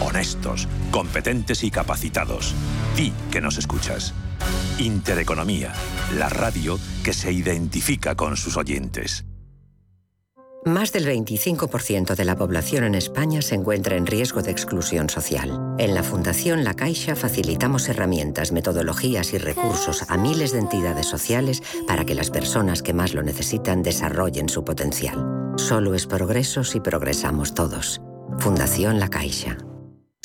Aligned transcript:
honestos, 0.00 0.68
competentes 0.90 1.64
y 1.64 1.70
capacitados. 1.70 2.54
Di 2.96 3.12
que 3.30 3.40
nos 3.40 3.58
escuchas. 3.58 4.14
Intereconomía, 4.78 5.72
la 6.16 6.28
radio 6.28 6.78
que 7.02 7.12
se 7.12 7.32
identifica 7.32 8.14
con 8.14 8.36
sus 8.36 8.56
oyentes. 8.56 9.24
Más 10.64 10.92
del 10.92 11.06
25% 11.06 12.16
de 12.16 12.24
la 12.24 12.36
población 12.36 12.84
en 12.84 12.94
España 12.94 13.40
se 13.42 13.54
encuentra 13.54 13.96
en 13.96 14.06
riesgo 14.06 14.42
de 14.42 14.50
exclusión 14.50 15.08
social. 15.08 15.76
En 15.78 15.94
la 15.94 16.02
Fundación 16.02 16.64
La 16.64 16.74
Caixa 16.74 17.14
facilitamos 17.14 17.88
herramientas, 17.88 18.52
metodologías 18.52 19.32
y 19.32 19.38
recursos 19.38 20.04
a 20.08 20.18
miles 20.18 20.52
de 20.52 20.58
entidades 20.58 21.06
sociales 21.06 21.62
para 21.86 22.04
que 22.04 22.14
las 22.14 22.30
personas 22.30 22.82
que 22.82 22.92
más 22.92 23.14
lo 23.14 23.22
necesitan 23.22 23.82
desarrollen 23.82 24.48
su 24.48 24.64
potencial. 24.64 25.54
Solo 25.56 25.94
es 25.94 26.06
progreso 26.06 26.64
si 26.64 26.80
progresamos 26.80 27.54
todos. 27.54 28.00
Fundación 28.38 28.98
La 28.98 29.08
Caixa. 29.08 29.56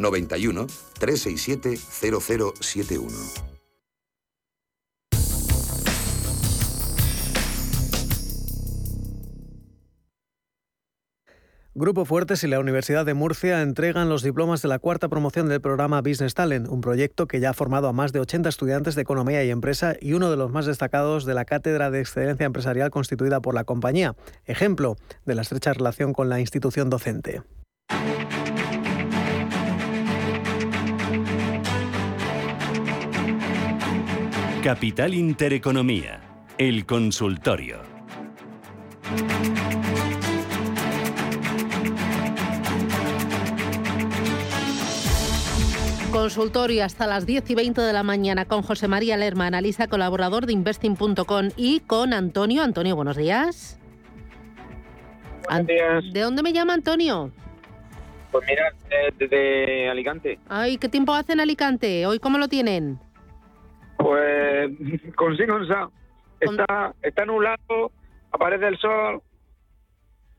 91 0.00 0.66
367 0.98 1.76
0071. 1.76 3.50
Grupo 11.72 12.04
Fuertes 12.04 12.42
y 12.42 12.48
la 12.48 12.58
Universidad 12.58 13.06
de 13.06 13.14
Murcia 13.14 13.62
entregan 13.62 14.08
los 14.08 14.24
diplomas 14.24 14.60
de 14.60 14.68
la 14.68 14.80
cuarta 14.80 15.08
promoción 15.08 15.48
del 15.48 15.60
programa 15.60 16.02
Business 16.02 16.34
Talent, 16.34 16.68
un 16.68 16.80
proyecto 16.80 17.28
que 17.28 17.38
ya 17.38 17.50
ha 17.50 17.54
formado 17.54 17.86
a 17.86 17.92
más 17.92 18.12
de 18.12 18.18
80 18.18 18.48
estudiantes 18.48 18.96
de 18.96 19.02
Economía 19.02 19.44
y 19.44 19.50
Empresa 19.50 19.94
y 20.00 20.14
uno 20.14 20.30
de 20.30 20.36
los 20.36 20.50
más 20.50 20.66
destacados 20.66 21.24
de 21.24 21.34
la 21.34 21.44
Cátedra 21.44 21.92
de 21.92 22.00
Excelencia 22.00 22.44
Empresarial 22.44 22.90
constituida 22.90 23.40
por 23.40 23.54
la 23.54 23.62
compañía, 23.62 24.16
ejemplo 24.46 24.96
de 25.24 25.36
la 25.36 25.42
estrecha 25.42 25.72
relación 25.72 26.12
con 26.12 26.28
la 26.28 26.40
institución 26.40 26.90
docente. 26.90 27.42
Capital 34.62 35.14
Intereconomía, 35.14 36.20
el 36.58 36.84
consultorio. 36.84 37.80
Consultorio 46.12 46.84
hasta 46.84 47.06
las 47.06 47.24
10 47.24 47.48
y 47.48 47.54
20 47.54 47.80
de 47.80 47.92
la 47.94 48.02
mañana 48.02 48.44
con 48.44 48.60
José 48.60 48.86
María 48.86 49.16
Lerma, 49.16 49.46
analista 49.46 49.88
colaborador 49.88 50.44
de 50.44 50.52
investing.com 50.52 51.48
y 51.56 51.80
con 51.80 52.12
Antonio. 52.12 52.62
Antonio, 52.62 52.94
buenos 52.94 53.16
días. 53.16 53.80
Buenos 55.48 55.66
días. 55.68 56.04
¿De 56.12 56.20
dónde 56.20 56.42
me 56.42 56.52
llama 56.52 56.74
Antonio? 56.74 57.32
Pues 58.30 58.44
mira, 58.46 58.74
desde 59.18 59.88
Alicante. 59.88 60.38
Ay, 60.50 60.76
¿qué 60.76 60.90
tiempo 60.90 61.14
hace 61.14 61.32
en 61.32 61.40
Alicante? 61.40 62.06
¿Hoy 62.06 62.18
cómo 62.18 62.36
lo 62.36 62.48
tienen? 62.48 63.00
Pues 64.10 64.72
con 65.16 65.36
sa. 65.36 65.88
Está, 66.40 66.94
está 67.00 67.24
nublado, 67.24 67.92
aparece 68.32 68.66
el 68.66 68.76
sol. 68.78 69.22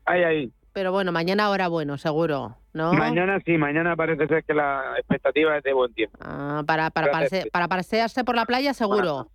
Ahí, 0.04 0.22
ahí. 0.22 0.52
Pero 0.74 0.92
bueno, 0.92 1.10
mañana 1.10 1.44
ahora 1.44 1.68
bueno, 1.68 1.96
seguro. 1.96 2.58
¿no? 2.74 2.92
Mañana 2.92 3.40
sí, 3.46 3.56
mañana 3.56 3.96
parece 3.96 4.26
ser 4.26 4.44
que 4.44 4.52
la 4.52 4.96
expectativa 4.98 5.56
es 5.56 5.62
de 5.62 5.72
buen 5.72 5.94
tiempo. 5.94 6.18
Ah, 6.20 6.62
para, 6.66 6.90
para, 6.90 7.08
para 7.50 7.68
pasearse 7.68 8.24
por 8.24 8.36
la 8.36 8.44
playa, 8.44 8.74
seguro. 8.74 9.30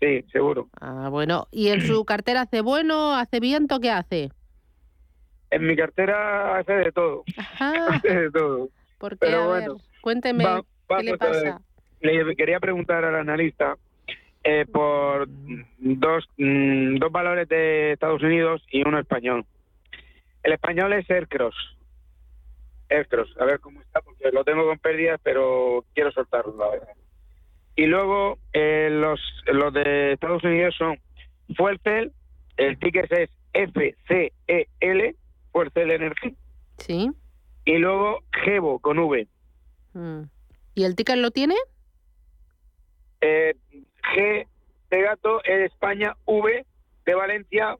Sí, 0.00 0.24
seguro. 0.32 0.70
Ah, 0.80 1.08
bueno. 1.10 1.48
¿Y 1.50 1.68
en 1.68 1.82
su 1.82 2.06
cartera 2.06 2.42
hace 2.42 2.62
bueno, 2.62 3.14
hace 3.14 3.40
viento, 3.40 3.78
qué 3.78 3.90
hace? 3.90 4.30
En 5.50 5.66
mi 5.66 5.76
cartera 5.76 6.56
hace 6.56 6.72
de 6.72 6.92
todo. 6.92 7.24
Hace 7.58 8.20
de 8.20 8.30
todo. 8.30 8.70
¿Por 8.96 9.18
qué? 9.18 9.34
a 9.34 9.46
ver, 9.46 9.70
cuénteme, 10.00 10.44
¿qué 10.88 11.02
le 11.02 11.18
pasa? 11.18 11.60
Le 12.00 12.36
quería 12.36 12.60
preguntar 12.60 13.04
al 13.04 13.16
analista 13.16 13.76
eh, 14.44 14.66
por 14.70 15.28
dos, 15.78 16.28
mm, 16.36 16.96
dos 16.96 17.12
valores 17.12 17.48
de 17.48 17.92
Estados 17.92 18.22
Unidos 18.22 18.62
y 18.70 18.86
uno 18.86 18.98
español. 18.98 19.44
El 20.42 20.52
español 20.52 20.92
es 20.92 21.10
Aircross 21.10 21.54
Aircross, 22.90 23.28
a 23.38 23.44
ver 23.44 23.60
cómo 23.60 23.80
está, 23.80 24.00
porque 24.00 24.30
lo 24.32 24.44
tengo 24.44 24.66
con 24.66 24.78
pérdidas, 24.78 25.20
pero 25.22 25.84
quiero 25.94 26.10
soltarlo, 26.12 26.56
la 26.56 26.70
verdad. 26.70 26.94
Y 27.76 27.86
luego 27.86 28.38
eh, 28.52 28.88
los, 28.90 29.20
los 29.46 29.72
de 29.72 30.12
Estados 30.12 30.42
Unidos 30.42 30.74
son 30.76 30.98
Fuercel, 31.56 32.12
el 32.56 32.78
ticket 32.78 33.12
es 33.12 33.30
FCEL, 33.52 35.16
Fuercel 35.52 35.90
Energy. 35.90 36.34
Sí. 36.78 37.10
Y 37.64 37.78
luego 37.78 38.20
Gevo, 38.44 38.78
con 38.78 38.98
V. 38.98 39.26
Mm. 39.92 40.22
¿Y 40.74 40.84
el 40.84 40.96
ticket 40.96 41.16
lo 41.16 41.30
tiene? 41.30 41.54
Eh, 43.20 43.54
G 44.14 44.46
de 44.90 45.02
gato, 45.02 45.40
E 45.44 45.56
de 45.56 45.64
España, 45.66 46.16
V 46.24 46.64
de 47.04 47.14
Valencia 47.14 47.76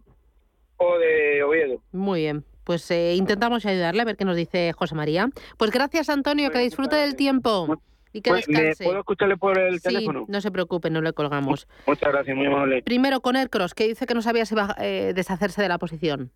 o 0.76 0.98
de 0.98 1.42
Oviedo. 1.42 1.82
Muy 1.92 2.20
bien 2.22 2.44
pues 2.68 2.90
eh, 2.90 3.14
intentamos 3.14 3.64
ayudarle 3.64 4.02
a 4.02 4.04
ver 4.04 4.18
qué 4.18 4.26
nos 4.26 4.36
dice 4.36 4.74
José 4.74 4.94
María. 4.94 5.30
Pues 5.56 5.70
gracias, 5.70 6.10
Antonio, 6.10 6.50
que 6.50 6.58
disfrute 6.58 6.96
del 6.96 7.16
tiempo. 7.16 7.80
Y 8.12 8.20
que 8.20 8.28
pues, 8.28 8.46
descanse. 8.46 8.84
¿Puedo 8.84 8.98
escucharle 8.98 9.38
por 9.38 9.58
el 9.58 9.80
sí, 9.80 9.88
teléfono? 9.88 10.26
No 10.28 10.40
se 10.42 10.50
preocupe, 10.50 10.90
no 10.90 11.00
le 11.00 11.14
colgamos. 11.14 11.66
Muchas 11.86 12.12
gracias, 12.12 12.36
muy 12.36 12.44
amable. 12.44 12.82
Primero 12.82 13.22
con 13.22 13.36
Aircross, 13.36 13.72
que 13.72 13.88
dice 13.88 14.04
que 14.04 14.12
no 14.12 14.20
sabía 14.20 14.44
si 14.44 14.54
va 14.54 14.74
a 14.76 14.86
eh, 14.86 15.14
deshacerse 15.14 15.62
de 15.62 15.68
la 15.68 15.78
posición. 15.78 16.30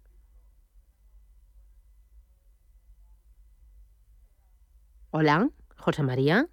Hola, 5.11 5.51
José 5.77 6.03
María. 6.03 6.47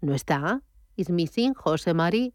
¿No 0.00 0.14
está? 0.14 0.62
Is 0.98 1.10
missing 1.10 1.54
José 1.54 1.94
María. 1.94 2.32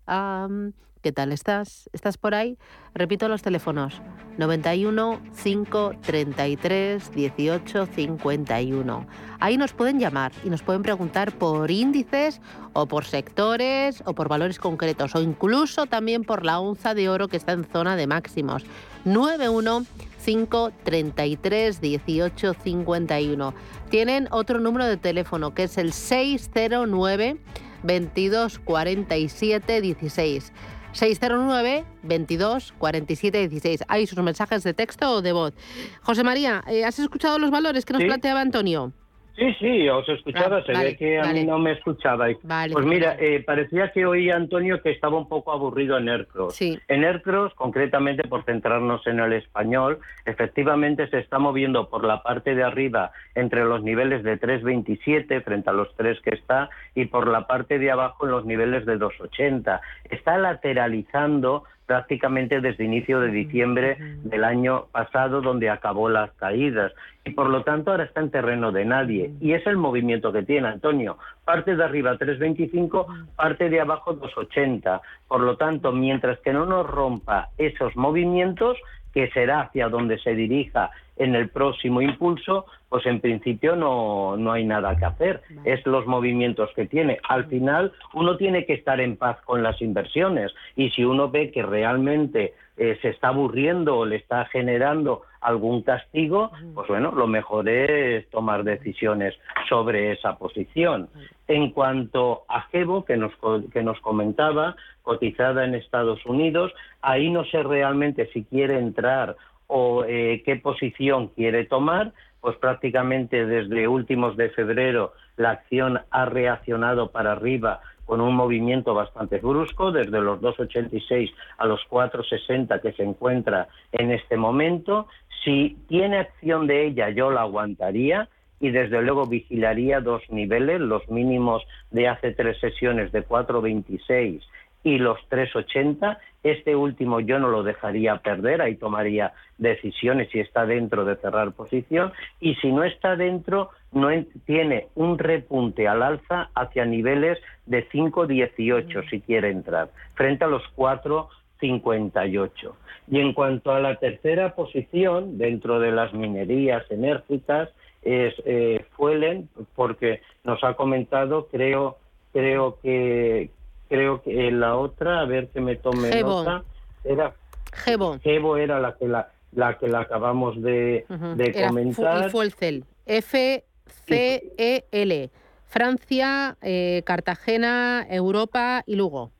¿Qué 1.02 1.12
tal 1.12 1.34
estás? 1.34 1.90
¿Estás 1.92 2.18
por 2.18 2.34
ahí? 2.34 2.58
Repito 2.94 3.28
los 3.28 3.42
teléfonos. 3.42 4.02
91 4.38 5.20
533 5.44 7.12
18 7.14 7.86
51. 7.86 9.08
Ahí 9.42 9.58
nos 9.58 9.74
pueden 9.74 10.00
llamar 10.00 10.32
y 10.46 10.50
nos 10.50 10.64
pueden 10.64 10.82
preguntar 10.82 11.34
por 11.34 11.70
índices 11.72 12.40
o 12.72 12.86
por 12.86 13.04
sectores 13.04 14.02
o 14.06 14.14
por 14.14 14.30
valores 14.30 14.60
concretos 14.60 15.14
o 15.14 15.22
incluso 15.22 15.86
también 15.86 16.24
por 16.24 16.46
la 16.46 16.62
onza 16.62 16.94
de 16.94 17.10
oro 17.10 17.28
que 17.28 17.36
está 17.36 17.52
en 17.52 17.66
zona 17.66 17.98
de 17.98 18.08
máximos. 18.08 18.64
91 19.04 19.86
533 20.24 21.82
18 21.82 22.54
51. 22.64 23.54
Tienen 23.90 24.30
otro 24.32 24.62
número 24.62 24.86
de 24.86 24.96
teléfono 24.96 25.54
que 25.54 25.64
es 25.64 25.78
el 25.78 25.92
609 25.92 27.42
22 27.84 28.60
47 28.60 29.82
16. 29.82 30.54
609 30.94 31.86
22 32.04 32.74
47 32.78 33.48
16. 33.48 33.84
Hay 33.88 34.08
sus 34.08 34.20
mensajes 34.20 34.64
de 34.64 34.74
texto 34.74 35.12
o 35.12 35.22
de 35.22 35.34
voz. 35.34 35.54
José 36.02 36.24
María, 36.24 36.64
eh, 36.68 36.86
¿has 36.86 37.00
escuchado 37.00 37.40
los 37.40 37.52
valores 37.52 37.86
que 37.86 37.94
nos 37.94 38.04
planteaba 38.04 38.42
Antonio? 38.42 38.94
Sí, 39.36 39.52
sí, 39.60 39.90
os 39.90 40.08
he 40.08 40.14
escuchado, 40.14 40.58
ah, 40.58 40.64
se 40.64 40.74
ve 40.74 40.96
que 40.96 41.20
a 41.20 41.34
mí 41.34 41.44
no 41.44 41.58
me 41.58 41.72
escuchabais. 41.72 42.38
pues 42.72 42.86
mira, 42.86 43.16
eh, 43.20 43.44
parecía 43.44 43.92
que 43.92 44.06
oía 44.06 44.36
Antonio 44.36 44.82
que 44.82 44.92
estaba 44.92 45.18
un 45.18 45.28
poco 45.28 45.52
aburrido 45.52 45.98
en 45.98 46.08
Aircross. 46.08 46.56
Sí. 46.56 46.80
En 46.88 47.04
Aircross, 47.04 47.54
concretamente 47.56 48.28
por 48.28 48.44
centrarnos 48.46 49.06
en 49.08 49.20
el 49.20 49.34
español, 49.34 50.00
efectivamente 50.26 51.10
se 51.10 51.18
está 51.18 51.40
moviendo 51.40 51.90
por 51.90 52.06
la 52.06 52.22
parte 52.22 52.54
de 52.54 52.64
arriba 52.64 53.12
entre 53.34 53.66
los 53.66 53.82
niveles 53.82 54.24
de 54.24 54.40
3,27 54.40 55.44
frente 55.44 55.70
a 55.70 55.74
los 55.74 55.96
3 55.96 56.20
que 56.22 56.36
está 56.36 56.70
y 56.94 57.06
por 57.06 57.28
la 57.28 57.48
parte 57.48 57.80
de 57.80 57.90
abajo 57.90 58.26
en 58.26 58.32
los 58.32 58.46
niveles 58.46 58.86
de 58.86 59.00
2,80. 59.00 59.82
Está 60.12 60.38
lateralizando 60.38 61.64
prácticamente 61.86 62.62
desde 62.62 62.84
inicio 62.84 63.20
de 63.20 63.30
diciembre 63.30 63.98
del 64.24 64.44
año 64.44 64.86
pasado, 64.92 65.42
donde 65.42 65.70
acabó 65.70 66.10
las 66.10 66.32
caídas. 66.34 66.92
Y 67.26 67.32
por 67.32 67.50
lo 67.50 67.64
tanto 67.64 67.92
ahora 67.92 68.04
está 68.04 68.22
en 68.22 68.32
terreno 68.32 68.72
de 68.72 68.86
nadie. 68.86 69.32
Y 69.40 69.54
es 69.54 69.66
el 69.68 69.78
movimiento 69.78 70.32
que 70.34 70.44
tiene 70.44 70.68
Antonio. 70.68 71.18
Parte 71.46 71.76
de 71.76 71.84
arriba 71.84 72.18
3.25, 72.18 73.28
parte 73.36 73.70
de 73.70 73.80
abajo 73.80 74.20
2.80. 74.20 75.02
Por 75.28 75.42
lo 75.42 75.58
tanto, 75.58 75.92
mientras 75.92 76.40
que 76.40 76.54
no 76.54 76.66
nos 76.66 76.86
rompa 76.86 77.50
esos 77.58 77.96
movimientos, 77.96 78.78
que 79.14 79.30
será 79.30 79.62
hacia 79.62 79.90
donde 79.90 80.18
se 80.20 80.34
dirija 80.34 80.92
en 81.18 81.36
el 81.36 81.50
próximo 81.50 82.02
impulso, 82.02 82.66
pues 82.90 83.06
en 83.06 83.20
principio 83.20 83.76
no, 83.76 84.38
no 84.38 84.52
hay 84.52 84.66
nada 84.66 84.96
que 84.96 85.06
hacer. 85.06 85.42
Es 85.66 85.86
los 85.86 86.06
movimientos 86.06 86.70
que 86.76 86.86
tiene. 86.86 87.20
Al 87.28 87.46
final, 87.46 87.92
uno 88.14 88.38
tiene 88.38 88.66
que 88.66 88.74
estar 88.74 89.00
en 89.00 89.18
paz 89.18 89.40
con 89.46 89.64
las 89.64 89.82
inversiones 89.82 90.54
y 90.76 90.90
si 90.92 91.04
uno 91.04 91.30
ve 91.30 91.52
que 91.52 91.64
realmente 91.64 92.54
eh, 92.78 92.98
se 93.02 93.10
está 93.10 93.28
aburriendo 93.28 93.98
o 93.98 94.06
le 94.06 94.16
está 94.16 94.46
generando 94.46 95.22
algún 95.42 95.84
castigo, 95.84 96.52
pues 96.74 96.88
bueno, 96.88 97.12
lo 97.12 97.28
mejor 97.28 97.68
es 97.68 98.28
tomar 98.30 98.64
decisiones 98.64 99.36
sobre 99.68 100.14
esa 100.14 100.38
posición. 100.38 101.10
En 101.48 101.72
cuanto 101.72 102.44
a 102.48 102.62
Gebo, 102.72 103.04
que 103.06 103.18
nos, 103.18 103.34
que 103.72 103.84
nos 103.84 104.00
comentaba, 104.00 104.76
cotizada 105.02 105.66
en 105.66 105.76
Estados 105.76 106.26
Unidos, 106.26 106.72
ahí 107.02 107.30
no 107.30 107.44
sé 107.46 107.62
realmente 107.62 108.30
si 108.34 108.44
quiere 108.46 108.80
entrar 108.80 109.36
o 109.76 110.06
eh, 110.06 110.44
qué 110.46 110.58
posición 110.58 111.30
quiere 111.30 111.66
tomar, 111.66 112.14
pues 112.42 112.56
prácticamente 112.58 113.48
desde 113.48 113.88
últimos 113.88 114.38
de 114.38 114.52
febrero 114.52 115.14
la 115.36 115.50
acción 115.50 116.00
ha 116.12 116.26
reaccionado 116.26 117.10
para 117.10 117.32
arriba 117.32 117.82
con 118.06 118.22
un 118.22 118.36
movimiento 118.36 118.94
bastante 118.94 119.40
brusco, 119.40 119.92
desde 119.92 120.22
los 120.22 120.40
2,86 120.42 121.34
a 121.58 121.66
los 121.66 121.82
4,60 121.90 122.82
que 122.82 122.92
se 122.92 123.02
encuentra 123.02 123.68
en 123.92 124.12
este 124.12 124.38
momento. 124.38 125.08
Si 125.44 125.76
tiene 125.88 126.20
acción 126.20 126.68
de 126.68 126.86
ella, 126.86 127.10
yo 127.10 127.32
la 127.32 127.42
aguantaría 127.42 128.30
y 128.60 128.70
desde 128.70 129.02
luego 129.02 129.26
vigilaría 129.26 130.02
dos 130.02 130.22
niveles, 130.30 130.82
los 130.82 131.10
mínimos 131.10 131.64
de 131.90 132.10
hace 132.10 132.32
tres 132.32 132.60
sesiones 132.60 133.12
de 133.12 133.26
4,26 133.26 134.40
y 134.84 134.98
los 134.98 135.18
3,80. 135.30 136.18
Este 136.44 136.76
último 136.76 137.20
yo 137.22 137.40
no 137.40 137.48
lo 137.48 137.64
dejaría 137.64 138.18
perder, 138.18 138.62
ahí 138.62 138.76
tomaría 138.76 139.34
decisiones 139.58 140.30
si 140.32 140.40
está 140.40 140.66
dentro 140.66 141.06
de 141.06 141.16
cerrar 141.16 141.54
posición 141.54 142.12
y 142.40 142.56
si 142.56 142.72
no 142.72 142.84
está 142.84 143.16
dentro, 143.16 143.70
no 143.94 144.10
tiene 144.46 144.88
un 144.96 145.18
repunte 145.18 145.88
al 145.88 146.04
alza 146.04 146.50
hacia 146.54 146.84
niveles 146.86 147.40
de 147.66 147.88
5,18 147.90 149.10
si 149.10 149.22
quiere 149.22 149.52
entrar, 149.52 149.90
frente 150.16 150.44
a 150.44 150.48
los 150.48 150.64
4,58. 150.76 152.74
Y 153.08 153.20
en 153.20 153.34
cuanto 153.34 153.72
a 153.72 153.80
la 153.80 153.96
tercera 153.96 154.54
posición, 154.56 155.38
dentro 155.38 155.80
de 155.80 155.92
las 155.92 156.14
minerías 156.14 156.84
enérgicas, 156.90 157.70
es 158.02 158.34
eh, 158.46 158.86
Fuelen, 158.96 159.50
porque 159.76 160.22
nos 160.44 160.64
ha 160.64 160.74
comentado, 160.74 161.48
creo, 161.48 161.98
creo 162.34 162.80
que, 162.82 163.50
creo 163.94 164.24
que 164.24 164.50
la 164.50 164.76
otra, 164.76 165.20
a 165.20 165.26
ver 165.26 165.50
que 165.50 165.62
me 165.62 165.76
tome 165.76 166.10
nota, 166.20 166.64
era 167.04 167.36
Gebo. 167.72 168.58
era 168.58 168.80
la 168.80 168.96
que 168.96 169.08
la, 169.08 169.30
la 169.52 169.78
que 169.78 169.88
la 169.88 170.00
acabamos 170.00 170.60
de, 170.64 171.06
comentar. 171.08 172.28
y 172.28 172.32
fue 172.32 172.46
el 172.46 172.54
CEL. 172.54 172.86
F 173.06 173.64
C 173.86 174.52
E 174.58 174.86
L. 174.92 175.30
Francia, 175.68 176.58
eh, 176.64 177.04
Cartagena, 177.06 178.08
Europa 178.10 178.82
y 178.88 178.96
Lugo. 178.96 179.32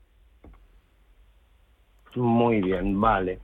Muy 2.14 2.62
bien, 2.62 3.02
vale. 3.02 3.40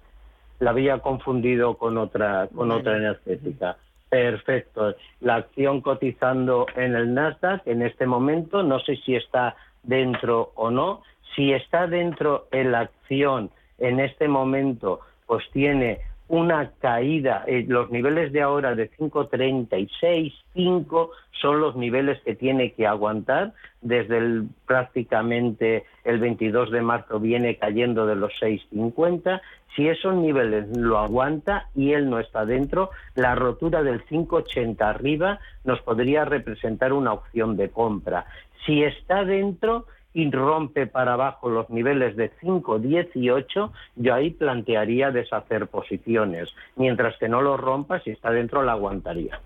La 0.60 0.70
había 0.70 1.00
confundido 1.00 1.76
con 1.76 1.98
otra 1.98 2.50
con 2.56 2.70
otra 2.70 2.98
energética. 2.98 3.78
Perfecto. 4.10 4.96
La 5.22 5.36
acción 5.36 5.82
cotizando 5.82 6.68
en 6.76 6.96
el 6.96 7.16
Nasdaq 7.16 7.66
en 7.66 7.82
este 7.82 8.06
momento, 8.06 8.62
no 8.62 8.80
sé 8.80 8.96
si 8.98 9.16
está 9.16 9.56
dentro 9.84 10.52
o 10.56 10.72
no. 10.72 11.02
Si 11.36 11.54
está 11.54 11.88
dentro 11.88 12.48
en 12.52 12.72
la 12.72 12.82
acción 12.82 13.52
en 13.78 14.00
este 14.00 14.28
momento, 14.28 15.02
pues 15.26 15.44
tiene 15.52 16.00
una 16.30 16.72
caída. 16.80 17.44
Eh, 17.48 17.66
los 17.68 17.90
niveles 17.90 18.32
de 18.32 18.42
ahora 18.42 18.76
de 18.76 18.90
5.36, 18.92 20.34
5 20.54 21.12
son 21.42 21.60
los 21.60 21.76
niveles 21.76 22.22
que 22.22 22.36
tiene 22.36 22.72
que 22.74 22.88
aguantar. 22.88 23.54
Desde 23.82 24.18
el, 24.18 24.48
prácticamente 24.66 25.86
el 26.04 26.20
22 26.20 26.72
de 26.72 26.82
marzo 26.82 27.20
viene 27.20 27.58
cayendo 27.58 28.06
de 28.06 28.16
los 28.16 28.32
6.50. 28.42 29.42
Si 29.76 29.88
esos 29.88 30.16
niveles 30.16 30.66
lo 30.78 31.00
aguanta 31.00 31.68
y 31.76 31.94
él 31.94 32.10
no 32.10 32.20
está 32.20 32.46
dentro, 32.46 32.90
la 33.16 33.36
rotura 33.36 33.82
del 33.82 34.04
5.80 34.06 34.82
arriba 34.82 35.40
nos 35.64 35.82
podría 35.82 36.26
representar 36.26 36.94
una 36.94 37.14
opción 37.14 37.56
de 37.56 37.70
compra. 37.70 38.26
Si 38.66 38.84
está 38.84 39.24
dentro, 39.24 39.86
y 40.14 40.30
rompe 40.32 40.88
para 40.88 41.14
abajo 41.14 41.50
los 41.50 41.70
niveles 41.70 42.16
de 42.16 42.32
5-18, 42.42 43.72
yo 43.96 44.14
ahí 44.14 44.32
plantearía 44.32 45.12
deshacer 45.12 45.68
posiciones. 45.68 46.50
Mientras 46.76 47.18
que 47.18 47.30
no 47.30 47.42
lo 47.42 47.58
rompa, 47.58 48.00
si 48.02 48.12
está 48.12 48.32
dentro, 48.32 48.64
la 48.64 48.74
aguantaría. 48.74 49.40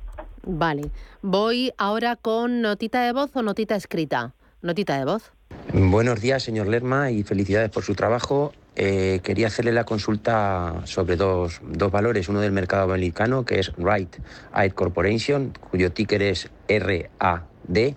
Vale. 0.45 0.83
Voy 1.21 1.74
ahora 1.77 2.15
con 2.15 2.62
notita 2.62 3.04
de 3.04 3.13
voz 3.13 3.36
o 3.36 3.42
notita 3.42 3.75
escrita. 3.75 4.33
Notita 4.62 4.98
de 4.98 5.06
voz. 5.06 5.33
Buenos 5.74 6.21
días, 6.21 6.44
señor 6.44 6.68
Lerma, 6.68 7.12
y 7.12 7.24
felicidades 7.24 7.69
por 7.69 7.83
su 7.83 7.95
trabajo. 7.95 8.54
Eh, 8.75 9.20
quería 9.24 9.48
hacerle 9.48 9.72
la 9.72 9.84
consulta 9.84 10.81
sobre 10.86 11.16
dos, 11.16 11.62
dos, 11.64 11.92
valores, 11.92 12.28
uno 12.28 12.42
del 12.42 12.52
mercado 12.52 12.84
americano, 12.84 13.46
que 13.46 13.60
es 13.60 13.72
Right 13.78 14.16
Air 14.56 14.74
Corporation, 14.74 15.54
cuyo 15.70 15.92
ticker 15.92 16.24
es 16.24 16.50
RAD, 16.68 17.94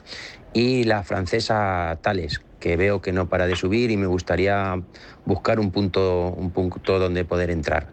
y 0.53 0.85
la 0.85 1.03
francesa 1.03 1.99
Thales, 2.03 2.43
que 2.61 2.77
veo 2.77 3.01
que 3.01 3.13
no 3.13 3.27
para 3.27 3.47
de 3.47 3.57
subir 3.57 3.91
y 3.91 3.97
me 3.97 4.07
gustaría 4.07 4.83
buscar 5.25 5.61
un 5.61 5.71
punto, 5.71 6.35
un 6.37 6.51
punto 6.51 6.99
donde 6.99 7.25
poder 7.25 7.51
entrar. 7.51 7.89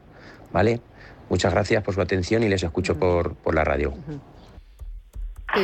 ¿Vale? 0.52 0.82
Muchas 1.30 1.54
gracias 1.54 1.84
por 1.84 1.94
su 1.94 2.02
atención 2.02 2.44
y 2.44 2.50
les 2.50 2.64
escucho 2.64 3.00
por, 3.00 3.36
por 3.36 3.56
la 3.56 3.64
radio. 3.64 3.94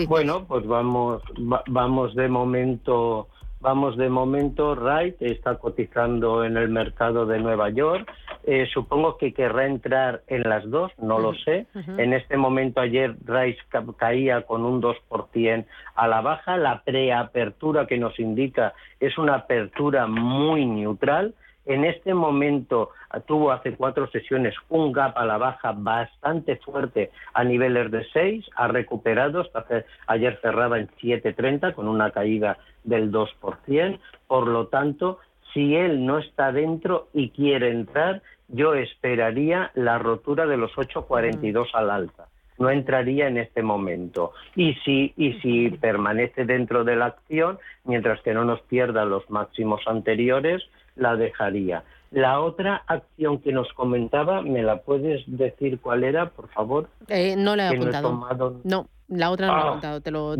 Bueno, 0.07 0.45
pues 0.45 0.65
vamos, 0.65 1.21
vamos 1.67 2.15
de 2.15 2.27
momento 2.27 3.27
Vamos 3.61 3.97
de 3.97 4.07
momento, 4.07 4.73
Wright 4.73 5.21
está 5.21 5.55
cotizando 5.55 6.45
en 6.45 6.55
el 6.55 6.69
mercado 6.69 7.25
de 7.25 7.39
Nueva 7.39 7.69
York. 7.69 8.09
Eh, 8.45 8.65
supongo 8.73 9.17
que 9.17 9.33
querrá 9.33 9.65
entrar 9.65 10.21
en 10.27 10.43
las 10.43 10.69
dos, 10.69 10.93
no 10.97 11.19
lo 11.19 11.33
sé. 11.33 11.67
En 11.97 12.13
este 12.13 12.37
momento 12.37 12.79
ayer 12.79 13.17
Rice 13.25 13.59
caía 13.97 14.43
con 14.43 14.63
un 14.63 14.81
2% 14.81 15.65
a 15.95 16.07
la 16.07 16.21
baja. 16.21 16.55
La 16.55 16.83
preapertura 16.83 17.85
que 17.85 17.97
nos 17.97 18.17
indica 18.17 18.73
es 19.01 19.17
una 19.17 19.35
apertura 19.35 20.07
muy 20.07 20.65
neutral. 20.65 21.33
En 21.69 21.85
este 21.85 22.15
momento 22.15 22.89
tuvo 23.27 23.51
hace 23.51 23.75
cuatro 23.75 24.09
sesiones 24.09 24.55
un 24.69 24.91
gap 24.91 25.15
a 25.15 25.23
la 25.23 25.37
baja 25.37 25.71
bastante 25.71 26.55
fuerte 26.55 27.11
a 27.35 27.43
niveles 27.43 27.91
de 27.91 28.03
6, 28.11 28.49
ha 28.55 28.67
recuperado, 28.69 29.41
hasta 29.41 29.85
ayer 30.07 30.39
cerraba 30.41 30.79
en 30.79 30.87
7.30 30.99 31.75
con 31.75 31.87
una 31.87 32.09
caída 32.09 32.57
del 32.83 33.11
2%. 33.11 33.99
Por 34.25 34.47
lo 34.47 34.65
tanto, 34.69 35.19
si 35.53 35.75
él 35.75 36.07
no 36.07 36.17
está 36.17 36.51
dentro 36.51 37.09
y 37.13 37.29
quiere 37.29 37.69
entrar, 37.69 38.23
yo 38.47 38.73
esperaría 38.73 39.69
la 39.75 39.99
rotura 39.99 40.47
de 40.47 40.57
los 40.57 40.71
8.42 40.71 41.67
al 41.73 41.91
alza. 41.91 42.29
No 42.57 42.71
entraría 42.71 43.27
en 43.27 43.37
este 43.37 43.61
momento. 43.61 44.33
Y 44.55 44.73
si, 44.83 45.13
y 45.15 45.33
si 45.33 45.69
permanece 45.69 46.45
dentro 46.45 46.83
de 46.83 46.95
la 46.95 47.05
acción, 47.05 47.59
mientras 47.85 48.19
que 48.21 48.33
no 48.33 48.43
nos 48.43 48.59
pierda 48.63 49.05
los 49.05 49.29
máximos 49.29 49.81
anteriores, 49.85 50.63
la 50.95 51.15
dejaría. 51.15 51.83
La 52.11 52.39
otra 52.39 52.83
acción 52.87 53.39
que 53.39 53.51
nos 53.51 53.71
comentaba, 53.73 54.41
¿me 54.41 54.63
la 54.63 54.81
puedes 54.81 55.21
decir 55.27 55.79
cuál 55.79 56.03
era, 56.03 56.29
por 56.29 56.49
favor? 56.49 56.89
Eh, 57.07 57.35
no 57.37 57.55
la 57.55 57.71
he 57.71 57.75
apuntado. 57.75 58.61
No, 58.63 58.87
la 59.09 59.29
otra 59.29 59.47
no 59.47 59.53
la 59.53 59.59
he 59.59 59.63
ah, 59.63 59.67
apuntado. 59.69 60.01
Te 60.01 60.11
lo, 60.11 60.35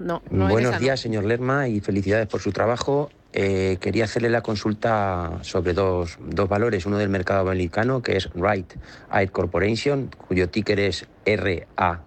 no, 0.00 0.20
Buenos 0.30 0.80
días, 0.80 0.98
señor 0.98 1.24
Lerma, 1.24 1.68
y 1.68 1.80
felicidades 1.80 2.26
por 2.26 2.40
su 2.40 2.50
trabajo. 2.50 3.10
Eh, 3.32 3.76
quería 3.80 4.04
hacerle 4.04 4.30
la 4.30 4.40
consulta 4.40 5.38
sobre 5.42 5.74
dos, 5.74 6.18
dos, 6.20 6.48
valores. 6.48 6.86
Uno 6.86 6.98
del 6.98 7.08
mercado 7.08 7.40
americano, 7.40 8.02
que 8.02 8.16
es 8.16 8.28
Right 8.34 8.72
Air 9.12 9.30
Corporation, 9.30 10.10
cuyo 10.26 10.48
ticker 10.48 10.80
es 10.80 11.06
RAD, 11.24 11.98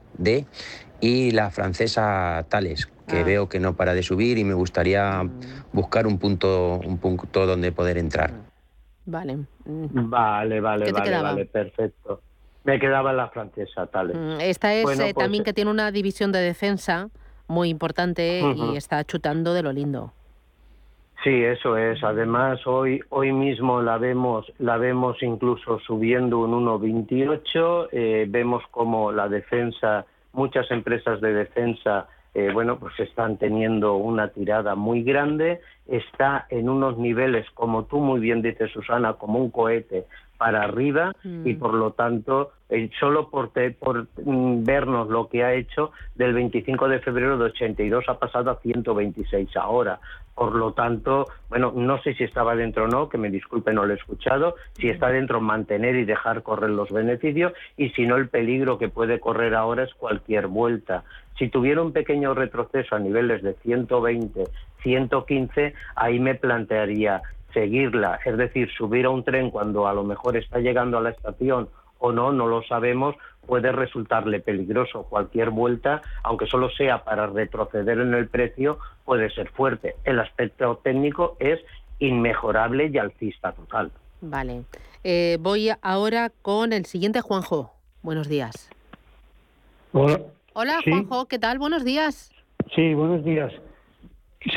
y 1.02 1.32
la 1.32 1.50
francesa 1.52 2.46
Thales, 2.50 2.88
que 3.08 3.20
ah. 3.20 3.24
veo 3.24 3.50
que 3.50 3.60
no 3.60 3.76
para 3.76 3.94
de 3.94 4.04
subir 4.04 4.38
y 4.38 4.44
me 4.44 4.54
gustaría 4.54 5.22
buscar 5.74 6.08
un 6.08 6.20
punto, 6.20 6.80
un 6.86 6.98
punto 6.98 7.46
donde 7.46 7.72
poder 7.72 7.98
entrar. 7.98 8.32
Vale. 9.06 9.38
Vale, 9.66 10.62
vale, 10.62 10.92
vale, 10.92 11.22
vale, 11.22 11.46
perfecto. 11.46 12.22
Me 12.64 12.80
quedaba 12.80 13.14
la 13.14 13.30
francesa, 13.30 13.88
tal. 13.88 14.14
Mm, 14.14 14.42
esta 14.42 14.74
es 14.74 14.82
eh, 14.82 14.84
pues 14.84 15.14
también 15.16 15.44
que 15.44 15.54
tiene 15.54 15.72
una 15.72 15.92
división 15.92 16.32
de 16.32 16.40
defensa 16.40 17.10
muy 17.48 17.70
importante 17.70 18.42
y 18.56 18.76
está 18.76 19.04
chutando 19.04 19.54
de 19.54 19.64
lo 19.64 19.72
lindo. 19.72 20.14
Sí, 21.24 21.44
eso 21.44 21.76
es. 21.76 22.02
Además, 22.04 22.66
hoy 22.66 23.02
hoy 23.10 23.34
mismo 23.34 23.82
la 23.82 23.98
vemos 23.98 24.46
la 24.60 24.78
vemos 24.78 25.22
incluso 25.22 25.80
subiendo 25.80 26.40
un 26.40 26.52
1.28. 26.66 27.90
Eh, 27.92 28.26
vemos 28.30 28.64
como 28.72 29.12
la 29.12 29.28
defensa, 29.28 30.06
muchas 30.34 30.70
empresas 30.72 31.22
de 31.22 31.34
defensa 31.34 32.08
eh, 32.34 32.50
bueno, 32.54 32.78
pues 32.80 33.00
están 33.00 33.38
teniendo 33.38 33.96
una 33.96 34.30
tirada 34.30 34.76
muy 34.76 35.04
grande, 35.04 35.62
está 35.88 36.46
en 36.50 36.70
unos 36.70 36.98
niveles, 36.98 37.50
como 37.54 37.86
tú 37.86 38.00
muy 38.00 38.20
bien 38.20 38.42
dices, 38.42 38.72
Susana, 38.72 39.14
como 39.14 39.40
un 39.40 39.50
cohete 39.50 40.06
para 40.40 40.64
arriba 40.64 41.12
y 41.44 41.54
por 41.56 41.74
lo 41.74 41.92
tanto 41.92 42.52
eh, 42.70 42.90
solo 42.98 43.30
por, 43.30 43.52
por 43.78 44.08
mm, 44.24 44.64
vernos 44.64 45.10
lo 45.10 45.28
que 45.28 45.44
ha 45.44 45.54
hecho 45.54 45.92
del 46.16 46.34
25 46.34 46.88
de 46.88 47.00
febrero 47.00 47.38
de 47.38 47.46
82 47.46 48.06
ha 48.08 48.18
pasado 48.18 48.50
a 48.50 48.60
126 48.62 49.58
ahora. 49.58 50.00
Por 50.36 50.56
lo 50.56 50.72
tanto, 50.72 51.28
bueno, 51.50 51.74
no 51.76 52.02
sé 52.02 52.14
si 52.14 52.24
estaba 52.24 52.56
dentro 52.56 52.86
o 52.86 52.88
no, 52.88 53.10
que 53.10 53.18
me 53.18 53.30
disculpe, 53.30 53.74
no 53.74 53.86
lo 53.86 53.92
he 53.92 53.98
escuchado. 53.98 54.56
Si 54.76 54.88
está 54.88 55.10
dentro, 55.10 55.42
mantener 55.42 55.98
y 55.98 56.06
dejar 56.06 56.44
correr 56.44 56.70
los 56.70 56.90
beneficios. 56.90 57.52
Y 57.76 57.90
si 57.90 58.06
no, 58.06 58.16
el 58.16 58.30
peligro 58.30 58.78
que 58.78 58.88
puede 58.88 59.20
correr 59.20 59.54
ahora 59.54 59.84
es 59.84 59.94
cualquier 59.96 60.48
vuelta. 60.48 61.04
Si 61.40 61.48
tuviera 61.48 61.82
un 61.82 61.94
pequeño 61.94 62.34
retroceso 62.34 62.96
a 62.96 63.00
niveles 63.00 63.42
de 63.42 63.54
120, 63.54 64.44
115, 64.84 65.74
ahí 65.96 66.20
me 66.20 66.36
plantearía 66.36 67.22
seguirla, 67.54 68.20
es 68.26 68.38
decir, 68.38 68.70
subir 68.78 69.06
a 69.06 69.10
un 69.10 69.24
tren 69.24 69.50
cuando 69.50 69.88
a 69.88 69.94
lo 69.94 70.04
mejor 70.04 70.38
está 70.38 70.60
llegando 70.60 70.98
a 70.98 71.02
la 71.02 71.12
estación 71.12 71.70
o 71.98 72.12
no, 72.12 72.32
no 72.32 72.48
lo 72.48 72.62
sabemos, 72.64 73.16
puede 73.46 73.72
resultarle 73.72 74.40
peligroso. 74.40 75.04
Cualquier 75.04 75.50
vuelta, 75.50 76.02
aunque 76.24 76.46
solo 76.46 76.70
sea 76.70 77.04
para 77.04 77.28
retroceder 77.28 78.00
en 78.00 78.14
el 78.14 78.28
precio, 78.28 78.78
puede 79.06 79.30
ser 79.32 79.50
fuerte. 79.50 79.96
El 80.04 80.20
aspecto 80.20 80.80
técnico 80.84 81.36
es 81.40 81.60
inmejorable 82.00 82.90
y 82.94 82.98
alcista 82.98 83.54
total. 83.54 83.92
Vale. 84.22 84.64
Eh, 85.04 85.38
voy 85.40 85.72
ahora 85.82 86.32
con 86.42 86.74
el 86.74 86.86
siguiente 86.86 87.22
Juanjo. 87.22 87.74
Buenos 88.02 88.28
días. 88.28 88.70
Hola. 89.94 90.20
Hola, 90.54 90.80
Juanjo, 90.84 91.28
¿qué 91.28 91.40
tal? 91.40 91.60
Buenos 91.60 91.84
días. 91.84 92.32
Sí, 92.76 92.94
buenos 92.94 93.24
días. 93.24 93.52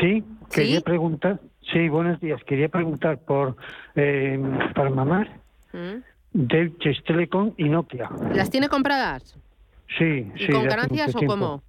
Sí, 0.00 0.24
quería 0.50 0.80
preguntar. 0.80 1.40
Sí, 1.72 1.88
buenos 1.88 2.20
días. 2.20 2.42
Quería 2.44 2.68
preguntar 2.68 3.18
por 3.18 3.56
eh, 3.94 4.40
para 4.74 4.90
¿Mm? 4.90 6.02
Deutsche 6.32 6.94
Telekom 7.06 7.52
y 7.56 7.64
Nokia. 7.64 8.10
¿Las 8.34 8.50
tiene 8.50 8.68
compradas? 8.68 9.36
Sí, 9.98 10.30
¿Y 10.34 10.46
sí. 10.46 10.52
¿Con 10.52 10.64
ganancias 10.64 11.14
o 11.14 11.20
cómo? 11.26 11.62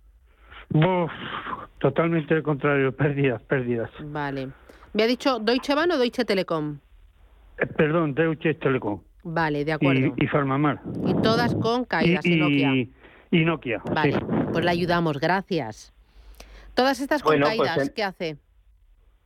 totalmente 1.80 2.34
al 2.34 2.44
contrario, 2.44 2.96
pérdidas, 2.96 3.42
pérdidas. 3.44 3.92
Vale. 4.06 4.50
¿Me 4.94 5.03
ha 5.03 5.08
dicho 5.08 5.39
Deutsche 5.39 5.75
Bahn 5.75 5.92
o 5.92 5.98
Deutsche 5.98 6.24
Telekom? 6.24 6.80
Eh, 7.58 7.65
perdón, 7.65 8.13
Deutsche 8.15 8.53
Telekom. 8.56 9.01
Vale, 9.24 9.65
de 9.65 9.74
acuerdo. 9.74 10.13
Y, 10.18 10.24
y 10.24 10.27
Farmamar. 10.27 10.82
Y 11.06 11.13
todas 11.22 11.53
con 11.56 11.86
caídas 11.86 12.25
y, 12.25 12.36
Nokia. 12.38 12.88
Y 13.33 13.45
Nokia. 13.45 13.81
Vale, 13.91 14.19
pues 14.51 14.63
le 14.63 14.69
ayudamos, 14.69 15.19
gracias. 15.19 15.91
Todas 16.75 16.99
estas 16.99 17.23
con 17.23 17.39
pues 17.39 17.49
caídas, 17.49 17.89
¿qué 17.89 18.03
hace? 18.03 18.37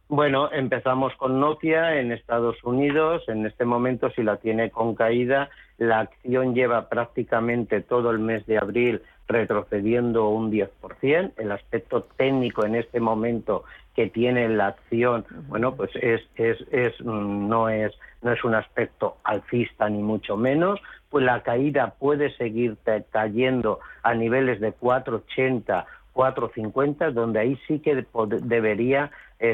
Bueno, 0.08 0.50
empezamos 0.54 1.14
con 1.18 1.42
Nokia 1.42 2.00
en 2.00 2.14
Estados 2.14 2.56
Unidos. 2.64 3.24
En 3.28 3.46
este 3.46 3.66
momento, 3.66 4.10
si 4.12 4.24
la 4.24 4.38
tiene 4.38 4.72
con 4.72 4.96
caída, 4.96 5.50
la 5.78 6.00
acción 6.00 6.56
lleva 6.56 6.88
prácticamente 6.88 7.82
todo 7.82 8.12
el 8.12 8.20
mes 8.20 8.46
de 8.46 8.58
abril 8.58 9.02
retrocediendo 9.28 10.30
un 10.30 10.54
10%. 10.54 11.34
El 11.36 11.52
aspecto 11.52 12.04
técnico 12.16 12.66
en 12.66 12.76
este 12.76 13.02
momento 13.02 13.66
que 13.94 14.08
tiene 14.08 14.48
la 14.48 14.68
acción, 14.68 15.26
bueno, 15.50 15.76
pues 15.76 15.92
es, 15.96 16.22
es, 16.38 16.58
es, 16.72 16.94
mm, 17.02 17.50
no, 17.50 17.68
es, 17.68 17.92
no 18.22 18.32
es 18.32 18.42
un 18.46 18.56
aspecto 18.56 19.18
alcista 19.26 19.90
ni 19.90 20.02
mucho 20.02 20.38
menos. 20.38 20.80
Pues 21.10 21.24
la 21.24 21.42
caída 21.42 21.96
puede 22.00 22.36
seguir 22.36 22.78
cayendo 23.12 23.80
a 24.04 24.14
niveles 24.14 24.60
de 24.60 24.74
480 24.74 25.86
4.50, 26.18 27.12
donde 27.12 27.40
ahí 27.40 27.60
sí 27.68 27.80
que 27.80 28.04
debería 28.42 29.12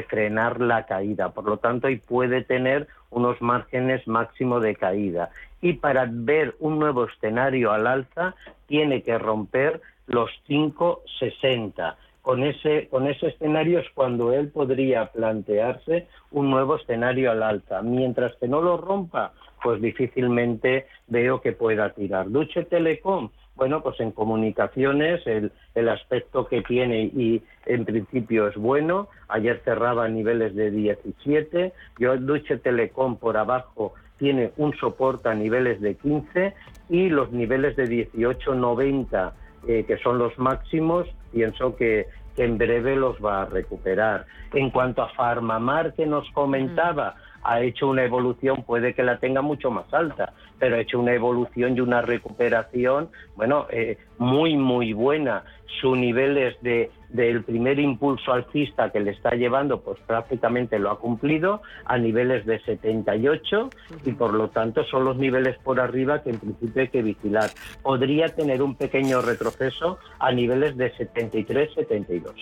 frenar 0.08 0.60
la 0.62 0.86
caída. 0.86 1.28
Por 1.28 1.44
lo 1.44 1.58
tanto, 1.58 1.86
ahí 1.86 1.96
puede 1.96 2.42
tener 2.42 2.88
unos 3.10 3.40
márgenes 3.42 4.08
máximo 4.08 4.60
de 4.60 4.74
caída. 4.74 5.28
Y 5.60 5.74
para 5.74 6.06
ver 6.10 6.56
un 6.58 6.78
nuevo 6.78 7.04
escenario 7.04 7.70
al 7.70 7.86
alza, 7.86 8.34
tiene 8.66 9.02
que 9.02 9.18
romper 9.18 9.82
los 10.06 10.30
5.60. 10.48 11.96
Con 12.24 12.42
ese, 12.42 12.88
con 12.88 13.06
ese 13.06 13.26
escenario 13.26 13.80
es 13.80 13.86
cuando 13.92 14.32
él 14.32 14.48
podría 14.48 15.12
plantearse 15.12 16.08
un 16.30 16.50
nuevo 16.50 16.76
escenario 16.76 17.30
al 17.30 17.42
alza. 17.42 17.82
Mientras 17.82 18.34
que 18.36 18.48
no 18.48 18.62
lo 18.62 18.78
rompa, 18.78 19.34
pues 19.62 19.82
difícilmente 19.82 20.86
veo 21.06 21.42
que 21.42 21.52
pueda 21.52 21.90
tirar. 21.90 22.30
Duche 22.30 22.64
Telecom, 22.64 23.28
bueno, 23.56 23.82
pues 23.82 24.00
en 24.00 24.10
comunicaciones 24.10 25.20
el, 25.26 25.52
el, 25.74 25.88
aspecto 25.90 26.46
que 26.46 26.62
tiene 26.62 27.02
y 27.02 27.42
en 27.66 27.84
principio 27.84 28.48
es 28.48 28.56
bueno. 28.56 29.08
Ayer 29.28 29.60
cerraba 29.62 30.08
niveles 30.08 30.54
de 30.54 30.70
17. 30.70 31.74
Yo 32.00 32.16
Deutsche 32.16 32.56
Telecom 32.56 33.18
por 33.18 33.36
abajo 33.36 33.92
tiene 34.18 34.52
un 34.56 34.74
soporte 34.78 35.28
a 35.28 35.34
niveles 35.34 35.78
de 35.82 35.94
15 35.96 36.54
y 36.88 37.10
los 37.10 37.32
niveles 37.32 37.76
de 37.76 37.84
18.90 38.10 39.32
eh, 39.66 39.84
que 39.86 39.96
son 39.98 40.18
los 40.18 40.38
máximos, 40.38 41.06
pienso 41.34 41.76
que, 41.76 42.06
en 42.36 42.58
breve 42.58 42.96
los 42.96 43.16
va 43.24 43.42
a 43.42 43.44
recuperar. 43.44 44.26
En 44.52 44.70
cuanto 44.70 45.02
a 45.02 45.10
Farmamar 45.10 45.94
que 45.94 46.04
nos 46.04 46.28
comentaba, 46.32 47.14
ha 47.44 47.60
hecho 47.60 47.88
una 47.88 48.04
evolución, 48.04 48.64
puede 48.64 48.94
que 48.94 49.02
la 49.02 49.18
tenga 49.18 49.42
mucho 49.42 49.70
más 49.70 49.92
alta, 49.92 50.32
pero 50.58 50.76
ha 50.76 50.80
hecho 50.80 50.98
una 50.98 51.12
evolución 51.12 51.76
y 51.76 51.80
una 51.80 52.00
recuperación, 52.00 53.10
bueno, 53.36 53.66
eh, 53.70 53.98
muy, 54.18 54.56
muy 54.56 54.92
buena. 54.94 55.44
Sus 55.80 55.98
niveles 55.98 56.56
de, 56.62 56.90
del 57.08 57.42
primer 57.42 57.78
impulso 57.78 58.32
alcista 58.32 58.90
que 58.90 59.00
le 59.00 59.10
está 59.10 59.30
llevando, 59.34 59.80
pues 59.80 59.98
prácticamente 60.06 60.78
lo 60.78 60.90
ha 60.90 60.98
cumplido 60.98 61.62
a 61.84 61.98
niveles 61.98 62.46
de 62.46 62.60
78 62.60 63.70
y 64.04 64.12
por 64.12 64.32
lo 64.34 64.48
tanto 64.48 64.84
son 64.84 65.04
los 65.04 65.16
niveles 65.16 65.58
por 65.58 65.80
arriba 65.80 66.22
que 66.22 66.30
en 66.30 66.38
principio 66.38 66.82
hay 66.82 66.88
que 66.88 67.02
vigilar. 67.02 67.50
Podría 67.82 68.28
tener 68.28 68.62
un 68.62 68.76
pequeño 68.76 69.20
retroceso 69.20 69.98
a 70.18 70.32
niveles 70.32 70.76
de 70.76 70.92
73-72 70.94 72.32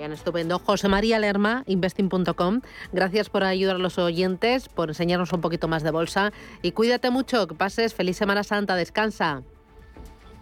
estupendo. 0.00 0.58
José 0.58 0.88
María 0.88 1.18
Lerma, 1.18 1.62
investing.com. 1.66 2.60
Gracias 2.92 3.28
por 3.28 3.44
ayudar 3.44 3.76
a 3.76 3.78
los 3.78 3.98
oyentes, 3.98 4.68
por 4.68 4.88
enseñarnos 4.88 5.32
un 5.32 5.40
poquito 5.40 5.68
más 5.68 5.82
de 5.82 5.90
bolsa. 5.90 6.32
Y 6.62 6.72
cuídate 6.72 7.10
mucho, 7.10 7.46
que 7.46 7.54
pases 7.54 7.94
feliz 7.94 8.16
Semana 8.16 8.42
Santa, 8.42 8.74
descansa. 8.74 9.42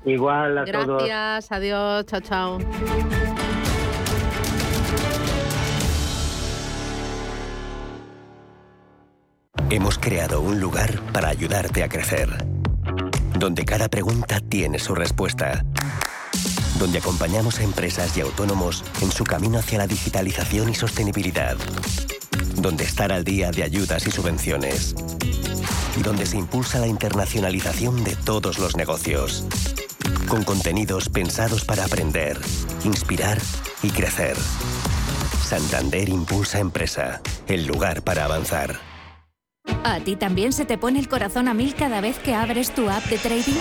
Igual 0.05 0.57
a 0.57 0.65
Gracias, 0.65 0.87
todos. 0.87 1.05
Gracias, 1.05 1.53
adiós, 1.53 2.07
chao, 2.07 2.21
chao. 2.21 2.59
Hemos 9.69 9.99
creado 9.99 10.41
un 10.41 10.59
lugar 10.59 11.01
para 11.13 11.29
ayudarte 11.29 11.85
a 11.85 11.89
crecer, 11.89 12.29
donde 13.39 13.65
cada 13.65 13.89
pregunta 13.89 14.41
tiene 14.41 14.81
su 14.81 14.95
respuesta 14.97 15.65
donde 16.81 16.99
acompañamos 16.99 17.61
a 17.61 17.63
empresas 17.63 18.17
y 18.17 18.23
autónomos 18.23 18.83
en 19.03 19.13
su 19.13 19.23
camino 19.23 19.59
hacia 19.59 19.79
la 19.79 19.87
digitalización 19.87 20.71
y 20.71 20.75
sostenibilidad, 20.75 21.57
donde 22.57 22.85
estar 22.85 23.13
al 23.13 23.23
día 23.23 23.51
de 23.51 23.63
ayudas 23.63 24.07
y 24.07 24.11
subvenciones, 24.11 24.95
y 25.99 26.03
donde 26.03 26.25
se 26.25 26.39
impulsa 26.39 26.79
la 26.79 26.87
internacionalización 26.87 28.03
de 28.03 28.17
todos 28.17 28.59
los 28.59 28.77
negocios, 28.77 29.45
con 30.27 30.43
contenidos 30.43 31.11
pensados 31.11 31.67
para 31.67 31.85
aprender, 31.85 32.41
inspirar 32.85 33.39
y 33.83 33.91
crecer. 33.91 34.37
Santander 35.45 36.09
Impulsa 36.09 36.61
Empresa, 36.61 37.21
el 37.47 37.67
lugar 37.67 38.03
para 38.03 38.25
avanzar. 38.25 38.81
¿A 39.85 40.01
ti 40.01 40.17
también 40.17 40.55
se 40.55 40.65
te 40.65 40.79
pone 40.79 40.99
el 40.99 41.09
corazón 41.09 41.47
a 41.49 41.55
mil 41.55 41.75
cada 41.75 42.01
vez 42.01 42.19
que 42.19 42.35
abres 42.35 42.75
tu 42.75 42.89
app 42.89 43.05
de 43.05 43.19
trading? 43.19 43.61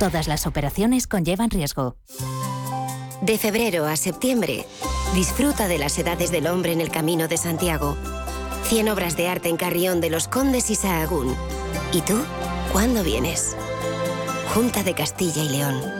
Todas 0.00 0.28
las 0.28 0.46
operaciones 0.46 1.06
conllevan 1.06 1.50
riesgo. 1.50 1.94
De 3.20 3.36
febrero 3.36 3.84
a 3.84 3.96
septiembre, 3.96 4.64
disfruta 5.14 5.68
de 5.68 5.76
las 5.76 5.98
edades 5.98 6.30
del 6.30 6.46
hombre 6.46 6.72
en 6.72 6.80
el 6.80 6.90
Camino 6.90 7.28
de 7.28 7.36
Santiago. 7.36 7.98
100 8.62 8.88
obras 8.88 9.14
de 9.18 9.28
arte 9.28 9.50
en 9.50 9.58
Carrión 9.58 10.00
de 10.00 10.08
los 10.08 10.26
Condes 10.26 10.70
y 10.70 10.74
Sahagún. 10.74 11.36
¿Y 11.92 12.00
tú? 12.00 12.18
¿Cuándo 12.72 13.04
vienes? 13.04 13.54
Junta 14.54 14.82
de 14.82 14.94
Castilla 14.94 15.42
y 15.42 15.50
León. 15.50 15.99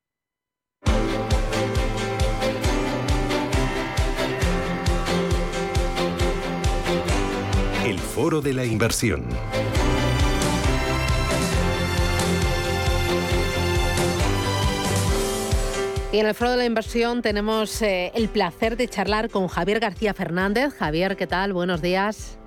Foro 8.13 8.41
de 8.41 8.53
la 8.53 8.65
Inversión. 8.65 9.25
Y 16.11 16.17
en 16.17 16.25
el 16.27 16.35
Foro 16.35 16.51
de 16.51 16.57
la 16.57 16.65
Inversión 16.65 17.21
tenemos 17.21 17.81
eh, 17.81 18.11
el 18.13 18.27
placer 18.27 18.75
de 18.75 18.89
charlar 18.89 19.29
con 19.29 19.47
Javier 19.47 19.79
García 19.79 20.13
Fernández. 20.13 20.73
Javier, 20.73 21.15
¿qué 21.15 21.25
tal? 21.25 21.53
Buenos 21.53 21.81
días. 21.81 22.37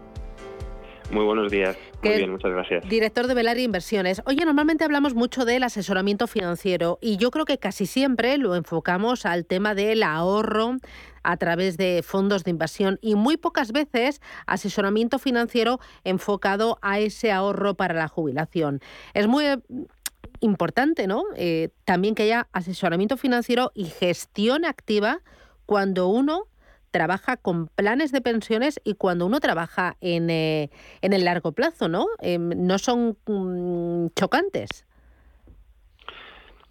Muy 1.11 1.25
buenos 1.25 1.51
días. 1.51 1.79
Muy 2.03 2.17
bien, 2.17 2.33
muchas 2.33 2.51
gracias. 2.51 2.87
Director 2.87 3.27
de 3.27 3.33
Velar 3.33 3.57
Inversiones. 3.57 4.21
Oye, 4.27 4.45
normalmente 4.45 4.85
hablamos 4.85 5.15
mucho 5.15 5.47
del 5.47 5.63
asesoramiento 5.63 6.27
financiero 6.27 6.99
y 7.01 7.17
yo 7.17 7.31
creo 7.31 7.47
que 7.47 7.57
casi 7.57 7.87
siempre 7.87 8.37
lo 8.37 8.55
enfocamos 8.55 9.25
al 9.25 9.47
tema 9.47 9.75
del 9.75 10.03
ahorro 10.03 10.77
a 11.25 11.37
través 11.37 11.77
de 11.77 12.03
fondos 12.05 12.45
de 12.45 12.51
inversión 12.51 12.99
y 13.03 13.17
muy 13.17 13.37
pocas 13.37 13.73
veces 13.73 14.21
asesoramiento 14.47 15.19
financiero 15.19 15.81
enfocado 16.05 16.79
a 16.83 17.01
ese 17.01 17.33
ahorro 17.33 17.75
para 17.75 17.95
la 17.95 18.09
jubilación. 18.09 18.81
Es 19.15 19.27
muy 19.27 19.47
eh, 19.47 19.59
importante, 20.41 21.07
¿no? 21.07 21.25
Eh, 21.37 21.71
también 21.85 22.15
que 22.15 22.25
haya 22.25 22.49
asesoramiento 22.53 23.17
financiero 23.17 23.73
y 23.75 23.87
gestión 23.87 24.65
activa 24.65 25.21
cuando 25.67 26.09
uno 26.09 26.49
trabaja 26.91 27.37
con 27.37 27.67
planes 27.67 28.13
de 28.13 28.21
pensiones 28.21 28.81
y 28.85 28.95
cuando 28.95 29.27
uno 29.27 29.41
trabaja 29.41 29.97
en, 30.01 30.31
eh, 30.31 30.71
en 31.01 31.13
el 31.13 31.25
largo 31.25 31.51
plazo, 31.51 31.89
¿no? 31.89 32.07
Em, 32.21 32.51
no 32.57 32.79
son 32.79 33.19
mm, 33.27 34.13
chocantes. 34.15 34.85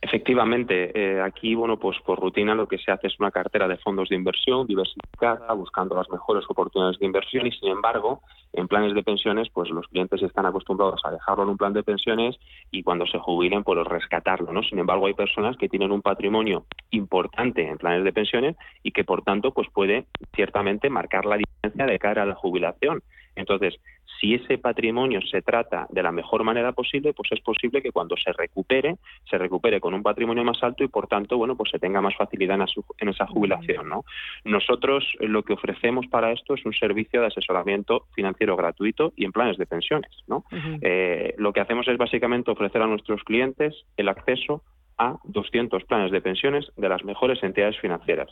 Efectivamente, 0.06 0.92
eh, 0.94 1.22
aquí, 1.22 1.56
bueno, 1.56 1.80
pues 1.80 1.98
por 2.02 2.20
rutina 2.20 2.54
lo 2.54 2.68
que 2.68 2.78
se 2.78 2.92
hace 2.92 3.08
es 3.08 3.18
una 3.22 3.32
cartera 3.32 3.70
de 3.70 3.78
fondos 3.78 4.10
de 4.10 4.18
inversión 4.18 4.68
diversificada, 4.68 5.54
buscando 5.54 5.96
las 5.96 6.10
mejores 6.10 6.44
oportunidades 6.50 7.00
de 7.00 7.06
inversión 7.06 7.48
y, 7.48 7.52
sin 7.54 7.70
embargo, 7.70 8.22
en 8.52 8.68
planes 8.68 8.94
de 8.94 9.02
pensiones, 9.02 9.48
pues 9.54 9.70
los 9.70 9.88
clientes 9.88 10.22
están 10.22 10.46
acostumbrados 10.46 11.00
a 11.06 11.12
dejarlo 11.12 11.44
en 11.44 11.52
un 11.52 11.58
plan 11.58 11.72
de 11.72 11.84
pensiones 11.84 12.38
y 12.70 12.84
cuando 12.84 13.08
se 13.08 13.18
jubilen, 13.18 13.64
pues 13.64 13.80
rescatarlo, 13.86 14.52
¿no? 14.52 14.62
Sin 14.64 14.78
embargo, 14.78 15.06
hay 15.06 15.14
personas 15.14 15.56
que 15.56 15.70
tienen 15.70 15.94
un 15.94 16.02
patrimonio 16.02 16.66
importante 16.90 17.66
en 17.66 17.78
planes 17.78 18.04
de 18.04 18.12
pensiones 18.12 18.58
y 18.84 18.92
que, 18.92 19.06
por 19.06 19.22
tanto, 19.22 19.54
pues 19.54 19.70
puede 19.74 20.08
ciertamente 20.36 20.90
marcar 20.90 21.26
la 21.26 21.38
diferencia 21.38 21.86
de 21.86 21.98
cara 21.98 22.24
a 22.24 22.26
la 22.26 22.36
jubilación. 22.36 23.02
Entonces, 23.38 23.80
si 24.24 24.36
ese 24.36 24.58
patrimonio 24.58 25.20
se 25.22 25.42
trata 25.42 25.86
de 25.90 26.02
la 26.02 26.14
mejor 26.14 26.46
manera 26.46 26.72
posible, 26.72 27.12
pues 27.12 27.30
es 27.34 27.42
posible 27.42 27.82
que 27.82 27.92
cuando 27.92 28.16
se 28.16 28.32
recupere, 28.32 28.96
se 29.30 29.38
recupere 29.38 29.82
con 29.82 29.94
un 29.94 30.02
patrimonio 30.02 30.46
más 30.46 30.64
alto 30.64 30.82
y 30.86 30.88
por 30.88 31.08
tanto, 31.08 31.38
bueno, 31.38 31.58
pues 31.58 31.72
se 31.72 31.80
tenga 31.80 32.00
más 32.00 32.16
facilidad 32.16 32.58
en, 33.00 33.10
esa 33.10 33.28
jubilación, 33.28 33.90
¿no? 33.90 34.06
Nosotros 34.46 35.04
lo 35.20 35.44
que 35.44 35.52
ofrecemos 35.52 36.08
para 36.08 36.32
esto 36.32 36.54
es 36.54 36.66
un 36.66 36.74
servicio 36.74 37.20
de 37.20 37.28
asesoramiento 37.28 38.06
financiero 38.16 38.56
gratuito 38.56 39.12
y 39.18 39.26
en 39.26 39.34
planes 39.34 39.58
de 39.58 39.66
pensiones, 39.66 40.12
¿no? 40.28 40.46
Eh, 40.82 41.36
lo 41.38 41.52
que 41.52 41.60
hacemos 41.60 41.86
es 41.90 41.98
básicamente 41.98 42.50
ofrecer 42.50 42.82
a 42.82 42.88
nuestros 42.88 43.22
clientes 43.26 43.76
el 43.98 44.08
acceso 44.08 44.64
a 44.98 45.18
200 45.26 45.84
planes 45.84 46.12
de 46.12 46.22
pensiones 46.22 46.72
de 46.78 46.88
las 46.88 47.04
mejores 47.04 47.44
entidades 47.44 47.78
financieras. 47.78 48.30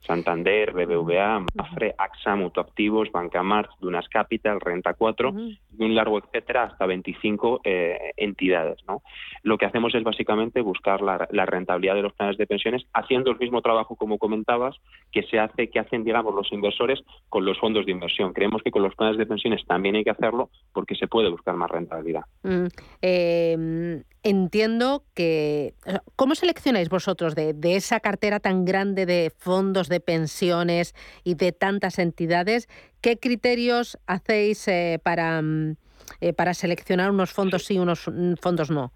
Santander, 0.00 0.72
BBVA, 0.72 1.44
Mafre, 1.54 1.94
AXA, 1.98 2.36
Mutuactivos, 2.36 3.10
Bancamart, 3.12 3.70
Dunas 3.80 4.08
Capital, 4.08 4.60
Renta 4.60 4.94
4 4.94 5.34
y 5.78 5.84
un 5.84 5.94
largo 5.94 6.18
etcétera 6.18 6.64
hasta 6.64 6.86
25 6.86 7.60
eh, 7.64 8.12
entidades. 8.16 8.78
¿no? 8.86 9.02
Lo 9.42 9.58
que 9.58 9.66
hacemos 9.66 9.94
es 9.94 10.02
básicamente 10.02 10.60
buscar 10.60 11.00
la, 11.02 11.46
rentabilidad 11.46 11.94
de 11.94 12.02
los 12.02 12.12
planes 12.14 12.36
de 12.36 12.46
pensiones 12.46 12.86
haciendo 12.92 13.30
el 13.30 13.38
mismo 13.38 13.62
trabajo, 13.62 13.96
como 13.96 14.18
comentabas, 14.18 14.76
que 15.12 15.22
se 15.22 15.38
hace, 15.38 15.70
que 15.70 15.78
hacen, 15.78 16.04
digamos, 16.04 16.34
los 16.34 16.52
inversores 16.52 17.00
con 17.28 17.44
los 17.44 17.58
fondos 17.58 17.86
de 17.86 17.92
inversión. 17.92 18.32
Creemos 18.32 18.62
que 18.62 18.70
con 18.70 18.82
los 18.82 18.94
planes 18.94 19.18
de 19.18 19.26
pensiones 19.26 19.64
también 19.66 19.96
hay 19.96 20.04
que 20.04 20.10
hacerlo 20.10 20.50
porque 20.72 20.94
se 20.94 21.06
puede 21.06 21.30
buscar 21.30 21.54
más 21.56 21.70
rentabilidad. 21.70 22.22
Mm, 22.42 22.66
em, 23.02 24.02
entiendo 24.22 25.04
que... 25.14 25.74
¿Cómo 26.16 26.34
seleccionáis 26.34 26.88
vosotros 26.88 27.34
de, 27.34 27.52
de 27.52 27.76
esa 27.76 28.00
cartera 28.00 28.40
tan 28.40 28.64
grande 28.64 29.06
de 29.06 29.32
fondos 29.36 29.88
de 29.88 30.00
pensiones 30.00 30.94
y 31.24 31.34
de 31.34 31.52
tantas 31.52 31.98
entidades, 31.98 32.68
¿qué 33.00 33.18
criterios 33.18 33.98
hacéis 34.06 34.66
eh, 34.68 35.00
para, 35.02 35.40
mm, 35.42 35.76
eh, 36.20 36.32
para 36.32 36.54
seleccionar 36.54 37.10
unos 37.10 37.32
fondos 37.32 37.64
sí 37.66 37.74
y 37.74 37.78
unos 37.78 38.08
mm, 38.08 38.34
fondos 38.40 38.70
no? 38.70 38.92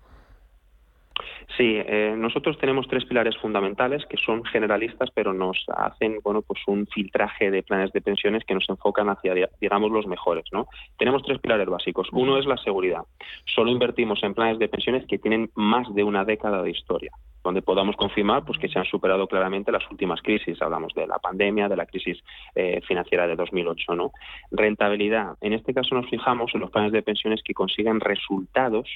Sí, 1.56 1.76
eh, 1.76 2.14
nosotros 2.16 2.58
tenemos 2.58 2.86
tres 2.88 3.04
pilares 3.04 3.36
fundamentales 3.36 4.04
que 4.06 4.16
son 4.16 4.44
generalistas, 4.44 5.10
pero 5.14 5.32
nos 5.32 5.64
hacen 5.74 6.18
bueno 6.22 6.42
pues 6.42 6.60
un 6.66 6.86
filtraje 6.86 7.50
de 7.50 7.62
planes 7.62 7.92
de 7.92 8.00
pensiones 8.00 8.44
que 8.44 8.54
nos 8.54 8.68
enfocan 8.68 9.08
hacia 9.08 9.34
digamos 9.60 9.90
los 9.90 10.06
mejores, 10.06 10.44
¿no? 10.52 10.66
Tenemos 10.98 11.22
tres 11.22 11.38
pilares 11.38 11.68
básicos. 11.68 12.08
Uno 12.12 12.38
es 12.38 12.46
la 12.46 12.56
seguridad. 12.56 13.02
Solo 13.44 13.70
invertimos 13.70 14.22
en 14.22 14.34
planes 14.34 14.58
de 14.58 14.68
pensiones 14.68 15.06
que 15.06 15.18
tienen 15.18 15.50
más 15.54 15.92
de 15.94 16.04
una 16.04 16.24
década 16.24 16.62
de 16.62 16.70
historia 16.70 17.12
donde 17.42 17.62
podamos 17.62 17.96
confirmar 17.96 18.44
pues, 18.44 18.58
que 18.58 18.68
se 18.68 18.78
han 18.78 18.84
superado 18.84 19.26
claramente 19.26 19.72
las 19.72 19.88
últimas 19.90 20.22
crisis. 20.22 20.60
Hablamos 20.62 20.94
de 20.94 21.06
la 21.06 21.18
pandemia, 21.18 21.68
de 21.68 21.76
la 21.76 21.86
crisis 21.86 22.18
eh, 22.54 22.80
financiera 22.86 23.26
de 23.26 23.36
2008. 23.36 23.94
¿no? 23.94 24.12
Rentabilidad. 24.50 25.36
En 25.40 25.52
este 25.52 25.74
caso 25.74 25.94
nos 25.94 26.08
fijamos 26.08 26.52
en 26.54 26.60
los 26.60 26.70
planes 26.70 26.92
de 26.92 27.02
pensiones 27.02 27.42
que 27.42 27.54
consigan 27.54 28.00
resultados 28.00 28.88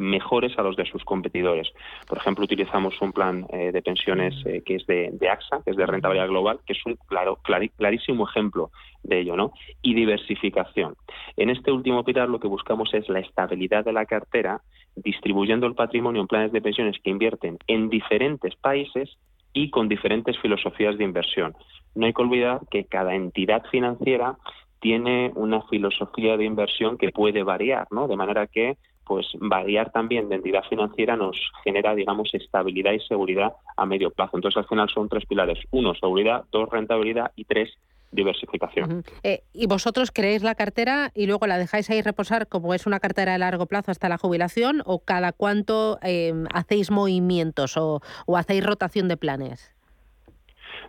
mejores 0.00 0.58
a 0.58 0.62
los 0.62 0.76
de 0.76 0.86
sus 0.86 1.04
competidores. 1.04 1.68
Por 2.08 2.18
ejemplo, 2.18 2.44
utilizamos 2.44 3.00
un 3.00 3.12
plan 3.12 3.46
eh, 3.52 3.70
de 3.70 3.82
pensiones 3.82 4.34
eh, 4.46 4.62
que 4.64 4.76
es 4.76 4.86
de, 4.86 5.28
AXA, 5.30 5.62
que 5.62 5.70
es 5.70 5.76
de 5.76 5.86
rentabilidad 5.86 6.28
global, 6.28 6.60
que 6.66 6.72
es 6.72 6.86
un 6.86 6.96
claro, 7.06 7.38
clarísimo 7.76 8.28
ejemplo 8.28 8.70
de 9.02 9.20
ello, 9.20 9.36
¿no? 9.36 9.52
Y 9.82 9.94
diversificación. 9.94 10.96
En 11.36 11.50
este 11.50 11.70
último 11.70 12.04
pilar 12.04 12.28
lo 12.28 12.40
que 12.40 12.48
buscamos 12.48 12.92
es 12.94 13.08
la 13.08 13.20
estabilidad 13.20 13.84
de 13.84 13.92
la 13.92 14.06
cartera, 14.06 14.62
distribuyendo 14.96 15.66
el 15.66 15.74
patrimonio 15.74 16.22
en 16.22 16.26
planes 16.26 16.52
de 16.52 16.60
pensiones 16.60 16.96
que 17.02 17.10
invierten 17.10 17.58
en 17.66 17.88
diferentes 17.88 18.56
países 18.56 19.16
y 19.52 19.70
con 19.70 19.88
diferentes 19.88 20.38
filosofías 20.38 20.96
de 20.96 21.04
inversión. 21.04 21.54
No 21.94 22.06
hay 22.06 22.12
que 22.12 22.22
olvidar 22.22 22.60
que 22.70 22.84
cada 22.84 23.14
entidad 23.14 23.64
financiera 23.70 24.36
tiene 24.80 25.30
una 25.34 25.62
filosofía 25.62 26.36
de 26.36 26.44
inversión 26.44 26.96
que 26.96 27.10
puede 27.10 27.42
variar, 27.42 27.86
¿no? 27.90 28.08
De 28.08 28.16
manera 28.16 28.46
que 28.46 28.78
pues 29.10 29.26
variar 29.40 29.90
también 29.90 30.28
de 30.28 30.36
entidad 30.36 30.62
financiera 30.68 31.16
nos 31.16 31.36
genera, 31.64 31.96
digamos, 31.96 32.32
estabilidad 32.32 32.92
y 32.92 33.00
seguridad 33.00 33.54
a 33.76 33.84
medio 33.84 34.12
plazo. 34.12 34.36
Entonces, 34.36 34.58
al 34.58 34.68
final 34.68 34.88
son 34.88 35.08
tres 35.08 35.26
pilares. 35.26 35.58
Uno, 35.72 35.96
seguridad, 35.96 36.44
dos, 36.52 36.68
rentabilidad 36.70 37.32
y 37.34 37.44
tres, 37.44 37.70
diversificación. 38.12 39.02
Eh, 39.24 39.42
¿Y 39.52 39.66
vosotros 39.66 40.12
creéis 40.14 40.44
la 40.44 40.54
cartera 40.54 41.10
y 41.12 41.26
luego 41.26 41.48
la 41.48 41.58
dejáis 41.58 41.90
ahí 41.90 42.02
reposar 42.02 42.46
como 42.46 42.72
es 42.72 42.86
una 42.86 43.00
cartera 43.00 43.32
de 43.32 43.38
largo 43.38 43.66
plazo 43.66 43.90
hasta 43.90 44.08
la 44.08 44.16
jubilación 44.16 44.80
o 44.86 45.00
cada 45.00 45.32
cuánto 45.32 45.98
eh, 46.04 46.32
hacéis 46.54 46.92
movimientos 46.92 47.76
o, 47.76 48.02
o 48.26 48.36
hacéis 48.36 48.64
rotación 48.64 49.08
de 49.08 49.16
planes? 49.16 49.74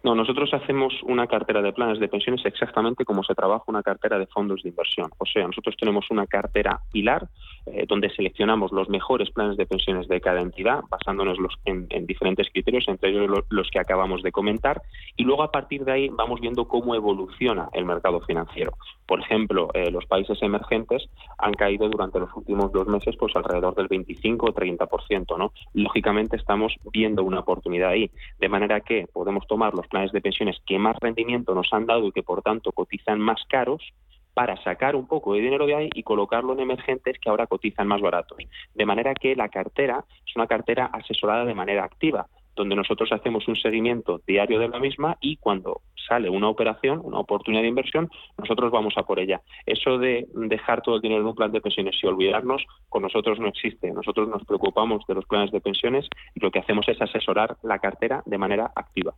No, 0.04 0.16
nosotros 0.16 0.52
hacemos 0.54 0.94
una 1.04 1.28
cartera 1.28 1.62
de 1.62 1.74
planes 1.74 2.00
de 2.00 2.08
pensiones 2.08 2.44
exactamente 2.46 3.06
como 3.06 3.24
se 3.24 3.36
trabaja 3.36 3.64
una 3.68 3.84
cartera 3.84 4.18
de 4.18 4.26
fondos 4.26 4.64
de 4.64 4.70
inversión. 4.70 5.12
O 5.20 5.26
sea, 5.26 5.46
nosotros 5.46 5.76
tenemos 5.78 6.10
una 6.10 6.26
cartera 6.26 6.80
pilar 6.92 7.28
eh, 7.68 7.86
donde 7.88 8.10
seleccionamos 8.10 8.72
los 8.72 8.90
mejores 8.90 9.30
planes 9.30 9.58
de 9.58 9.68
pensiones 9.68 10.08
de 10.08 10.20
cada 10.20 10.42
entidad, 10.42 10.82
basándonos 10.90 11.38
los, 11.38 11.54
en, 11.66 11.88
diferentes 12.08 12.50
criterios, 12.50 12.88
entre 12.88 13.12
ellos 13.12 13.46
los, 13.48 13.70
que 13.70 13.80
acabamos 13.80 14.24
de 14.24 14.32
comentar, 14.32 14.82
y 15.16 15.24
luego 15.24 15.44
a 15.44 15.52
partir 15.52 15.86
de 15.86 15.92
ahí 15.92 16.10
vamos 16.10 16.42
viendo 16.42 16.68
cómo 16.68 16.96
evoluciona 16.96 17.70
el 17.74 17.86
mercado 17.86 18.22
financiero. 18.22 18.74
Por 19.06 19.20
ejemplo, 19.20 19.70
eh, 19.76 19.92
los 19.92 20.06
países 20.06 20.42
emergentes 20.42 21.08
han 21.38 21.54
caído 21.54 21.88
durante 21.90 22.20
los 22.20 22.30
últimos 22.36 22.72
dos 22.72 22.88
meses 22.88 23.16
pues 23.18 23.36
alrededor 23.36 23.76
del 23.76 23.88
25 23.88 24.48
o 24.48 24.54
30%. 24.54 25.38
¿no? 25.38 25.52
Lógicamente 25.74 26.38
estamos 26.38 26.74
viendo 26.92 27.24
una 27.24 27.42
oportunidad 27.42 27.90
ahí, 27.90 28.10
de 28.40 28.50
manera 28.50 28.80
que 28.82 29.08
podemos 29.14 29.46
tomar 29.46 29.74
los 29.76 29.88
planes 29.92 30.12
de 30.12 30.22
pensiones 30.22 30.58
que 30.66 30.80
más 30.80 30.96
rendimiento 31.00 31.54
nos 31.54 31.72
han 31.72 31.86
dado 31.86 32.08
y 32.08 32.12
que 32.12 32.24
por 32.24 32.42
tanto 32.42 32.72
cotizan 32.72 33.20
más 33.20 33.44
caros 33.48 33.94
para 34.34 34.56
sacar 34.64 34.96
un 34.96 35.08
poco 35.08 35.34
de 35.34 35.42
dinero 35.42 35.68
de 35.68 35.76
ahí 35.76 35.90
y 35.94 36.04
colocarlo 36.04 36.54
en 36.54 36.62
emergentes 36.62 37.20
que 37.20 37.30
ahora 37.30 37.48
cotizan 37.48 37.88
más 37.88 38.02
baratos. 38.02 38.38
De 38.74 38.86
manera 38.86 39.14
que 39.14 39.36
la 39.36 39.50
cartera 39.50 40.06
es 40.26 40.36
una 40.36 40.48
cartera 40.48 40.86
asesorada 40.86 41.46
de 41.46 41.54
manera 41.54 41.84
activa, 41.84 42.28
donde 42.56 42.76
nosotros 42.76 43.12
hacemos 43.12 43.48
un 43.48 43.56
seguimiento 43.56 44.22
diario 44.28 44.60
de 44.60 44.68
la 44.68 44.80
misma 44.80 45.18
y 45.22 45.38
cuando 45.38 45.82
sale 46.08 46.30
una 46.30 46.50
operación, 46.50 47.02
una 47.04 47.20
oportunidad 47.20 47.62
de 47.62 47.70
inversión, 47.70 48.10
nosotros 48.38 48.72
vamos 48.72 48.94
a 48.98 49.04
por 49.04 49.20
ella. 49.20 49.42
Eso 49.66 49.98
de 49.98 50.28
dejar 50.34 50.82
todo 50.82 50.96
el 50.96 51.02
dinero 51.02 51.22
en 51.22 51.28
un 51.28 51.36
plan 51.36 51.52
de 51.52 51.62
pensiones 51.62 51.96
y 52.02 52.08
olvidarnos, 52.08 52.64
con 52.90 53.04
nosotros 53.04 53.40
no 53.40 53.48
existe. 53.48 53.92
Nosotros 53.92 54.28
nos 54.28 54.44
preocupamos 54.46 55.06
de 55.08 55.16
los 55.16 55.26
planes 55.26 55.52
de 55.52 55.62
pensiones 55.62 56.08
y 56.36 56.40
lo 56.40 56.52
que 56.52 56.60
hacemos 56.60 56.88
es 56.90 57.02
asesorar 57.02 57.58
la 57.64 57.80
cartera 57.80 58.24
de 58.26 58.38
manera 58.38 58.72
activa 58.76 59.14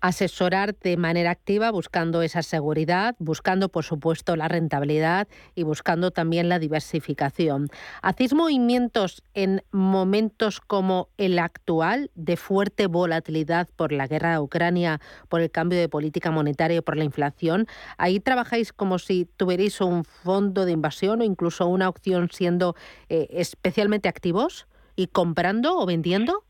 asesorar 0.00 0.76
de 0.78 0.96
manera 0.96 1.30
activa, 1.30 1.70
buscando 1.70 2.22
esa 2.22 2.42
seguridad, 2.42 3.14
buscando, 3.18 3.68
por 3.68 3.84
supuesto, 3.84 4.36
la 4.36 4.48
rentabilidad 4.48 5.28
y 5.54 5.62
buscando 5.62 6.10
también 6.10 6.48
la 6.48 6.58
diversificación. 6.58 7.68
¿Hacéis 8.02 8.34
movimientos 8.34 9.22
en 9.34 9.62
momentos 9.72 10.60
como 10.60 11.08
el 11.16 11.38
actual, 11.38 12.10
de 12.14 12.36
fuerte 12.36 12.86
volatilidad 12.86 13.68
por 13.76 13.92
la 13.92 14.06
guerra 14.06 14.32
de 14.32 14.38
Ucrania, 14.38 15.00
por 15.28 15.40
el 15.40 15.50
cambio 15.50 15.78
de 15.78 15.88
política 15.88 16.30
monetaria 16.30 16.78
y 16.78 16.82
por 16.82 16.96
la 16.96 17.04
inflación? 17.04 17.66
¿Ahí 17.98 18.20
trabajáis 18.20 18.72
como 18.72 18.98
si 18.98 19.28
tuvierais 19.36 19.80
un 19.80 20.04
fondo 20.04 20.64
de 20.64 20.72
inversión 20.72 21.20
o 21.20 21.24
incluso 21.24 21.66
una 21.66 21.88
opción 21.88 22.28
siendo 22.32 22.74
eh, 23.08 23.28
especialmente 23.30 24.08
activos 24.08 24.66
y 24.96 25.08
comprando 25.08 25.78
o 25.78 25.86
vendiendo? 25.86 26.44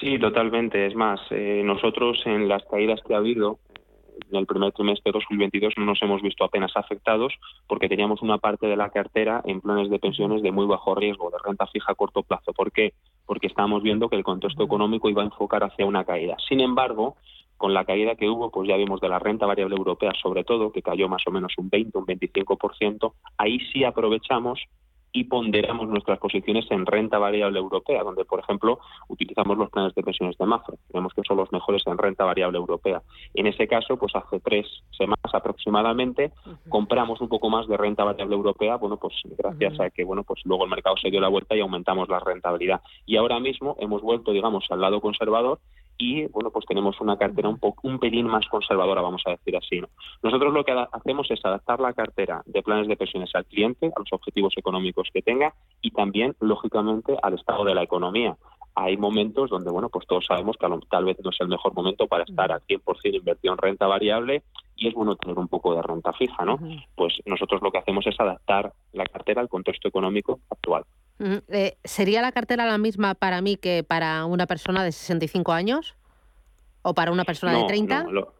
Sí, 0.00 0.18
totalmente. 0.18 0.86
Es 0.86 0.94
más, 0.94 1.20
eh, 1.30 1.62
nosotros 1.64 2.20
en 2.26 2.48
las 2.48 2.64
caídas 2.64 3.00
que 3.06 3.14
ha 3.14 3.18
habido 3.18 3.58
en 4.30 4.36
el 4.36 4.46
primer 4.46 4.72
trimestre 4.72 5.10
de 5.10 5.18
2022 5.18 5.74
no 5.76 5.86
nos 5.86 6.02
hemos 6.02 6.22
visto 6.22 6.44
apenas 6.44 6.72
afectados 6.76 7.32
porque 7.66 7.88
teníamos 7.88 8.22
una 8.22 8.38
parte 8.38 8.66
de 8.66 8.76
la 8.76 8.90
cartera 8.90 9.42
en 9.44 9.60
planes 9.60 9.90
de 9.90 9.98
pensiones 9.98 10.42
de 10.42 10.52
muy 10.52 10.66
bajo 10.66 10.94
riesgo, 10.94 11.30
de 11.30 11.38
renta 11.44 11.66
fija 11.66 11.92
a 11.92 11.94
corto 11.94 12.22
plazo. 12.22 12.52
¿Por 12.52 12.72
qué? 12.72 12.94
Porque 13.26 13.46
estábamos 13.46 13.82
viendo 13.82 14.08
que 14.08 14.16
el 14.16 14.24
contexto 14.24 14.62
económico 14.62 15.08
iba 15.08 15.22
a 15.22 15.26
enfocar 15.26 15.64
hacia 15.64 15.86
una 15.86 16.04
caída. 16.04 16.36
Sin 16.48 16.60
embargo, 16.60 17.16
con 17.56 17.74
la 17.74 17.84
caída 17.84 18.14
que 18.14 18.28
hubo, 18.28 18.50
pues 18.50 18.68
ya 18.68 18.76
vimos 18.76 19.00
de 19.00 19.08
la 19.08 19.18
renta 19.18 19.46
variable 19.46 19.76
europea 19.76 20.12
sobre 20.20 20.44
todo, 20.44 20.72
que 20.72 20.82
cayó 20.82 21.08
más 21.08 21.22
o 21.26 21.30
menos 21.30 21.52
un 21.56 21.70
20, 21.70 21.98
un 21.98 22.06
25%, 22.06 23.12
ahí 23.38 23.58
sí 23.72 23.84
aprovechamos 23.84 24.60
y 25.14 25.24
ponderamos 25.24 25.88
nuestras 25.88 26.18
posiciones 26.18 26.66
en 26.70 26.84
renta 26.84 27.18
variable 27.18 27.60
europea, 27.60 28.02
donde, 28.02 28.24
por 28.24 28.40
ejemplo, 28.40 28.80
utilizamos 29.06 29.56
los 29.56 29.70
planes 29.70 29.94
de 29.94 30.02
pensiones 30.02 30.36
de 30.36 30.44
Mafre. 30.44 30.76
Creemos 30.88 31.14
que 31.14 31.22
son 31.26 31.36
los 31.36 31.52
mejores 31.52 31.86
en 31.86 31.96
renta 31.96 32.24
variable 32.24 32.58
europea. 32.58 33.00
En 33.32 33.46
ese 33.46 33.68
caso, 33.68 33.96
pues 33.96 34.14
hace 34.16 34.40
tres 34.40 34.66
semanas 34.90 35.32
aproximadamente, 35.32 36.32
compramos 36.68 37.20
un 37.20 37.28
poco 37.28 37.48
más 37.48 37.68
de 37.68 37.76
renta 37.76 38.02
variable 38.02 38.34
europea, 38.34 38.76
bueno, 38.76 38.96
pues 38.96 39.14
gracias 39.38 39.78
a 39.78 39.90
que, 39.90 40.02
bueno, 40.02 40.24
pues 40.24 40.40
luego 40.44 40.64
el 40.64 40.70
mercado 40.70 40.96
se 40.96 41.10
dio 41.10 41.20
la 41.20 41.28
vuelta 41.28 41.54
y 41.54 41.60
aumentamos 41.60 42.08
la 42.08 42.18
rentabilidad. 42.18 42.80
Y 43.06 43.16
ahora 43.16 43.38
mismo 43.38 43.76
hemos 43.78 44.02
vuelto, 44.02 44.32
digamos, 44.32 44.66
al 44.70 44.80
lado 44.80 45.00
conservador 45.00 45.60
y 45.96 46.26
bueno 46.26 46.50
pues 46.50 46.66
tenemos 46.66 47.00
una 47.00 47.16
cartera 47.16 47.48
un 47.48 47.58
poco 47.58 47.86
un 47.86 47.98
pelín 47.98 48.26
más 48.26 48.46
conservadora 48.48 49.00
vamos 49.00 49.22
a 49.26 49.30
decir 49.30 49.56
así 49.56 49.80
¿no? 49.80 49.88
nosotros 50.22 50.52
lo 50.52 50.64
que 50.64 50.72
hacemos 50.92 51.30
es 51.30 51.44
adaptar 51.44 51.80
la 51.80 51.92
cartera 51.92 52.42
de 52.46 52.62
planes 52.62 52.88
de 52.88 52.96
pensiones 52.96 53.34
al 53.34 53.44
cliente 53.46 53.86
a 53.86 54.00
los 54.00 54.12
objetivos 54.12 54.54
económicos 54.56 55.08
que 55.12 55.22
tenga 55.22 55.54
y 55.82 55.90
también 55.90 56.34
lógicamente 56.40 57.16
al 57.22 57.34
estado 57.34 57.64
de 57.64 57.74
la 57.74 57.82
economía 57.82 58.36
hay 58.74 58.96
momentos 58.96 59.50
donde 59.50 59.70
bueno 59.70 59.88
pues 59.88 60.06
todos 60.06 60.26
sabemos 60.26 60.56
que 60.56 60.66
tal 60.90 61.04
vez 61.04 61.16
no 61.22 61.30
es 61.30 61.40
el 61.40 61.48
mejor 61.48 61.74
momento 61.74 62.06
para 62.06 62.24
estar 62.24 62.50
al 62.50 62.60
100% 62.62 63.14
invertido 63.14 63.54
en 63.54 63.58
renta 63.58 63.86
variable 63.86 64.42
y 64.76 64.88
es 64.88 64.94
bueno 64.94 65.16
tener 65.16 65.38
un 65.38 65.48
poco 65.48 65.74
de 65.74 65.82
renta 65.82 66.12
fija 66.12 66.44
no 66.44 66.58
pues 66.94 67.14
nosotros 67.26 67.62
lo 67.62 67.70
que 67.70 67.78
hacemos 67.78 68.06
es 68.06 68.18
adaptar 68.18 68.72
la 68.92 69.04
cartera 69.06 69.40
al 69.40 69.48
contexto 69.48 69.88
económico 69.88 70.40
actual 70.50 70.84
eh, 71.20 71.76
¿Sería 71.84 72.22
la 72.22 72.32
cartera 72.32 72.66
la 72.66 72.78
misma 72.78 73.14
para 73.14 73.40
mí 73.40 73.56
que 73.56 73.84
para 73.84 74.24
una 74.24 74.46
persona 74.46 74.82
de 74.82 74.92
65 74.92 75.52
años? 75.52 75.94
¿O 76.82 76.92
para 76.92 77.12
una 77.12 77.24
persona 77.24 77.56
de 77.56 77.64
30? 77.64 78.04
No, 78.04 78.34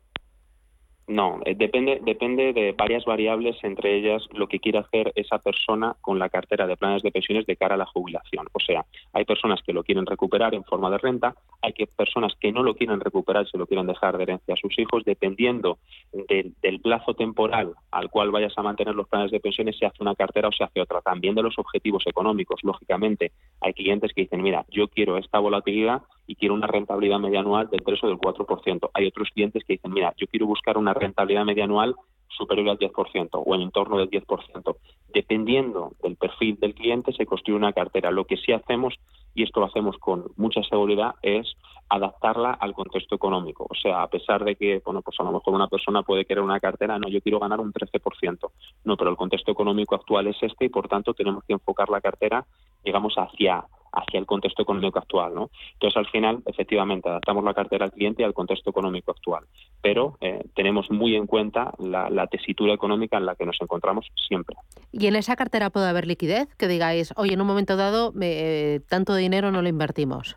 eh, 1.07 1.55
depende, 1.55 2.01
depende 2.03 2.53
de 2.53 2.73
varias 2.73 3.05
variables, 3.05 3.57
entre 3.63 3.97
ellas 3.97 4.23
lo 4.33 4.47
que 4.47 4.59
quiere 4.59 4.79
hacer 4.79 5.13
esa 5.15 5.39
persona 5.39 5.97
con 6.01 6.19
la 6.19 6.29
cartera 6.29 6.67
de 6.67 6.77
planes 6.77 7.03
de 7.03 7.11
pensiones 7.11 7.47
de 7.47 7.57
cara 7.57 7.75
a 7.75 7.79
la 7.79 7.87
jubilación. 7.87 8.47
O 8.53 8.61
sea, 8.61 8.85
hay 9.13 9.25
personas 9.25 9.61
que 9.63 9.73
lo 9.73 9.85
quieren 9.85 10.07
recuperar 10.07 10.55
en 10.55 10.65
forma 10.65 10.91
de 10.91 10.99
renta, 10.99 11.35
hay 11.61 11.73
que 11.73 11.87
personas 11.87 12.35
que 12.41 12.53
no 12.53 12.63
lo 12.63 12.75
quieren 12.75 13.01
recuperar, 13.01 13.47
se 13.49 13.59
lo 13.59 13.67
quieren 13.67 13.87
dejar 13.87 14.17
de 14.17 14.23
herencia 14.23 14.55
a 14.55 14.57
sus 14.57 14.79
hijos, 14.79 15.05
dependiendo 15.05 15.79
del 16.13 16.81
plazo 16.81 17.15
temporal 17.15 17.75
al 17.91 18.11
cual 18.11 18.31
vayas 18.31 18.57
a 18.57 18.63
mantener 18.63 18.95
los 18.95 19.09
planes 19.09 19.31
de 19.31 19.41
pensiones, 19.41 19.77
se 19.79 19.87
hace 19.87 20.03
una 20.03 20.15
cartera 20.15 20.49
o 20.49 20.53
se 20.53 20.65
hace 20.65 20.81
otra. 20.81 21.01
También 21.01 21.35
de 21.35 21.43
los 21.43 21.59
objetivos 21.59 22.07
económicos, 22.07 22.61
lógicamente, 22.63 23.33
hay 23.61 23.73
clientes 23.75 24.13
que 24.15 24.23
dicen, 24.23 24.43
mira, 24.43 24.65
yo 24.71 24.89
quiero 24.89 25.19
esta 25.19 25.39
volatilidad 25.39 26.03
y 26.27 26.37
quiero 26.37 26.55
una 26.55 26.67
rentabilidad 26.67 27.19
media 27.19 27.41
anual 27.41 27.69
del 27.69 27.83
3 27.83 28.05
o 28.05 28.09
del 28.09 28.19
4%. 28.19 28.91
Hay 28.95 29.07
otros 29.07 29.29
clientes 29.31 29.63
que 29.65 29.75
dicen, 29.75 29.93
mira, 29.93 30.15
yo 30.17 30.27
quiero 30.27 30.47
buscar 30.47 30.79
una 30.79 30.94
rentabilidad 30.95 31.45
media 31.45 31.65
anual 31.65 31.95
superior 32.29 32.71
al 32.71 32.79
10% 32.79 33.29
o 33.33 33.55
en 33.55 33.71
torno 33.71 33.99
del 33.99 34.11
10%. 34.11 34.77
Dependiendo 35.13 35.93
del 36.03 36.17
perfil 36.17 36.59
del 36.59 36.75
cliente 36.75 37.13
se 37.13 37.27
construye 37.27 37.57
una 37.57 37.73
cartera. 37.73 38.11
Lo 38.11 38.25
que 38.25 38.37
sí 38.37 38.53
hacemos, 38.53 38.95
y 39.35 39.45
esto 39.45 39.61
lo 39.61 39.67
hacemos 39.67 39.97
con 39.99 40.25
mucha 40.37 40.63
seguridad, 40.65 41.15
es 41.23 41.55
adaptarla 41.89 42.53
al 42.53 42.75
contexto 42.75 43.15
económico. 43.15 43.67
O 43.69 43.75
sea, 43.75 44.03
a 44.03 44.09
pesar 44.09 44.45
de 44.45 44.57
que, 44.57 44.83
bueno, 44.85 45.03
pues 45.03 45.19
a 45.21 45.23
lo 45.23 45.33
mejor 45.33 45.55
una 45.55 45.69
persona 45.69 46.03
puede 46.03 46.25
querer 46.25 46.43
una 46.43 46.61
cartera, 46.61 46.99
no, 46.99 47.09
yo 47.09 47.21
quiero 47.21 47.39
ganar 47.39 47.61
un 47.61 47.73
13%. 47.73 48.51
No, 48.85 48.97
pero 48.97 49.11
el 49.11 49.17
contexto 49.17 49.53
económico 49.53 49.95
actual 49.95 50.27
es 50.27 50.43
este 50.43 50.65
y 50.65 50.69
por 50.69 50.89
tanto 50.89 51.15
tenemos 51.15 51.45
que 51.45 51.53
enfocar 51.53 51.89
la 51.89 52.01
cartera, 52.01 52.45
digamos, 52.85 53.15
hacia 53.17 53.65
hacia 53.95 54.19
el 54.19 54.27
contexto 54.27 54.63
económico 54.63 54.99
actual. 54.99 55.35
¿no? 55.35 55.51
Entonces, 55.75 55.97
al 55.97 56.07
final, 56.07 56.43
efectivamente, 56.47 57.09
adaptamos 57.09 57.45
la 57.45 57.55
cartera 57.55 57.85
al 57.85 57.93
cliente 57.93 58.25
al 58.25 58.35
contexto 58.35 58.71
económico 58.71 59.11
actual, 59.11 59.45
pero 59.83 60.17
eh, 60.21 60.45
tenemos 60.55 60.91
muy 60.91 61.15
en 61.17 61.27
cuenta 61.27 61.73
la, 61.79 62.27
tesitura 62.27 62.73
económica 62.73 63.19
en 63.19 63.27
la 63.27 63.37
que 63.37 63.45
nos 63.45 63.61
encontramos 63.61 64.07
siempre. 64.29 64.57
¿Y 64.91 65.07
en 65.07 65.15
esa 65.15 65.37
cartera 65.37 65.71
puede 65.71 65.89
haber 65.89 66.07
liquidez? 66.07 66.49
Que 66.57 66.67
digáis, 66.67 67.13
oye, 67.17 67.35
en 67.35 67.41
un 67.41 67.47
momento 67.47 67.77
dado, 67.77 68.13
me, 68.13 68.81
tanto 68.89 69.15
dinero 69.15 69.51
no 69.51 69.63
lo 69.63 69.69
invertimos. 69.69 70.37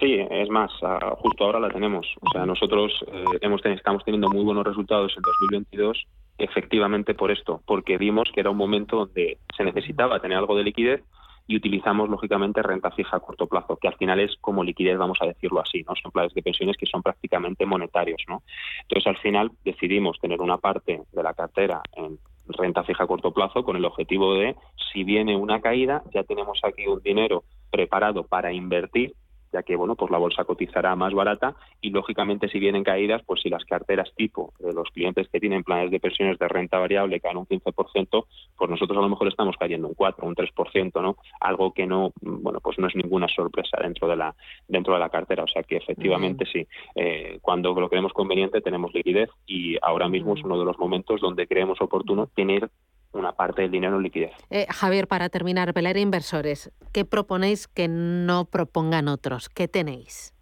Sí, 0.00 0.14
es 0.30 0.48
más, 0.48 0.70
justo 1.18 1.44
ahora 1.44 1.60
la 1.60 1.70
tenemos. 1.70 2.06
O 2.20 2.30
sea, 2.32 2.46
nosotros 2.46 2.92
eh, 3.08 3.24
hemos 3.40 3.64
estamos 3.64 4.04
teniendo 4.04 4.28
muy 4.28 4.44
buenos 4.44 4.64
resultados 4.64 5.12
en 5.16 5.22
2022 5.22 6.06
efectivamente 6.38 7.14
por 7.14 7.30
esto, 7.30 7.60
porque 7.66 7.98
vimos 7.98 8.30
que 8.32 8.40
era 8.40 8.50
un 8.50 8.56
momento 8.56 8.96
donde 8.96 9.38
se 9.56 9.64
necesitaba 9.64 10.20
tener 10.20 10.38
algo 10.38 10.56
de 10.56 10.62
liquidez 10.62 11.02
y 11.48 11.56
utilizamos 11.56 12.08
lógicamente 12.10 12.62
renta 12.62 12.90
fija 12.90 13.16
a 13.16 13.20
corto 13.20 13.46
plazo, 13.46 13.76
que 13.76 13.88
al 13.88 13.96
final 13.96 14.20
es 14.20 14.36
como 14.40 14.62
liquidez, 14.62 14.98
vamos 14.98 15.18
a 15.22 15.26
decirlo 15.26 15.60
así, 15.60 15.82
¿no? 15.82 15.94
Son 15.96 16.12
planes 16.12 16.34
de 16.34 16.42
pensiones 16.42 16.76
que 16.76 16.86
son 16.86 17.02
prácticamente 17.02 17.64
monetarios, 17.64 18.22
¿no? 18.28 18.42
Entonces 18.82 19.06
al 19.06 19.16
final 19.16 19.50
decidimos 19.64 20.20
tener 20.20 20.40
una 20.42 20.58
parte 20.58 21.02
de 21.10 21.22
la 21.22 21.32
cartera 21.32 21.80
en 21.96 22.18
renta 22.48 22.84
fija 22.84 23.04
a 23.04 23.06
corto 23.06 23.32
plazo 23.32 23.64
con 23.64 23.76
el 23.76 23.84
objetivo 23.86 24.34
de 24.34 24.56
si 24.92 25.04
viene 25.04 25.36
una 25.36 25.60
caída, 25.60 26.02
ya 26.12 26.22
tenemos 26.22 26.60
aquí 26.62 26.86
un 26.86 27.00
dinero 27.00 27.44
preparado 27.70 28.24
para 28.24 28.52
invertir 28.52 29.14
ya 29.52 29.62
que 29.62 29.76
bueno, 29.76 29.94
pues 29.96 30.10
la 30.10 30.18
bolsa 30.18 30.44
cotizará 30.44 30.94
más 30.96 31.12
barata 31.14 31.54
y 31.80 31.90
lógicamente 31.90 32.48
si 32.48 32.58
vienen 32.58 32.84
caídas, 32.84 33.22
pues 33.26 33.40
si 33.42 33.48
las 33.48 33.64
carteras 33.64 34.12
tipo 34.16 34.52
de 34.58 34.72
los 34.72 34.88
clientes 34.90 35.28
que 35.28 35.40
tienen 35.40 35.64
planes 35.64 35.90
de 35.90 36.00
pensiones 36.00 36.38
de 36.38 36.48
renta 36.48 36.78
variable 36.78 37.20
caen 37.20 37.38
un 37.38 37.46
15%, 37.46 38.26
pues 38.56 38.70
nosotros 38.70 38.98
a 38.98 39.02
lo 39.02 39.08
mejor 39.08 39.28
estamos 39.28 39.56
cayendo 39.56 39.88
un 39.88 39.94
4, 39.94 40.26
un 40.26 40.34
3%, 40.34 41.02
¿no? 41.02 41.16
Algo 41.40 41.72
que 41.72 41.86
no, 41.86 42.12
bueno, 42.20 42.60
pues 42.60 42.78
no 42.78 42.86
es 42.88 42.96
ninguna 42.96 43.28
sorpresa 43.28 43.78
dentro 43.80 44.08
de 44.08 44.16
la 44.16 44.34
dentro 44.66 44.94
de 44.94 45.00
la 45.00 45.08
cartera, 45.08 45.44
o 45.44 45.48
sea 45.48 45.62
que 45.62 45.76
efectivamente 45.76 46.44
sí, 46.46 46.66
eh, 46.94 47.38
cuando 47.40 47.72
lo 47.74 47.88
creemos 47.88 48.12
conveniente 48.12 48.60
tenemos 48.60 48.92
liquidez 48.92 49.30
y 49.46 49.76
ahora 49.82 50.08
mismo 50.08 50.34
es 50.34 50.44
uno 50.44 50.58
de 50.58 50.64
los 50.64 50.78
momentos 50.78 51.20
donde 51.20 51.46
creemos 51.46 51.80
oportuno 51.80 52.26
tener 52.26 52.70
una 53.12 53.32
parte 53.32 53.62
del 53.62 53.70
dinero 53.70 53.96
en 53.96 54.02
liquidez. 54.02 54.32
Eh, 54.50 54.66
Javier, 54.70 55.08
para 55.08 55.28
terminar, 55.28 55.72
Pelera 55.74 55.98
Inversores, 55.98 56.70
¿qué 56.92 57.04
proponéis 57.04 57.68
que 57.68 57.88
no 57.88 58.44
propongan 58.46 59.08
otros? 59.08 59.48
¿Qué 59.48 59.68
tenéis? 59.68 60.34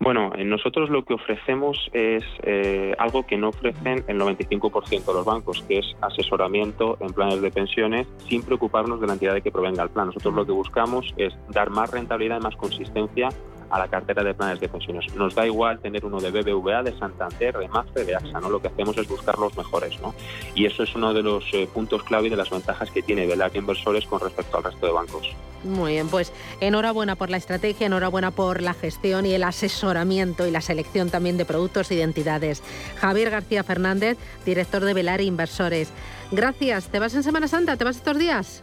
Bueno, 0.00 0.30
nosotros 0.44 0.90
lo 0.90 1.04
que 1.04 1.14
ofrecemos 1.14 1.90
es 1.92 2.22
eh, 2.44 2.94
algo 2.98 3.26
que 3.26 3.36
no 3.36 3.48
ofrecen 3.48 4.04
el 4.06 4.20
95% 4.20 5.04
de 5.04 5.12
los 5.12 5.24
bancos, 5.24 5.64
que 5.66 5.78
es 5.78 5.96
asesoramiento 6.00 6.96
en 7.00 7.12
planes 7.12 7.42
de 7.42 7.50
pensiones 7.50 8.06
sin 8.28 8.44
preocuparnos 8.44 9.00
de 9.00 9.08
la 9.08 9.14
entidad 9.14 9.34
de 9.34 9.42
que 9.42 9.50
provenga 9.50 9.82
el 9.82 9.90
plan. 9.90 10.06
Nosotros 10.06 10.34
lo 10.34 10.46
que 10.46 10.52
buscamos 10.52 11.12
es 11.16 11.36
dar 11.48 11.70
más 11.70 11.90
rentabilidad 11.90 12.38
y 12.40 12.44
más 12.44 12.54
consistencia 12.54 13.30
a 13.70 13.78
la 13.78 13.88
cartera 13.88 14.22
de 14.22 14.34
planes 14.34 14.60
de 14.60 14.68
pensiones. 14.68 15.14
Nos 15.14 15.34
da 15.34 15.46
igual 15.46 15.78
tener 15.80 16.04
uno 16.04 16.20
de 16.20 16.30
BBVA, 16.30 16.82
de 16.82 16.98
Santander, 16.98 17.56
de 17.56 17.68
Mafre, 17.68 18.04
de 18.04 18.16
AXA, 18.16 18.40
¿no? 18.40 18.50
Lo 18.50 18.60
que 18.60 18.68
hacemos 18.68 18.96
es 18.98 19.08
buscar 19.08 19.38
los 19.38 19.56
mejores, 19.56 20.00
¿no? 20.00 20.14
Y 20.54 20.66
eso 20.66 20.82
es 20.82 20.94
uno 20.94 21.12
de 21.12 21.22
los 21.22 21.44
eh, 21.52 21.68
puntos 21.72 22.02
clave 22.02 22.28
y 22.28 22.30
de 22.30 22.36
las 22.36 22.50
ventajas 22.50 22.90
que 22.90 23.02
tiene 23.02 23.26
Velar 23.26 23.54
Inversores 23.56 24.06
con 24.06 24.20
respecto 24.20 24.58
al 24.58 24.64
resto 24.64 24.86
de 24.86 24.92
bancos. 24.92 25.28
Muy 25.64 25.94
bien, 25.94 26.08
pues 26.08 26.32
enhorabuena 26.60 27.16
por 27.16 27.30
la 27.30 27.36
estrategia, 27.36 27.86
enhorabuena 27.86 28.30
por 28.30 28.62
la 28.62 28.74
gestión 28.74 29.26
y 29.26 29.32
el 29.32 29.42
asesoramiento 29.42 30.46
y 30.46 30.52
la 30.52 30.60
selección 30.60 31.10
también 31.10 31.36
de 31.36 31.44
productos 31.44 31.90
y 31.90 31.96
de 31.96 32.02
entidades. 32.02 32.62
Javier 32.96 33.30
García 33.30 33.64
Fernández, 33.64 34.18
director 34.46 34.84
de 34.84 34.94
Velar 34.94 35.20
Inversores. 35.20 35.90
Gracias. 36.30 36.88
¿Te 36.88 37.00
vas 37.00 37.14
en 37.14 37.24
Semana 37.24 37.48
Santa? 37.48 37.76
¿Te 37.76 37.84
vas 37.84 37.96
estos 37.96 38.18
días? 38.18 38.62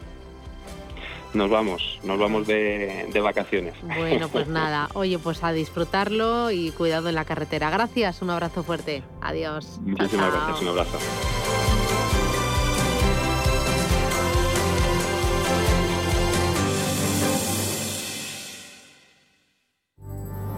Nos 1.36 1.50
vamos, 1.50 2.00
nos 2.04 2.18
vamos 2.18 2.48
de, 2.48 3.08
de 3.12 3.20
vacaciones. 3.20 3.76
Bueno, 3.84 4.30
pues 4.30 4.48
nada, 4.60 4.90
oye, 4.94 5.20
pues 5.20 5.44
a 5.44 5.52
disfrutarlo 5.52 6.50
y 6.50 6.72
cuidado 6.72 7.10
en 7.10 7.16
la 7.16 7.26
carretera. 7.26 7.70
Gracias, 7.70 8.22
un 8.22 8.30
abrazo 8.30 8.64
fuerte. 8.64 9.04
Adiós. 9.22 9.80
Muchísimas 9.82 10.32
gracias, 10.32 10.62
un 10.62 10.68
abrazo. 10.70 10.98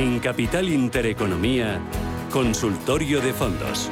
En 0.00 0.18
Capital 0.18 0.66
Intereconomía, 0.70 1.78
Consultorio 2.30 3.20
de 3.20 3.34
Fondos. 3.34 3.90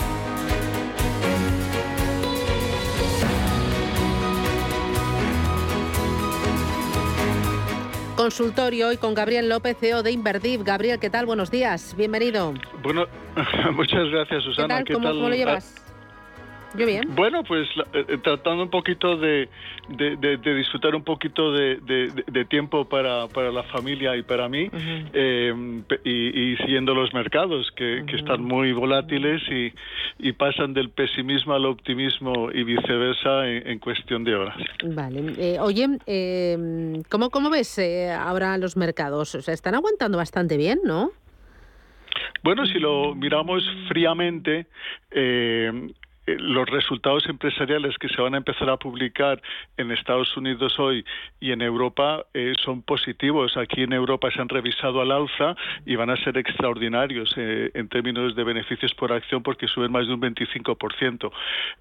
Consultorio 8.16 8.88
hoy 8.88 8.96
con 8.96 9.12
Gabriel 9.12 9.50
López, 9.50 9.76
CEO 9.78 10.02
de 10.02 10.12
Inverdiv. 10.12 10.64
Gabriel, 10.64 10.98
¿qué 10.98 11.10
tal? 11.10 11.26
Buenos 11.26 11.50
días, 11.50 11.94
bienvenido. 11.94 12.54
Bueno, 12.82 13.04
muchas 13.74 14.08
gracias, 14.08 14.44
Susana. 14.44 14.82
¿Qué 14.84 14.94
tal? 14.94 15.02
¿Cómo, 15.02 15.08
¿Cómo 15.10 15.28
lo 15.28 15.34
llevas? 15.34 15.87
Yo 16.76 16.86
bien. 16.86 17.14
Bueno, 17.14 17.42
pues 17.44 17.66
eh, 17.94 18.18
tratando 18.22 18.64
un 18.64 18.70
poquito 18.70 19.16
de, 19.16 19.48
de, 19.88 20.16
de, 20.16 20.36
de 20.36 20.54
disfrutar 20.54 20.94
un 20.94 21.02
poquito 21.02 21.52
de, 21.52 21.78
tiempo 22.48 22.84
para, 22.84 23.26
para, 23.28 23.50
la 23.50 23.62
familia 23.64 24.16
y 24.16 24.22
para 24.22 24.48
mí, 24.48 24.68
eh, 25.12 25.82
y, 26.04 26.10
y, 26.52 26.56
siguiendo 26.58 26.94
los 26.94 27.12
mercados 27.14 27.70
que, 27.74 28.04
que 28.06 28.16
están 28.16 28.42
muy 28.42 28.72
volátiles 28.72 29.42
y, 29.50 29.72
y, 30.18 30.32
pasan 30.32 30.74
del 30.74 30.90
pesimismo 30.90 31.54
al 31.54 31.64
optimismo 31.66 32.50
y 32.52 32.62
viceversa 32.64 33.48
en, 33.48 33.66
en 33.66 33.78
cuestión 33.78 34.24
de 34.24 34.34
horas. 34.34 34.56
Vale. 34.84 35.34
Eh, 35.38 35.58
oye, 35.60 35.86
eh, 36.06 37.02
¿cómo, 37.08 37.30
¿cómo 37.30 37.50
ves 37.50 37.78
eh, 37.78 38.10
ahora 38.10 38.58
los 38.58 38.76
mercados? 38.76 39.34
O 39.34 39.42
sea, 39.42 39.54
están 39.54 39.74
aguantando 39.74 40.18
bastante 40.18 40.56
bien, 40.56 40.80
¿no? 40.84 41.10
Bueno, 42.42 42.66
si 42.66 42.78
lo 42.78 43.14
miramos 43.14 43.64
fríamente, 43.88 44.66
eh, 45.10 45.90
los 46.38 46.68
resultados 46.68 47.26
empresariales 47.28 47.96
que 47.98 48.08
se 48.08 48.20
van 48.20 48.34
a 48.34 48.38
empezar 48.38 48.68
a 48.68 48.76
publicar 48.76 49.40
en 49.76 49.90
Estados 49.90 50.36
Unidos 50.36 50.78
hoy 50.78 51.04
y 51.40 51.52
en 51.52 51.62
Europa 51.62 52.24
eh, 52.34 52.52
son 52.62 52.82
positivos. 52.82 53.56
Aquí 53.56 53.82
en 53.82 53.92
Europa 53.92 54.30
se 54.30 54.40
han 54.40 54.48
revisado 54.48 55.00
al 55.00 55.12
alza 55.12 55.56
y 55.86 55.96
van 55.96 56.10
a 56.10 56.16
ser 56.16 56.36
extraordinarios 56.36 57.32
eh, 57.36 57.70
en 57.74 57.88
términos 57.88 58.34
de 58.34 58.44
beneficios 58.44 58.94
por 58.94 59.12
acción 59.12 59.42
porque 59.42 59.68
suben 59.68 59.92
más 59.92 60.06
de 60.06 60.14
un 60.14 60.20
25% 60.20 61.30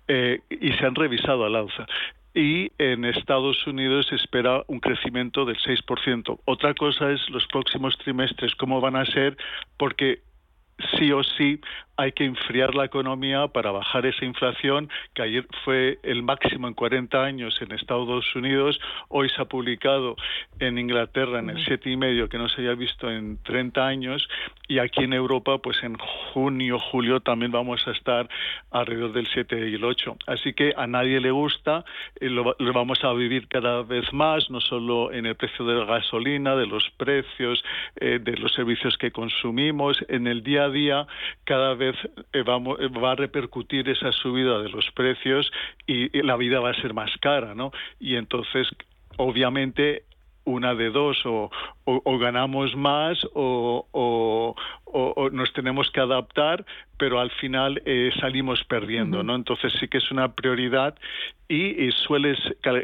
eh, 0.07 0.39
y 0.49 0.71
se 0.73 0.85
han 0.85 0.95
revisado 0.95 1.45
al 1.45 1.55
alza 1.55 1.85
y 2.33 2.71
en 2.77 3.03
Estados 3.03 3.65
Unidos 3.65 4.05
se 4.09 4.15
espera 4.15 4.63
un 4.67 4.79
crecimiento 4.79 5.43
del 5.43 5.57
6%. 5.57 6.39
Otra 6.45 6.75
cosa 6.75 7.11
es 7.11 7.27
los 7.31 7.47
próximos 7.47 7.97
trimestres, 7.97 8.53
cómo 8.53 8.79
van 8.79 8.95
a 8.95 9.05
ser, 9.05 9.35
porque 9.77 10.19
sí 10.97 11.11
o 11.11 11.23
sí 11.23 11.59
hay 11.97 12.11
que 12.11 12.25
enfriar 12.25 12.75
la 12.75 12.85
economía 12.85 13.47
para 13.47 13.71
bajar 13.71 14.05
esa 14.05 14.23
inflación 14.23 14.89
que 15.13 15.23
ayer 15.23 15.47
fue 15.65 15.99
el 16.03 16.23
máximo 16.23 16.67
en 16.67 16.73
40 16.75 17.23
años 17.23 17.59
en 17.61 17.71
Estados 17.71 18.35
Unidos, 18.35 18.79
hoy 19.09 19.29
se 19.29 19.41
ha 19.41 19.45
publicado 19.45 20.15
en 20.59 20.77
Inglaterra 20.77 21.39
en 21.39 21.49
el 21.49 21.63
siete 21.65 21.89
y 21.89 21.97
medio 21.97 22.29
que 22.29 22.37
no 22.37 22.47
se 22.49 22.61
había 22.61 22.75
visto 22.75 23.09
en 23.09 23.41
30 23.43 23.85
años. 23.85 24.27
Y 24.67 24.79
aquí 24.79 25.03
en 25.03 25.13
Europa 25.13 25.57
pues 25.59 25.81
en 25.81 25.97
junio, 25.97 26.77
julio 26.77 27.21
también 27.21 27.51
vamos 27.51 27.87
a 27.87 27.91
estar 27.91 28.27
alrededor 28.71 29.13
del 29.13 29.27
7 29.33 29.69
y 29.69 29.75
el 29.75 29.83
8. 29.83 30.17
Así 30.27 30.53
que 30.53 30.73
a 30.75 30.87
nadie 30.87 31.19
le 31.19 31.31
gusta, 31.31 31.85
eh, 32.19 32.29
lo, 32.29 32.55
lo, 32.59 32.73
vamos 32.73 33.03
a 33.03 33.13
vivir 33.13 33.47
cada 33.47 33.83
vez 33.83 34.11
más, 34.13 34.49
no 34.49 34.59
solo 34.59 35.11
en 35.13 35.25
el 35.25 35.35
precio 35.35 35.65
de 35.65 35.75
la 35.75 35.85
gasolina, 35.85 36.55
de 36.55 36.67
los 36.67 36.89
precios, 36.97 37.63
eh, 37.95 38.19
de 38.21 38.37
los 38.37 38.53
servicios 38.53 38.97
que 38.97 39.11
consumimos, 39.11 39.97
en 40.09 40.27
el 40.27 40.43
día 40.43 40.65
a 40.65 40.69
día 40.69 41.07
cada 41.45 41.73
vez 41.75 41.86
vamos, 42.45 42.77
va 42.79 43.11
a 43.11 43.15
repercutir 43.15 43.89
esa 43.89 44.11
subida 44.11 44.59
de 44.61 44.69
los 44.69 44.89
precios 44.91 45.51
y, 45.85 46.17
y 46.17 46.21
la 46.23 46.37
vida 46.37 46.59
va 46.59 46.71
a 46.71 46.81
ser 46.81 46.93
más 46.93 47.11
cara, 47.19 47.55
¿no? 47.55 47.71
Y 47.99 48.15
entonces, 48.15 48.67
obviamente, 49.17 50.03
una 50.47 50.73
de 50.75 50.89
dos, 50.89 51.17
o, 51.25 51.51
o, 51.83 52.01
o 52.03 52.17
ganamos 52.17 52.75
más 52.75 53.19
o, 53.33 53.85
o, 53.91 54.55
nos 55.31 55.51
tenemos 55.51 55.91
que 55.91 55.99
adaptar, 55.99 56.65
pero 56.97 57.19
al 57.19 57.29
final 57.31 57.81
eh, 57.85 58.11
salimos 58.19 58.63
perdiendo, 58.63 59.23
¿no? 59.23 59.35
Entonces 59.35 59.73
sí 59.79 59.89
que 59.89 59.97
es 59.97 60.09
una 60.09 60.33
prioridad 60.33 60.95
y, 61.49 61.85
y 61.85 61.91
suele 61.91 62.35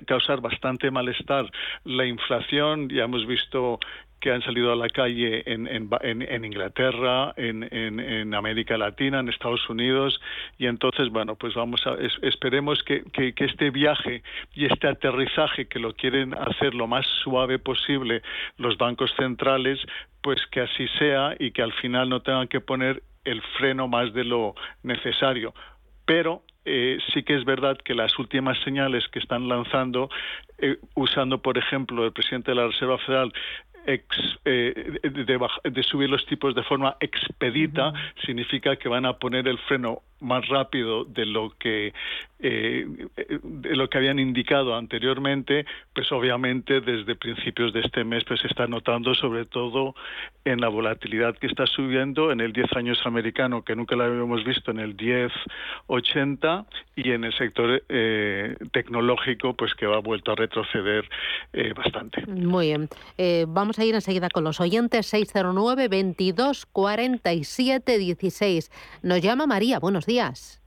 causar 0.05 0.41
bastante 0.41 0.91
malestar 0.91 1.49
la 1.85 2.05
inflación. 2.05 2.89
Ya 2.89 3.05
hemos 3.05 3.25
visto 3.25 3.79
que 4.23 4.31
han 4.31 4.41
salido 4.41 4.71
a 4.71 4.77
la 4.77 4.87
calle 4.87 5.43
en, 5.45 5.67
en, 5.67 5.89
en 6.01 6.45
Inglaterra, 6.45 7.33
en, 7.35 7.67
en, 7.69 8.33
América 8.33 8.77
Latina, 8.77 9.19
en 9.19 9.27
Estados 9.27 9.69
Unidos, 9.69 10.21
y 10.57 10.67
entonces, 10.67 11.09
bueno, 11.09 11.35
pues 11.35 11.53
vamos 11.55 11.85
a, 11.85 11.95
es, 11.95 12.13
esperemos 12.21 12.81
que, 12.83 13.03
que, 13.11 13.33
que, 13.33 13.43
este 13.43 13.69
viaje 13.69 14.23
y 14.53 14.63
este 14.63 14.87
aterrizaje 14.87 15.67
que 15.67 15.77
lo 15.77 15.93
quieren 15.93 16.33
hacer 16.35 16.73
lo 16.73 16.87
más 16.87 17.05
suave 17.05 17.59
posible 17.59 18.21
los 18.57 18.77
bancos 18.77 19.11
centrales, 19.17 19.77
pues 20.21 20.39
que 20.51 20.61
así 20.61 20.87
sea 20.97 21.35
y 21.37 21.51
que 21.51 21.61
al 21.61 21.73
final 21.73 22.07
no 22.07 22.21
tengan 22.21 22.47
que 22.47 22.61
poner 22.61 23.03
el 23.25 23.41
freno 23.57 23.89
más 23.89 24.13
de 24.13 24.23
lo 24.23 24.55
necesario. 24.83 25.53
Pero 26.05 26.43
eh, 26.63 26.97
sí 27.13 27.23
que 27.23 27.35
es 27.35 27.43
verdad 27.43 27.77
que 27.83 27.93
las 27.93 28.17
últimas 28.17 28.57
señales 28.63 29.05
que 29.09 29.19
están 29.19 29.49
lanzando, 29.49 30.09
eh, 30.59 30.77
usando 30.95 31.41
por 31.41 31.57
ejemplo 31.57 32.05
el 32.05 32.13
presidente 32.13 32.51
de 32.51 32.55
la 32.55 32.67
Reserva 32.67 32.97
Federal 32.99 33.33
ex, 33.85 34.05
eh, 34.45 34.99
de, 35.03 35.71
de, 35.71 35.83
subir 35.83 36.09
los 36.09 36.25
tipos 36.25 36.55
de 36.55 36.63
forma 36.63 36.95
expedita, 36.99 37.89
uh 37.89 37.93
-huh. 37.93 38.25
significa 38.25 38.75
que 38.75 38.89
van 38.89 39.05
a 39.05 39.13
poner 39.13 39.47
el 39.47 39.57
freno 39.59 40.01
más 40.23 40.47
rápido 40.47 41.03
de 41.03 41.25
lo 41.25 41.51
que 41.59 41.93
eh, 42.39 42.85
de 43.43 43.75
lo 43.75 43.89
que 43.89 43.97
habían 43.97 44.19
indicado 44.19 44.75
anteriormente, 44.75 45.65
pues 45.93 46.11
obviamente 46.11 46.81
desde 46.81 47.15
principios 47.15 47.71
de 47.73 47.81
este 47.81 48.03
mes 48.03 48.23
pues 48.25 48.41
se 48.41 48.47
está 48.47 48.67
notando 48.67 49.13
sobre 49.15 49.45
todo 49.45 49.95
en 50.43 50.59
la 50.59 50.67
volatilidad 50.67 51.37
que 51.37 51.47
está 51.47 51.65
subiendo 51.67 52.31
en 52.31 52.41
el 52.41 52.51
10 52.51 52.73
años 52.75 53.01
americano 53.05 53.63
que 53.63 53.75
nunca 53.75 53.95
la 53.95 54.05
habíamos 54.05 54.43
visto 54.43 54.71
en 54.71 54.79
el 54.79 54.97
10 54.97 55.31
80 55.87 56.65
y 56.95 57.11
en 57.11 57.23
el 57.23 57.33
sector 57.33 57.83
eh, 57.87 58.55
tecnológico 58.71 59.53
pues 59.53 59.73
que 59.75 59.85
ha 59.85 59.99
vuelto 59.99 60.31
a 60.31 60.35
retroceder 60.35 61.07
eh, 61.53 61.73
bastante. 61.73 62.25
Muy 62.27 62.67
bien. 62.67 62.89
Eh, 63.17 63.45
vamos 63.73 63.79
a 63.79 63.85
ir 63.85 63.95
enseguida 63.95 64.29
con 64.29 64.43
los 64.43 64.61
oyentes 64.61 65.07
609 65.07 65.87
22 65.87 66.67
47 66.67 67.97
16. 67.97 68.71
Nos 69.01 69.21
llama 69.21 69.47
María. 69.47 69.79
Buenos 69.79 70.05
días. 70.05 70.61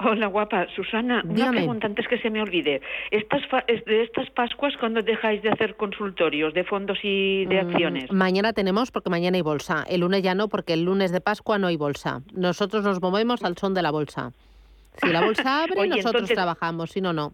Hola, 0.00 0.26
guapa. 0.26 0.66
Susana, 0.76 1.22
Dígame. 1.24 1.42
una 1.42 1.52
pregunta 1.52 1.86
antes 1.86 2.06
que 2.06 2.18
se 2.18 2.28
me 2.28 2.42
olvide. 2.42 2.82
Estas 3.10 3.40
de 3.86 4.02
estas 4.02 4.28
Pascuas, 4.30 4.76
¿cuándo 4.76 5.00
dejáis 5.00 5.40
de 5.42 5.50
hacer 5.50 5.76
consultorios 5.76 6.52
de 6.52 6.64
fondos 6.64 6.98
y 7.02 7.46
de 7.46 7.60
acciones? 7.60 8.12
Mm, 8.12 8.16
mañana 8.16 8.52
tenemos 8.52 8.90
porque 8.90 9.08
mañana 9.08 9.36
hay 9.36 9.42
bolsa. 9.42 9.84
El 9.88 10.00
lunes 10.00 10.22
ya 10.22 10.34
no 10.34 10.48
porque 10.48 10.74
el 10.74 10.84
lunes 10.84 11.12
de 11.12 11.22
Pascua 11.22 11.56
no 11.58 11.68
hay 11.68 11.78
bolsa. 11.78 12.20
Nosotros 12.34 12.84
nos 12.84 13.00
movemos 13.00 13.42
al 13.42 13.56
son 13.56 13.72
de 13.72 13.80
la 13.80 13.90
bolsa. 13.90 14.32
Si 14.98 15.08
la 15.08 15.22
bolsa 15.22 15.62
abre, 15.62 15.80
Oye, 15.80 15.88
nosotros 15.90 16.14
entonces, 16.14 16.34
trabajamos, 16.34 16.90
si 16.90 17.00
no, 17.00 17.14
no. 17.14 17.32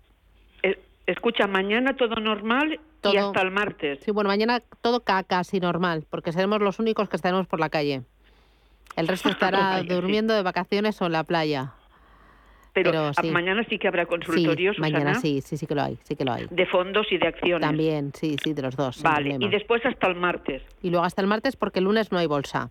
Eh, 0.63 0.79
escucha, 1.07 1.49
mañana 1.49 1.97
todo 1.97 2.15
normal 2.17 2.79
todo, 3.01 3.15
y 3.15 3.17
hasta 3.19 3.43
el 3.43 3.51
martes. 3.51 4.01
Sí, 4.05 4.11
bueno, 4.11 4.29
mañana 4.29 4.63
todo 4.81 5.03
casi 5.03 5.61
normal 5.61 6.05
porque 6.11 6.33
seremos 6.33 6.61
los 6.61 6.79
únicos 6.79 7.09
que 7.09 7.17
estaremos 7.17 7.47
por 7.47 7.61
la 7.61 7.69
calle. 7.71 8.03
El 8.97 9.09
resto 9.09 9.29
estará 9.31 9.71
Vaya, 9.83 9.95
durmiendo 9.95 10.35
de 10.35 10.43
vacaciones 10.43 11.01
o 11.03 11.07
en 11.07 11.13
la 11.13 11.25
playa. 11.25 11.73
Pero, 12.73 12.93
Pero 12.93 13.07
a- 13.09 13.15
sí. 13.15 13.31
mañana 13.31 13.65
sí 13.69 13.79
que 13.79 13.89
habrá 13.89 14.07
consultorios, 14.07 14.77
sí, 14.77 14.81
mañana 14.81 15.17
sí, 15.17 15.41
sí, 15.41 15.57
sí 15.57 15.67
que 15.67 15.75
lo 15.75 15.83
hay, 15.83 15.99
sí 16.05 16.15
que 16.15 16.25
lo 16.25 16.33
hay. 16.33 16.47
de 16.51 16.67
fondos 16.67 17.07
y 17.11 17.19
de 17.19 17.27
acciones. 17.27 17.67
También, 17.67 18.13
sí, 18.15 18.37
sí, 18.43 18.53
de 18.53 18.63
los 18.63 18.77
dos. 18.77 19.03
Vale, 19.03 19.37
y 19.41 19.49
después 19.49 19.85
hasta 19.85 20.07
el 20.07 20.15
martes. 20.15 20.63
Y 20.81 20.91
luego 20.91 21.05
hasta 21.05 21.21
el 21.21 21.27
martes 21.27 21.57
porque 21.57 21.81
el 21.81 21.87
lunes 21.87 22.13
no 22.13 22.19
hay 22.19 22.27
bolsa. 22.29 22.71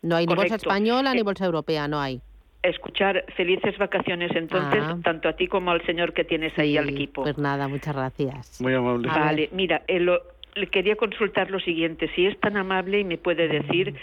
No 0.00 0.14
hay 0.16 0.26
ni 0.26 0.34
bolsa 0.34 0.54
española 0.56 1.12
ni 1.14 1.20
Eh, 1.20 1.24
bolsa 1.24 1.44
europea, 1.44 1.88
no 1.88 2.00
hay. 2.00 2.20
Escuchar 2.62 3.24
felices 3.36 3.76
vacaciones 3.78 4.30
entonces, 4.36 4.80
Ah. 4.84 4.98
tanto 5.02 5.28
a 5.28 5.32
ti 5.32 5.48
como 5.48 5.70
al 5.72 5.84
señor 5.84 6.12
que 6.12 6.24
tienes 6.24 6.56
ahí 6.58 6.76
al 6.76 6.88
equipo. 6.88 7.22
Pues 7.22 7.36
nada, 7.38 7.66
muchas 7.68 7.94
gracias. 7.96 8.60
Muy 8.60 8.74
amable. 8.74 9.08
Vale, 9.08 9.48
mira, 9.52 9.82
el, 9.88 10.08
o- 10.08 10.22
le 10.54 10.66
quería 10.68 10.94
consultar 10.96 11.50
lo 11.50 11.58
siguiente, 11.60 12.08
si 12.14 12.26
es 12.26 12.38
tan 12.38 12.56
amable 12.56 13.00
y 13.00 13.04
me 13.04 13.16
puede 13.18 13.48
decir 13.48 13.94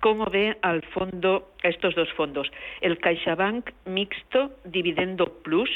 cómo 0.00 0.24
ve 0.26 0.56
al 0.62 0.82
fondo, 0.82 1.50
a 1.62 1.68
estos 1.68 1.94
dos 1.94 2.08
fondos, 2.14 2.50
el 2.80 2.96
CaixaBank 2.98 3.70
mixto 3.86 4.50
Dividendo 4.64 5.26
Plus, 5.42 5.70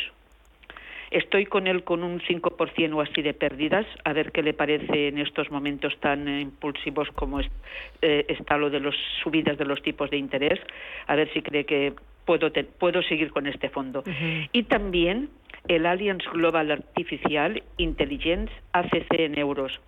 Estoy 1.11 1.47
con 1.47 1.69
él 1.69 1.85
con 1.85 2.03
un 2.03 2.21
5% 2.23 2.93
o 2.97 3.01
así 3.01 3.23
de 3.23 3.35
pérdidas, 3.35 3.87
a 4.05 4.13
ver 4.13 4.33
qué 4.33 4.43
le 4.43 4.53
parece 4.53 5.07
en 5.09 5.19
estos 5.19 5.49
momentos 5.49 5.97
tan 6.01 6.27
impulsivos 6.41 7.09
como 7.13 7.41
eh, 7.41 8.25
está 8.29 8.57
lo 8.57 8.69
de 8.69 8.81
las 8.81 8.97
subidas 9.23 9.57
de 9.57 9.65
los 9.65 9.81
tipos 9.81 10.11
de 10.11 10.17
interés, 10.17 10.59
a 11.07 11.15
ver 11.15 11.33
si 11.33 11.41
cree 11.41 11.67
que 11.67 11.93
puedo, 12.25 12.51
puedo 12.79 13.03
seguir 13.03 13.31
con 13.31 13.47
este 13.47 13.69
fondo. 13.69 14.05
Y 14.53 14.65
también 14.65 15.31
el 15.69 15.87
Alliance 15.87 16.27
Global 16.33 16.71
Artificial 16.71 17.63
Intelligence 17.79 18.53
ACC 18.73 19.21
en 19.21 19.39
euros. 19.39 19.81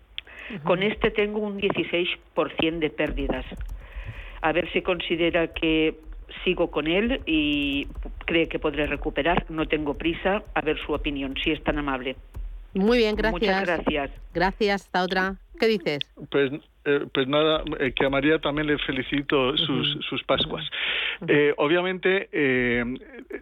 Con 0.62 0.82
este 0.82 1.10
tengo 1.10 1.40
un 1.40 1.60
16% 1.60 2.78
de 2.78 2.90
pérdidas. 2.90 3.44
A 4.42 4.52
ver 4.52 4.70
si 4.72 4.82
considera 4.82 5.48
que 5.48 5.96
sigo 6.44 6.70
con 6.70 6.86
él 6.86 7.20
y 7.26 7.86
cree 8.24 8.48
que 8.48 8.58
podré 8.58 8.86
recuperar. 8.86 9.46
No 9.48 9.66
tengo 9.66 9.94
prisa 9.94 10.42
a 10.54 10.60
ver 10.60 10.78
su 10.78 10.92
opinión, 10.92 11.34
si 11.42 11.50
es 11.50 11.62
tan 11.62 11.78
amable. 11.78 12.16
Muy 12.74 12.98
bien, 12.98 13.16
gracias. 13.16 13.40
Muchas 13.40 13.66
gracias. 13.66 14.10
Gracias, 14.34 14.82
hasta 14.82 15.02
otra. 15.02 15.36
¿Qué 15.58 15.66
dices? 15.66 15.98
Pues, 16.30 16.52
eh, 16.86 17.04
pues 17.12 17.26
nada, 17.26 17.64
eh, 17.80 17.92
que 17.92 18.06
a 18.06 18.10
María 18.10 18.38
también 18.38 18.68
le 18.68 18.78
felicito 18.78 19.56
sus, 19.56 19.98
sus 20.08 20.22
Pascuas. 20.22 20.64
Eh, 21.26 21.52
obviamente 21.56 22.28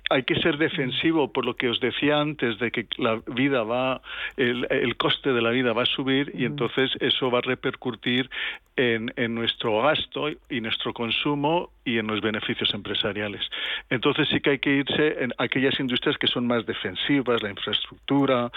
hay 0.08 0.22
que 0.22 0.36
ser 0.36 0.56
defensivo 0.56 1.30
por 1.30 1.44
lo 1.44 1.54
que 1.54 1.68
os 1.68 1.78
decía 1.78 2.20
antes 2.20 2.58
de 2.58 2.70
que 2.70 2.86
la 2.96 3.20
vida 3.26 3.62
va, 3.62 4.00
el, 4.38 4.66
el 4.70 4.96
coste 4.96 5.32
de 5.32 5.42
la 5.42 5.50
vida 5.50 5.74
va 5.74 5.82
a 5.82 5.86
subir 5.86 6.32
y 6.34 6.46
entonces 6.46 6.90
eso 7.00 7.30
va 7.30 7.40
a 7.40 7.42
repercutir 7.42 8.30
en, 8.76 9.12
en, 9.16 9.34
nuestro 9.34 9.82
gasto 9.82 10.28
y 10.48 10.60
nuestro 10.60 10.92
consumo 10.92 11.70
y 11.84 11.98
en 11.98 12.06
los 12.06 12.20
beneficios 12.20 12.72
empresariales. 12.74 13.42
Entonces 13.90 14.26
sí 14.30 14.40
que 14.40 14.50
hay 14.50 14.58
que 14.58 14.76
irse 14.76 15.22
en 15.22 15.32
aquellas 15.38 15.78
industrias 15.78 16.16
que 16.16 16.26
son 16.26 16.46
más 16.46 16.64
defensivas, 16.66 17.42
la 17.42 17.50
infraestructura 17.50 18.50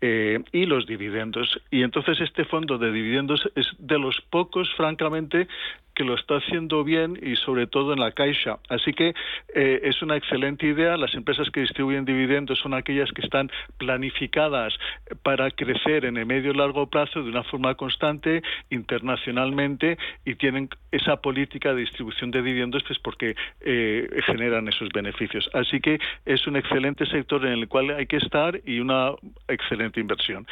y 0.00 0.66
los 0.66 0.86
dividendos. 0.86 1.60
Y 1.70 1.82
entonces 1.82 2.20
este 2.20 2.44
fondo 2.44 2.78
de 2.78 2.92
dividendos 2.92 3.48
es 3.56 3.66
de 3.78 3.98
los 3.98 4.20
pocos, 4.34 4.68
francamente, 4.76 5.46
que 5.94 6.04
lo 6.04 6.14
está 6.14 6.36
haciendo 6.36 6.84
bien 6.84 7.18
y 7.22 7.36
sobre 7.36 7.66
todo 7.66 7.92
en 7.92 8.00
la 8.00 8.12
caixa. 8.12 8.58
Así 8.68 8.92
que 8.92 9.14
eh, 9.54 9.80
es 9.84 10.02
una 10.02 10.16
excelente 10.16 10.66
idea. 10.66 10.96
Las 10.96 11.14
empresas 11.14 11.50
que 11.50 11.60
distribuyen 11.60 12.04
dividendos 12.04 12.58
son 12.58 12.74
aquellas 12.74 13.10
que 13.12 13.22
están 13.22 13.50
planificadas 13.78 14.74
para 15.22 15.50
crecer 15.50 16.04
en 16.04 16.16
el 16.16 16.26
medio 16.26 16.52
y 16.52 16.56
largo 16.56 16.88
plazo 16.88 17.22
de 17.22 17.30
una 17.30 17.44
forma 17.44 17.74
constante 17.74 18.42
internacionalmente 18.70 19.96
y 20.24 20.34
tienen 20.34 20.68
esa 20.90 21.16
política 21.16 21.74
de 21.74 21.80
distribución 21.80 22.30
de 22.30 22.42
dividendos 22.42 22.82
pues 22.86 22.98
porque 22.98 23.36
eh, 23.60 24.08
generan 24.26 24.68
esos 24.68 24.88
beneficios. 24.90 25.48
Así 25.52 25.80
que 25.80 25.98
es 26.24 26.46
un 26.46 26.56
excelente 26.56 27.06
sector 27.06 27.44
en 27.46 27.52
el 27.52 27.68
cual 27.68 27.90
hay 27.90 28.06
que 28.06 28.16
estar 28.16 28.60
y 28.64 28.80
una 28.80 29.12
excelente 29.48 30.00
inversión. 30.00 30.46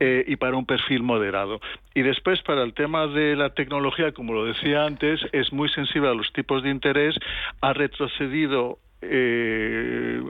Eh, 0.00 0.24
y 0.26 0.36
para 0.36 0.56
un 0.56 0.66
perfil 0.66 1.02
moderado. 1.02 1.60
Y 1.94 2.02
después 2.02 2.42
para 2.42 2.62
el 2.62 2.74
tema 2.74 3.06
de 3.06 3.36
la 3.36 3.50
tecnología, 3.50 4.12
como 4.12 4.32
lo 4.32 4.44
decía 4.44 4.85
antes, 4.86 5.20
es 5.32 5.52
muy 5.52 5.68
sensible 5.68 6.08
a 6.08 6.14
los 6.14 6.32
tipos 6.32 6.62
de 6.62 6.70
interés, 6.70 7.14
ha 7.60 7.72
retrocedido 7.72 8.78
eh, 9.02 10.22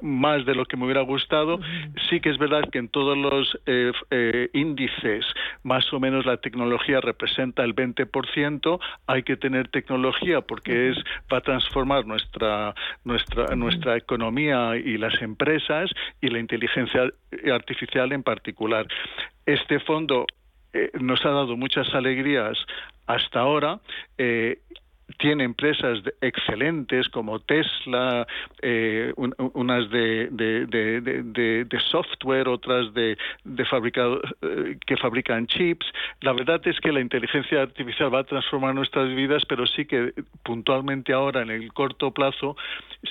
más 0.00 0.46
de 0.46 0.54
lo 0.54 0.64
que 0.64 0.76
me 0.76 0.84
hubiera 0.84 1.02
gustado. 1.02 1.60
Sí 2.08 2.20
que 2.20 2.30
es 2.30 2.38
verdad 2.38 2.62
que 2.70 2.78
en 2.78 2.88
todos 2.88 3.16
los 3.16 3.58
eh, 3.66 3.92
eh, 4.10 4.48
índices 4.54 5.24
más 5.62 5.92
o 5.92 6.00
menos 6.00 6.24
la 6.24 6.38
tecnología 6.38 7.00
representa 7.00 7.62
el 7.62 7.74
20%. 7.74 8.80
Hay 9.06 9.22
que 9.22 9.36
tener 9.36 9.68
tecnología 9.68 10.40
porque 10.40 10.90
es 10.90 10.96
va 11.32 11.38
a 11.38 11.40
transformar 11.42 12.06
nuestra 12.06 12.74
nuestra 13.04 13.54
nuestra 13.54 13.96
economía 13.96 14.76
y 14.76 14.96
las 14.96 15.20
empresas 15.20 15.90
y 16.20 16.28
la 16.28 16.38
inteligencia 16.38 17.10
artificial 17.52 18.12
en 18.12 18.22
particular. 18.22 18.86
Este 19.44 19.78
fondo 19.80 20.26
nos 21.00 21.24
ha 21.24 21.30
dado 21.30 21.56
muchas 21.56 21.92
alegrías 21.94 22.58
hasta 23.06 23.40
ahora. 23.40 23.80
Eh, 24.18 24.58
tiene 25.18 25.44
empresas 25.44 26.00
excelentes 26.20 27.08
como 27.08 27.38
Tesla, 27.40 28.26
eh, 28.60 29.12
unas 29.16 29.88
de, 29.90 30.28
de, 30.30 31.80
software, 31.90 32.48
otras 32.48 32.92
de, 32.92 33.16
fabricado, 33.70 34.20
eh, 34.42 34.76
que 34.84 34.96
fabrican 34.96 35.46
chips. 35.46 35.86
La 36.20 36.32
verdad 36.32 36.60
es 36.66 36.78
que 36.80 36.92
la 36.92 37.00
inteligencia 37.00 37.62
artificial 37.62 38.12
va 38.12 38.20
a 38.20 38.24
transformar 38.24 38.74
nuestras 38.74 39.14
vidas, 39.14 39.44
pero 39.48 39.66
sí 39.66 39.86
que 39.86 40.12
puntualmente 40.42 41.12
ahora, 41.12 41.42
en 41.42 41.50
el 41.50 41.72
corto 41.72 42.10
plazo, 42.10 42.56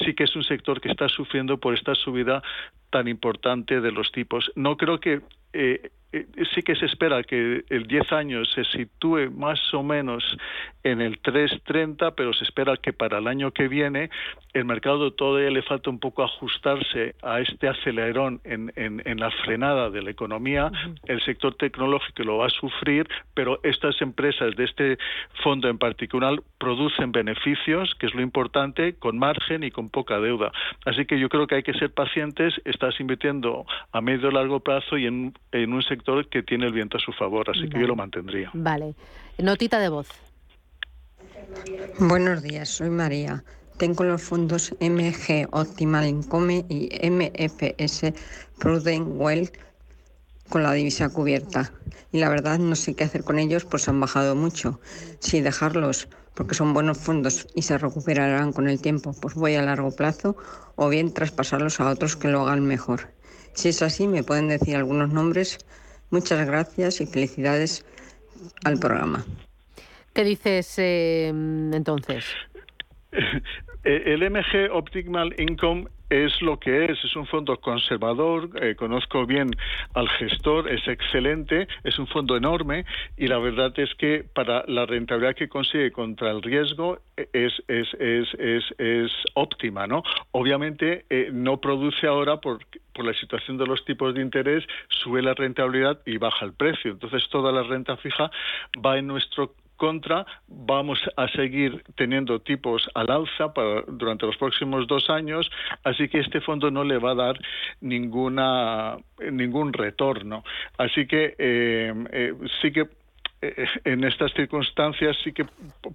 sí 0.03 0.13
que 0.13 0.25
es 0.25 0.35
un 0.35 0.43
sector 0.43 0.81
que 0.81 0.89
está 0.89 1.07
sufriendo 1.07 1.57
por 1.57 1.73
esta 1.73 1.95
subida 1.95 2.43
tan 2.89 3.07
importante 3.07 3.81
de 3.81 3.91
los 3.91 4.11
tipos. 4.11 4.51
No 4.55 4.77
creo 4.77 4.99
que 4.99 5.21
eh, 5.53 5.91
eh, 6.15 6.27
sí 6.53 6.61
que 6.61 6.75
se 6.75 6.85
espera 6.85 7.23
que 7.23 7.65
el 7.69 7.87
10 7.87 8.11
años 8.13 8.49
se 8.53 8.63
sitúe 8.63 9.29
más 9.31 9.59
o 9.73 9.83
menos 9.83 10.23
en 10.83 11.01
el 11.01 11.21
3.30, 11.21 12.13
pero 12.15 12.31
se 12.33 12.45
espera 12.45 12.77
que 12.77 12.93
para 12.93 13.17
el 13.17 13.27
año 13.27 13.51
que 13.51 13.67
viene 13.67 14.09
el 14.53 14.63
mercado 14.63 15.11
todavía 15.11 15.49
le 15.49 15.61
falta 15.63 15.89
un 15.89 15.99
poco 15.99 16.23
ajustarse 16.23 17.15
a 17.21 17.41
este 17.41 17.67
acelerón 17.67 18.39
en, 18.45 18.71
en, 18.77 19.19
la 19.19 19.29
frenada 19.43 19.89
de 19.89 20.01
la 20.01 20.11
economía. 20.11 20.71
El 21.05 21.21
sector 21.23 21.55
tecnológico 21.55 22.23
lo 22.23 22.37
va 22.37 22.47
a 22.47 22.49
sufrir, 22.49 23.07
pero 23.33 23.59
estas 23.63 24.01
empresas 24.01 24.55
de 24.55 24.63
este 24.63 24.97
fondo 25.43 25.67
en 25.67 25.77
particular 25.77 26.41
producen 26.57 27.11
beneficios, 27.11 27.93
que 27.95 28.05
es 28.05 28.13
lo 28.13 28.21
importante, 28.21 28.93
con 28.95 29.17
margen 29.17 29.65
y 29.65 29.71
con 29.71 29.89
poca 29.89 30.19
deuda. 30.21 30.53
Así 30.85 31.05
que 31.05 31.19
yo 31.19 31.27
creo 31.27 31.47
que 31.47 31.55
hay 31.55 31.63
que 31.63 31.73
ser 31.73 31.91
pacientes, 31.93 32.53
estás 32.75 32.99
invirtiendo 32.99 33.65
a 33.91 34.01
medio 34.01 34.29
o 34.29 34.31
largo 34.31 34.59
plazo 34.59 34.97
y 34.97 35.07
en, 35.07 35.33
en 35.51 35.73
un 35.73 35.81
sector 35.81 36.27
que 36.29 36.43
tiene 36.43 36.67
el 36.67 36.73
viento 36.73 36.97
a 36.97 36.99
su 36.99 37.11
favor, 37.11 37.49
así 37.49 37.67
que 37.67 37.79
yo 37.79 37.87
lo 37.87 37.95
mantendría. 37.95 38.51
Vale. 38.53 38.95
Notita 39.37 39.79
de 39.79 39.89
voz. 39.89 40.07
Buenos 41.99 42.43
días, 42.43 42.69
soy 42.69 42.89
María. 42.89 43.43
Tengo 43.77 44.03
los 44.03 44.21
fondos 44.21 44.73
MG 44.79 45.47
Optimal 45.51 46.07
Income 46.07 46.65
y 46.69 46.89
MFS 47.09 48.13
Prudent 48.59 49.07
Wealth 49.09 49.53
con 50.49 50.63
la 50.63 50.71
divisa 50.73 51.09
cubierta. 51.09 51.71
Y 52.11 52.19
la 52.19 52.29
verdad 52.29 52.59
no 52.59 52.75
sé 52.75 52.95
qué 52.95 53.03
hacer 53.03 53.23
con 53.23 53.39
ellos, 53.39 53.65
pues 53.65 53.89
han 53.89 53.99
bajado 53.99 54.35
mucho. 54.35 54.79
Si 55.19 55.41
dejarlos 55.41 56.07
porque 56.35 56.55
son 56.55 56.73
buenos 56.73 56.97
fondos 56.97 57.47
y 57.55 57.63
se 57.63 57.77
recuperarán 57.77 58.53
con 58.53 58.69
el 58.69 58.81
tiempo, 58.81 59.15
pues 59.19 59.33
voy 59.35 59.55
a 59.55 59.61
largo 59.61 59.95
plazo, 59.95 60.37
o 60.75 60.89
bien 60.89 61.13
traspasarlos 61.13 61.79
a 61.79 61.89
otros 61.89 62.15
que 62.15 62.27
lo 62.27 62.41
hagan 62.41 62.65
mejor. 62.65 63.07
Si 63.53 63.69
es 63.69 63.81
así, 63.81 64.07
me 64.07 64.23
pueden 64.23 64.49
decir 64.49 64.75
algunos 64.75 65.11
nombres 65.11 65.59
Muchas 66.11 66.45
gracias 66.45 67.01
y 67.01 67.07
felicidades 67.07 67.85
al 68.63 68.79
programa. 68.79 69.25
¿Qué 70.13 70.23
dices 70.23 70.75
eh, 70.77 71.27
entonces? 71.27 72.25
El 73.83 74.29
MG 74.29 74.71
Optimal 74.71 75.35
Income 75.39 75.87
es 76.09 76.41
lo 76.41 76.59
que 76.59 76.85
es, 76.85 77.03
es 77.03 77.15
un 77.15 77.25
fondo 77.25 77.57
conservador, 77.57 78.49
eh, 78.61 78.75
conozco 78.75 79.25
bien 79.25 79.49
al 79.93 80.07
gestor, 80.09 80.71
es 80.71 80.87
excelente, 80.87 81.67
es 81.83 81.97
un 81.99 82.07
fondo 82.07 82.37
enorme 82.37 82.85
y 83.17 83.27
la 83.27 83.39
verdad 83.39 83.73
es 83.77 83.93
que 83.95 84.23
para 84.33 84.63
la 84.67 84.85
rentabilidad 84.85 85.35
que 85.35 85.49
consigue 85.49 85.91
contra 85.91 86.31
el 86.31 86.41
riesgo 86.41 86.99
es, 87.33 87.53
es, 87.67 87.87
es, 87.99 88.27
es, 88.39 88.63
es 88.77 89.11
óptima, 89.33 89.87
¿no? 89.87 90.03
Obviamente 90.31 91.05
eh, 91.09 91.29
no 91.31 91.59
produce 91.59 92.07
ahora 92.07 92.37
por, 92.37 92.59
por 92.93 93.05
la 93.05 93.13
situación 93.13 93.57
de 93.57 93.65
los 93.65 93.83
tipos 93.85 94.13
de 94.13 94.21
interés, 94.21 94.63
sube 94.89 95.21
la 95.21 95.33
rentabilidad 95.33 95.99
y 96.05 96.17
baja 96.17 96.45
el 96.45 96.53
precio. 96.53 96.91
Entonces 96.91 97.27
toda 97.29 97.51
la 97.51 97.63
renta 97.63 97.97
fija 97.97 98.29
va 98.83 98.97
en 98.97 99.07
nuestro 99.07 99.53
contra, 99.77 100.25
vamos 100.47 100.99
a 101.17 101.27
seguir 101.29 101.83
teniendo 101.95 102.39
tipos 102.39 102.89
al 102.93 103.09
alza 103.09 103.53
para, 103.53 103.81
durante 103.87 104.25
los 104.25 104.37
próximos 104.37 104.87
dos 104.87 105.09
años, 105.09 105.49
así 105.83 106.07
que 106.07 106.19
este 106.19 106.41
fondo 106.41 106.71
no 106.71 106.83
le 106.83 106.97
va 106.97 107.11
a 107.11 107.15
dar 107.15 107.39
ninguna 107.81 108.97
ningún 109.31 109.73
retorno. 109.73 110.43
Así 110.77 111.07
que 111.07 111.35
eh, 111.37 111.93
eh, 112.11 112.33
sí 112.61 112.71
que 112.71 112.87
eh, 113.41 113.67
en 113.83 114.03
estas 114.03 114.33
circunstancias 114.33 115.17
sí 115.23 115.31
que 115.33 115.45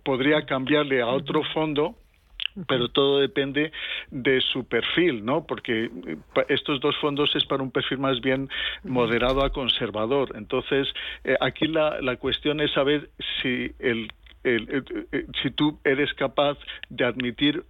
podría 0.04 0.44
cambiarle 0.46 1.00
a 1.02 1.06
otro 1.06 1.42
fondo 1.54 1.96
pero 2.66 2.88
todo 2.88 3.20
depende 3.20 3.72
de 4.10 4.40
su 4.40 4.64
perfil, 4.64 5.24
¿no? 5.24 5.46
Porque 5.46 5.84
eh, 5.84 6.16
estos 6.48 6.80
dos 6.80 6.96
fondos 6.98 7.34
es 7.36 7.44
para 7.44 7.62
un 7.62 7.70
perfil 7.70 7.98
más 7.98 8.20
bien 8.20 8.48
moderado 8.84 9.44
a 9.44 9.50
conservador. 9.50 10.32
Entonces, 10.34 10.88
eh, 11.24 11.36
aquí 11.40 11.66
la, 11.66 12.00
la 12.00 12.16
cuestión 12.16 12.60
es 12.60 12.72
saber 12.72 13.10
si 13.42 13.72
el 13.78 14.10
si 14.42 15.50
tú 15.50 15.78
eres 15.84 16.12
capaz 16.14 16.56
de 16.88 17.04
admitir 17.04 17.62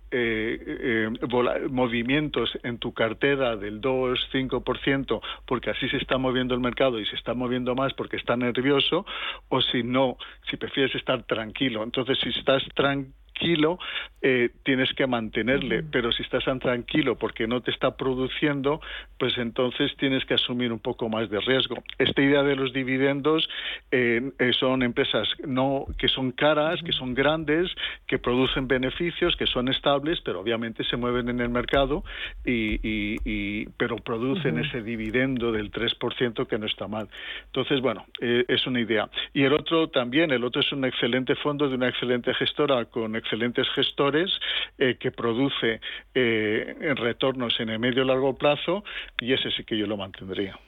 movimientos 1.69 2.57
en 2.63 2.79
tu 2.79 2.93
cartera 2.95 3.57
del 3.57 3.81
2-5%, 3.81 5.21
porque 5.47 5.71
así 5.71 5.89
se 5.89 5.97
está 5.97 6.19
moviendo 6.19 6.55
el 6.55 6.61
mercado 6.61 7.01
y 7.01 7.07
se 7.07 7.17
está 7.17 7.35
moviendo 7.35 7.75
más 7.75 7.93
porque 7.95 8.17
está 8.17 8.37
nervioso, 8.37 9.05
o 9.49 9.61
si 9.61 9.83
no, 9.83 10.17
si 10.49 10.57
prefieres 10.57 10.95
estar 10.95 11.25
tranquilo. 11.25 11.83
Entonces, 11.83 12.19
si 12.23 12.29
estás 12.31 12.63
tranquilo, 12.75 13.20
tranquilo, 13.41 13.79
eh, 14.23 14.51
tienes 14.65 14.93
que 14.93 15.07
mantenerle, 15.07 15.83
pero 15.83 16.13
si 16.13 16.23
estás 16.23 16.45
tan 16.45 16.59
tranquilo 16.59 17.17
porque 17.17 17.47
no 17.47 17.63
te 17.63 17.71
está 17.71 17.97
produciendo, 17.97 18.81
pues 19.19 19.39
entonces 19.39 19.97
tienes 19.97 20.27
que 20.27 20.35
asumir 20.35 20.73
un 20.73 20.79
poco 20.79 21.09
más 21.09 21.31
de 21.31 21.41
riesgo. 21.41 21.77
Esta 21.99 22.21
idea 22.21 22.43
de 22.43 22.55
los 22.55 22.73
dividendos 22.75 23.49
eh, 23.91 24.31
eh, 24.39 24.53
son 24.53 24.83
empresas 24.83 25.27
no 25.47 25.87
que 25.97 26.09
son 26.09 26.33
caras, 26.33 26.83
que 26.83 26.93
son 26.93 27.15
grandes, 27.15 27.71
que 28.07 28.19
producen 28.19 28.69
beneficios, 28.69 29.37
que 29.37 29.47
son 29.47 29.69
estables, 29.69 30.21
pero 30.21 30.41
obviamente 30.41 30.85
se 30.85 30.99
mueven 30.99 31.31
en 31.31 31.41
el 31.41 31.49
mercado 31.49 32.05
y, 32.45 33.67
pero 33.79 33.97
producen 33.97 34.59
ese 34.59 34.83
dividendo 34.83 35.53
del 35.53 35.71
3% 35.71 36.47
que 36.47 36.59
no 36.59 36.67
está 36.67 36.89
mal. 36.89 37.09
Entonces, 37.47 37.81
bueno, 37.81 38.05
es 38.21 38.67
una 38.67 38.81
idea. 38.81 39.09
Y 39.33 39.45
el 39.45 39.53
otro 39.53 39.89
también, 39.89 40.31
el 40.31 40.45
otro 40.45 40.61
es 40.61 40.73
un 40.73 40.85
excelente 40.85 41.35
fondo 41.37 41.69
de 41.69 41.75
una 41.77 41.89
excelente 41.89 42.35
gestora 42.35 42.85
con 42.87 43.17
excelentes 43.31 43.69
gestores 43.75 44.31
eh, 44.79 44.97
que 44.99 45.13
produce 45.13 45.81
eh, 46.15 46.95
retornos 46.97 47.61
en 47.61 47.69
el 47.69 47.79
medio 47.79 48.03
y 48.03 48.07
largo 48.07 48.35
plazo 48.35 48.83
y 49.21 49.33
ese 49.33 49.51
sí 49.53 49.65
que 49.65 49.79
yo 49.79 49.87
lo 49.87 49.97
mantendría. 49.97 50.59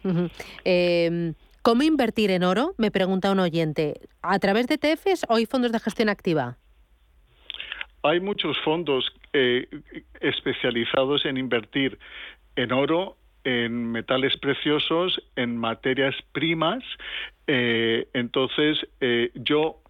Em, 0.65 1.35
¿Cómo 1.63 1.83
invertir 1.83 2.31
en 2.31 2.45
oro? 2.45 2.75
Me 2.79 2.91
pregunta 2.91 3.33
un 3.33 3.41
oyente. 3.41 3.95
¿A 4.23 4.39
través 4.39 4.69
de 4.69 4.79
TFs 4.79 5.27
o 5.29 5.37
hay 5.37 5.47
fondos 5.47 5.73
de 5.73 5.81
gestión 5.81 6.09
activa? 6.09 6.57
Hay 8.05 8.21
muchos 8.21 8.57
fondos 8.65 9.13
eh, 9.33 9.69
especializados 10.21 11.25
en 11.25 11.37
invertir 11.37 11.99
en 12.57 12.73
oro, 12.73 13.17
en 13.45 13.91
metales 13.91 14.37
preciosos, 14.39 15.21
en 15.37 15.57
materias 15.57 16.15
primas. 16.33 16.85
entonces, 17.47 18.79
yo 19.35 19.82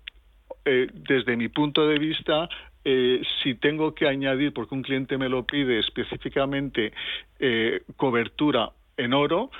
eh, 0.64 0.88
desde 0.92 1.36
mi 1.36 1.48
punto 1.48 1.86
de 1.86 1.98
vista, 1.98 2.48
eh, 2.84 3.22
si 3.42 3.54
tengo 3.54 3.94
que 3.94 4.06
añadir, 4.06 4.52
porque 4.52 4.74
un 4.74 4.82
cliente 4.82 5.18
me 5.18 5.28
lo 5.28 5.44
pide 5.44 5.78
específicamente, 5.78 6.92
eh, 7.38 7.82
cobertura 7.96 8.70
en 8.96 9.14
oro, 9.14 9.50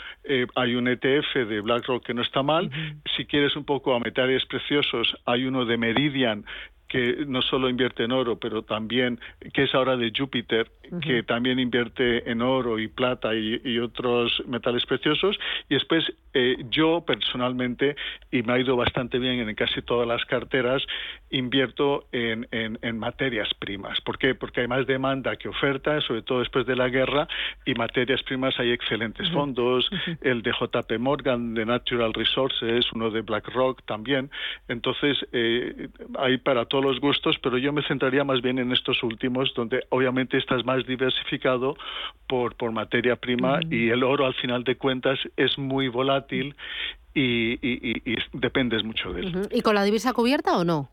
hay 0.54 0.74
un 0.74 0.88
ETF 0.88 1.34
de 1.34 1.60
BlackRock 1.62 2.04
que 2.04 2.14
no 2.14 2.20
está 2.20 2.42
mal. 2.42 2.70
Si 3.16 3.24
quieres 3.24 3.56
un 3.56 3.64
poco 3.64 3.94
a 3.94 3.98
metales 3.98 4.44
preciosos, 4.44 5.16
hay 5.24 5.46
uno 5.46 5.64
de 5.64 5.78
Meridian 5.78 6.44
que 6.92 7.24
no 7.26 7.40
solo 7.40 7.70
invierte 7.70 8.04
en 8.04 8.12
oro, 8.12 8.38
pero 8.38 8.60
también, 8.64 9.18
que 9.54 9.62
es 9.62 9.74
ahora 9.74 9.96
de 9.96 10.12
Júpiter, 10.14 10.70
que 11.00 11.22
también 11.22 11.58
invierte 11.58 12.30
en 12.30 12.42
oro 12.42 12.78
y 12.78 12.86
plata 12.86 13.34
y, 13.34 13.78
otros 13.78 14.42
metales 14.46 14.84
preciosos. 14.84 15.38
Y 15.70 15.74
después 15.74 16.04
eh, 16.34 16.56
yo 16.68 17.02
personalmente, 17.06 17.96
y 18.30 18.42
me 18.42 18.52
ha 18.52 18.58
ido 18.58 18.76
bastante 18.76 19.18
bien 19.18 19.48
en 19.48 19.54
casi 19.54 19.80
todas 19.80 20.06
las 20.06 20.22
carteras, 20.26 20.82
invierto 21.30 22.04
en, 22.12 22.46
en, 22.50 22.98
materias 22.98 23.48
primas. 23.58 23.98
¿Por 24.02 24.18
qué? 24.18 24.34
Porque 24.34 24.60
hay 24.60 24.68
más 24.68 24.86
demanda 24.86 25.36
que 25.36 25.48
oferta, 25.48 25.98
sobre 26.02 26.20
todo 26.20 26.40
después 26.40 26.66
de 26.66 26.76
la 26.76 26.90
guerra, 26.90 27.26
y 27.64 27.72
materias 27.72 28.22
primas 28.22 28.58
hay 28.60 28.70
excelentes 28.70 29.30
fondos, 29.30 29.88
el 30.20 30.42
de 30.42 30.52
JP 30.52 30.98
Morgan, 30.98 31.54
de 31.54 31.64
Natural 31.64 32.12
Resources, 32.12 32.84
uno 32.92 33.10
de 33.10 33.22
BlackRock 33.22 33.82
también. 33.86 34.30
Entonces, 34.68 35.16
eh, 35.32 35.88
hay 36.18 36.36
para 36.36 36.66
todos 36.66 36.81
los 36.82 37.00
gustos, 37.00 37.36
pero 37.42 37.58
yo 37.58 37.72
me 37.72 37.82
centraría 37.82 38.24
más 38.24 38.42
bien 38.42 38.58
en 38.58 38.72
estos 38.72 39.02
últimos, 39.02 39.52
donde 39.54 39.84
obviamente 39.90 40.36
estás 40.36 40.64
más 40.64 40.86
diversificado 40.86 41.76
por, 42.28 42.54
por 42.56 42.72
materia 42.72 43.16
prima 43.16 43.60
y 43.70 43.88
el 43.88 44.02
oro 44.02 44.26
al 44.26 44.34
final 44.34 44.64
de 44.64 44.76
cuentas 44.76 45.18
es 45.36 45.58
muy 45.58 45.88
volátil 45.88 46.54
y, 47.14 47.58
y, 47.62 48.02
dependes 48.32 48.84
mucho 48.84 49.12
de 49.12 49.20
él. 49.20 49.48
¿Y 49.50 49.62
con 49.62 49.74
la 49.74 49.84
divisa 49.84 50.12
cubierta 50.12 50.56
o 50.56 50.64
no? 50.64 50.88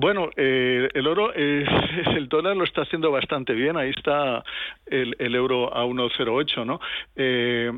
Bueno, 0.00 0.30
eh, 0.36 0.88
el 0.94 1.08
oro, 1.08 1.32
eh, 1.34 1.66
el 2.16 2.28
dólar 2.28 2.56
lo 2.56 2.62
está 2.62 2.82
haciendo 2.82 3.10
bastante 3.10 3.52
bien. 3.52 3.76
Ahí 3.76 3.90
está 3.90 4.44
el, 4.86 5.34
euro 5.34 5.76
a 5.76 5.84
1,08, 5.84 6.64
¿no? 6.64 6.80
Eh, 7.16 7.72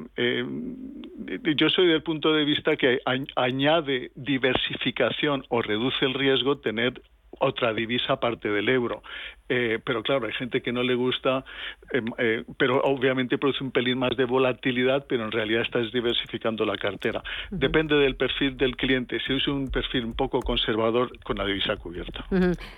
yo 1.56 1.70
soy 1.70 1.86
del 1.86 2.02
punto 2.02 2.34
de 2.34 2.44
vista 2.44 2.76
que 2.76 3.00
añade 3.36 4.10
diversificación 4.16 5.46
o 5.48 5.62
reduce 5.62 6.04
el 6.04 6.12
riesgo 6.12 6.58
tener 6.58 7.00
otra 7.40 7.72
divisa 7.72 8.14
aparte 8.14 8.48
del 8.48 8.68
euro. 8.68 9.02
Eh, 9.48 9.80
pero 9.84 10.02
claro, 10.02 10.26
hay 10.26 10.32
gente 10.32 10.62
que 10.62 10.70
no 10.72 10.82
le 10.82 10.94
gusta, 10.94 11.44
em, 11.92 12.04
eh, 12.18 12.44
pero 12.56 12.80
obviamente 12.82 13.36
produce 13.36 13.64
un 13.64 13.72
pelín 13.72 13.98
más 13.98 14.16
de 14.16 14.24
volatilidad, 14.24 15.06
pero 15.08 15.24
en 15.24 15.32
realidad 15.32 15.62
estás 15.62 15.90
diversificando 15.92 16.64
la 16.64 16.76
cartera. 16.76 17.22
Depende 17.50 17.96
del 17.96 18.14
perfil 18.14 18.56
del 18.56 18.76
cliente. 18.76 19.18
Si 19.26 19.32
es 19.32 19.48
un 19.48 19.68
perfil 19.68 20.04
un 20.04 20.14
poco 20.14 20.40
conservador, 20.40 21.10
con 21.24 21.36
la 21.36 21.44
divisa 21.44 21.76
cubierta. 21.76 22.24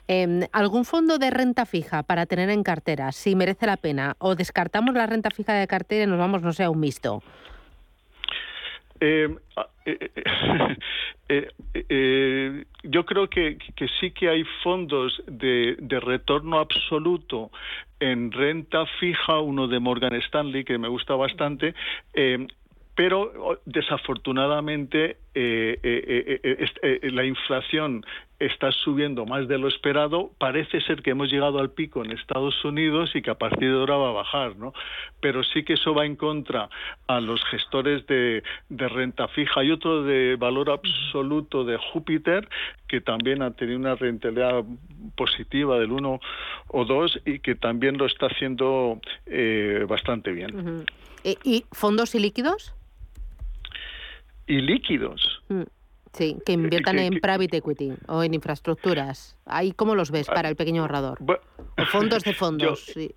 Em, 0.09 0.41
¿Algún 0.53 0.85
fondo 0.85 1.19
de 1.19 1.31
renta 1.31 1.67
fija 1.67 2.03
para 2.03 2.25
tener 2.25 2.49
en 2.49 2.63
cartera, 2.63 3.13
si 3.13 3.37
merece 3.37 3.67
la 3.67 3.77
pena? 3.77 4.17
¿O 4.19 4.35
descartamos 4.35 4.95
la 4.95 5.07
renta 5.07 5.31
fija 5.31 5.53
de 5.53 5.67
cartera 5.67 6.05
y 6.05 6.07
nos 6.07 6.19
vamos, 6.19 6.43
no 6.43 6.53
sé, 6.53 6.65
a 6.65 6.71
un 6.71 6.81
mixto? 6.81 7.23
Eh, 9.05 9.29
ah, 9.57 9.67
eh, 11.29 11.49
eh, 11.75 12.65
yo 12.85 13.05
creo 13.05 13.29
que, 13.29 13.59
sí 13.99 14.13
que 14.13 14.29
hay 14.29 14.45
fondos 14.63 15.21
de, 15.27 15.77
retorno 16.01 16.61
absoluto 16.61 17.51
en 17.99 18.31
renta 18.31 18.87
fija, 19.01 19.41
uno 19.41 19.67
de 19.67 19.81
Morgan 19.81 20.15
Stanley 20.15 20.63
que 20.63 20.79
me 20.79 20.87
gusta 20.87 21.17
bastante, 21.17 21.75
pero 22.95 23.61
desafortunadamente 23.65 25.17
eh, 25.35 25.81
eh, 25.83 27.11
la 27.11 27.25
inflación 27.25 28.05
está 28.47 28.73
subiendo 28.73 29.27
más 29.27 29.49
de 29.49 29.59
lo 29.59 29.69
esperado. 29.69 30.33
Parece 30.39 30.81
ser 30.83 31.03
que 31.03 31.11
hemos 31.11 31.31
llegado 31.31 31.59
al 31.59 31.71
pico 31.71 32.05
en 32.05 32.11
Estados 32.11 32.65
Unidos 32.65 33.11
y 33.15 33.23
que 33.23 33.31
a 33.31 33.39
partir 33.39 33.71
de 33.71 33.79
ahora 33.79 33.97
va 33.97 34.09
a 34.09 34.13
bajar, 34.13 34.57
¿no? 34.57 34.73
Pero 35.21 35.43
sí 35.45 35.65
que 35.65 35.75
eso 35.75 35.95
va 35.95 36.07
en 36.07 36.17
contra 36.17 36.69
a 37.07 37.21
los 37.21 37.43
gestores 37.45 38.07
de, 38.07 38.43
renta 38.69 39.29
fija. 39.29 39.61
Hay 39.61 39.71
otro 39.71 40.03
de 40.03 40.37
valor 40.37 40.71
absoluto 40.71 41.65
de 41.65 41.79
Júpiter 41.93 42.49
que 42.89 43.01
también 43.01 43.43
ha 43.43 43.53
tenido 43.53 43.79
una 43.79 43.95
rentabilidad 43.95 44.65
positiva 45.17 45.79
del 45.79 45.93
1 45.93 46.21
o 46.69 46.85
2 46.85 47.21
y 47.27 47.39
que 47.39 47.55
también 47.55 47.97
lo 47.97 48.07
está 48.07 48.27
haciendo 48.27 49.01
bastante 49.89 50.33
bien. 50.33 50.85
¿Y 51.25 51.65
fondos 51.71 52.15
y 52.15 52.19
líquidos? 52.19 52.75
y 54.47 54.61
líquidos. 54.61 55.43
Mm, 55.49 55.63
sí, 56.13 56.37
que 56.45 56.53
inviertan 56.53 56.99
en 56.99 57.21
private 57.21 57.57
equity 57.59 57.93
o 58.09 58.23
en 58.23 58.35
infraestructuras. 58.35 59.37
¿Ahí 59.47 59.73
cómo 59.73 59.95
los 59.95 60.11
ves 60.11 60.27
para 60.27 60.49
el 60.49 60.57
pequeño 60.57 60.83
ahorrador? 60.83 61.19
o 61.23 61.85
fondos 61.87 62.23
de 62.25 62.35
fondos. 62.35 62.85
sí. 62.87 63.15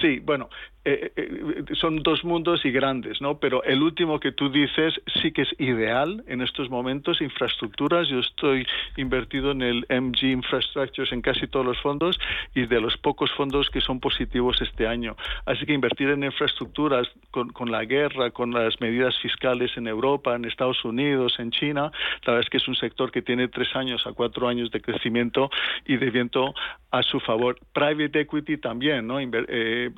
Sí, 0.00 0.18
bueno, 0.18 0.48
eh, 0.84 1.12
eh, 1.14 1.64
son 1.74 2.02
dos 2.02 2.24
mundos 2.24 2.64
y 2.64 2.72
grandes, 2.72 3.20
¿no? 3.20 3.38
Pero 3.38 3.62
el 3.62 3.82
último 3.82 4.18
que 4.18 4.32
tú 4.32 4.50
dices 4.50 5.00
sí 5.22 5.30
que 5.30 5.42
es 5.42 5.54
ideal 5.60 6.24
en 6.26 6.40
estos 6.40 6.70
momentos, 6.70 7.20
infraestructuras. 7.20 8.08
Yo 8.08 8.18
estoy 8.18 8.66
invertido 8.96 9.52
en 9.52 9.62
el 9.62 9.86
MG 9.88 10.24
Infrastructures 10.24 11.12
en 11.12 11.22
casi 11.22 11.46
todos 11.46 11.64
los 11.64 11.80
fondos 11.80 12.18
y 12.56 12.66
de 12.66 12.80
los 12.80 12.96
pocos 12.96 13.30
fondos 13.32 13.70
que 13.70 13.80
son 13.80 14.00
positivos 14.00 14.60
este 14.60 14.88
año. 14.88 15.16
Así 15.46 15.64
que 15.66 15.72
invertir 15.72 16.08
en 16.08 16.24
infraestructuras 16.24 17.08
con, 17.30 17.70
la 17.70 17.84
guerra, 17.84 18.32
con 18.32 18.50
las 18.50 18.80
medidas 18.80 19.16
fiscales 19.20 19.70
en 19.76 19.86
Europa, 19.86 20.34
en 20.34 20.44
Estados 20.46 20.84
Unidos, 20.84 21.36
en 21.38 21.52
China, 21.52 21.92
la 22.26 22.32
verdad 22.32 22.40
es 22.40 22.50
que 22.50 22.56
es 22.56 22.66
un 22.66 22.74
sector 22.74 23.12
que 23.12 23.22
tiene 23.22 23.46
tres 23.46 23.68
años 23.76 24.04
a 24.06 24.12
cuatro 24.12 24.48
años 24.48 24.72
de 24.72 24.80
crecimiento 24.80 25.48
y 25.86 25.96
de 25.96 26.10
viento 26.10 26.52
a 26.90 27.04
su 27.04 27.20
favor. 27.20 27.56
Private 27.72 28.20
equity 28.20 28.56
también, 28.56 29.06
¿no? 29.06 29.20
Eh, 29.20 29.90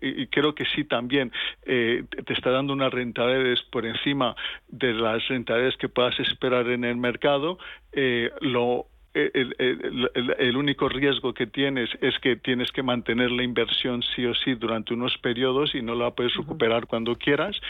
y 0.00 0.29
creo 0.30 0.54
que 0.54 0.64
sí 0.74 0.84
también 0.84 1.32
eh, 1.64 2.04
te 2.26 2.32
está 2.32 2.50
dando 2.50 2.72
unas 2.72 2.92
rentabilidades 2.92 3.62
por 3.62 3.86
encima 3.86 4.34
de 4.68 4.94
las 4.94 5.26
rentabilidades 5.28 5.76
que 5.76 5.88
puedas 5.88 6.18
esperar 6.20 6.68
en 6.68 6.84
el 6.84 6.96
mercado. 6.96 7.58
Eh, 7.92 8.30
lo 8.40 8.86
el, 9.12 10.56
único 10.56 10.88
riesgo 10.88 11.34
que 11.34 11.46
tienes 11.46 11.90
es 12.00 12.16
que 12.20 12.36
tienes 12.36 12.70
que 12.70 12.82
mantener 12.82 13.30
la 13.32 13.42
inversión 13.42 14.02
sí 14.02 14.24
o 14.24 14.34
sí 14.34 14.54
durante 14.54 14.94
unos 14.94 15.18
periodos 15.18 15.74
y 15.74 15.82
no 15.82 15.94
la 15.96 16.12
puedes 16.12 16.34
recuperar 16.34 16.86
cuando 16.86 17.16
quieras. 17.16 17.60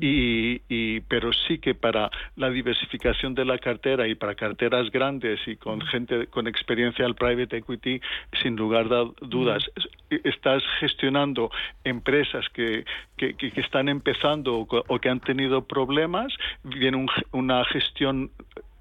Y, 0.00 1.00
pero 1.08 1.32
sí 1.32 1.58
que 1.58 1.74
para 1.74 2.10
la 2.36 2.50
diversificación 2.50 3.34
de 3.34 3.44
la 3.44 3.58
cartera 3.58 4.06
y 4.06 4.14
para 4.14 4.34
carteras 4.34 4.90
grandes 4.90 5.40
y 5.46 5.56
con 5.56 5.80
gente 5.80 6.26
con 6.28 6.46
experiencia 6.46 7.04
al 7.04 7.14
private 7.14 7.56
equity 7.56 8.00
sin 8.42 8.56
lugar 8.56 8.86
a 8.92 9.04
dudas 9.20 9.64
estás 10.10 10.62
gestionando 10.78 11.50
empresas 11.82 12.46
que, 12.50 12.84
que, 13.16 13.34
están 13.56 13.88
empezando 13.88 14.66
o, 14.68 14.98
que 14.98 15.08
han 15.08 15.20
tenido 15.20 15.64
problemas 15.64 16.32
viene 16.62 17.06
una 17.32 17.64
gestión 17.64 18.30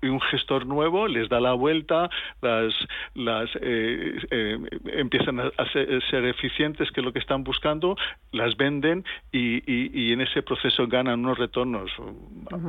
un 0.09 0.21
gestor 0.21 0.65
nuevo 0.65 1.07
les 1.07 1.29
da 1.29 1.39
la 1.39 1.53
vuelta, 1.53 2.09
las, 2.41 2.73
las 3.15 3.49
eh, 3.61 4.17
eh, 4.31 4.57
empiezan 4.85 5.39
a, 5.39 5.51
ser, 5.71 6.25
eficientes, 6.25 6.91
que 6.91 7.01
es 7.01 7.05
lo 7.05 7.13
que 7.13 7.19
están 7.19 7.43
buscando, 7.43 7.95
las 8.31 8.55
venden 8.57 9.03
y, 9.31 9.63
y, 9.65 10.13
en 10.13 10.21
ese 10.21 10.41
proceso 10.41 10.87
ganan 10.87 11.21
unos 11.21 11.37
retornos 11.37 11.91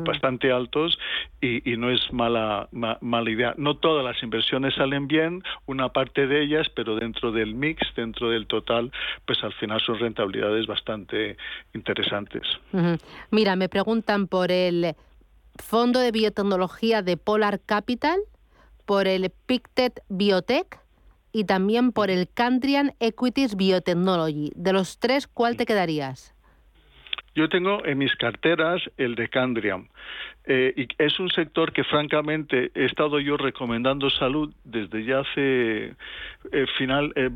bastante 0.07 0.51
altos 0.51 0.99
y, 1.41 1.71
y, 1.71 1.77
no 1.77 1.91
es 1.91 2.13
mala, 2.13 2.69
mala 2.73 3.31
idea. 3.31 3.55
No 3.57 3.77
todas 3.77 4.05
las 4.05 4.23
inversiones 4.23 4.75
salen 4.75 5.07
bien, 5.07 5.43
una 5.67 5.91
parte 5.91 6.27
de 6.27 6.43
ellas, 6.43 6.69
pero 6.75 6.97
dentro 6.97 7.33
del 7.33 7.55
mix, 7.55 7.83
dentro 7.95 8.31
del 8.31 8.47
total, 8.47 8.91
pues 9.27 9.43
al 9.43 9.53
final 9.55 9.81
son 9.81 9.99
rentabilidades 9.99 10.67
bastante 10.67 11.37
interesantes. 11.75 12.43
Mira, 13.31 13.57
me 13.57 13.69
preguntan 13.69 14.27
por 14.27 14.51
el 14.51 14.95
Fondo 15.57 16.01
de 16.01 16.11
Biotecnología 16.11 17.03
de 17.03 17.17
Polar 17.17 17.61
Capital, 17.61 18.19
por 18.87 19.07
el 19.07 19.31
Pictet 19.47 20.01
Biotech 20.09 20.79
y 21.33 21.45
también 21.45 21.93
por 21.93 22.11
el 22.11 22.29
Candrian 22.33 22.93
Equities 23.01 23.57
Biotechnology. 23.57 24.53
De 24.55 24.73
los 24.73 24.99
tres, 24.99 25.27
¿cuál 25.27 25.57
te 25.57 25.67
quedarías? 25.67 26.35
Yo 27.35 27.49
tengo 27.49 27.85
en 27.85 27.99
mis 27.99 28.15
carteras 28.15 28.81
el 28.97 29.17
de 29.17 29.29
Candrian. 29.29 29.89
Eh, 30.47 30.75
y 30.77 31.03
es 31.03 31.19
un 31.19 31.31
sector 31.31 31.73
que 31.73 31.85
francamente 31.85 32.71
he 32.75 32.85
estado 32.85 33.19
yo 33.19 33.39
recomendando 33.39 34.11
salud 34.11 34.53
desde 34.63 35.03
ya 35.03 35.21
hace 35.21 35.95
eh, 36.53 36.67
final 36.77 37.15
eh, 37.17 37.31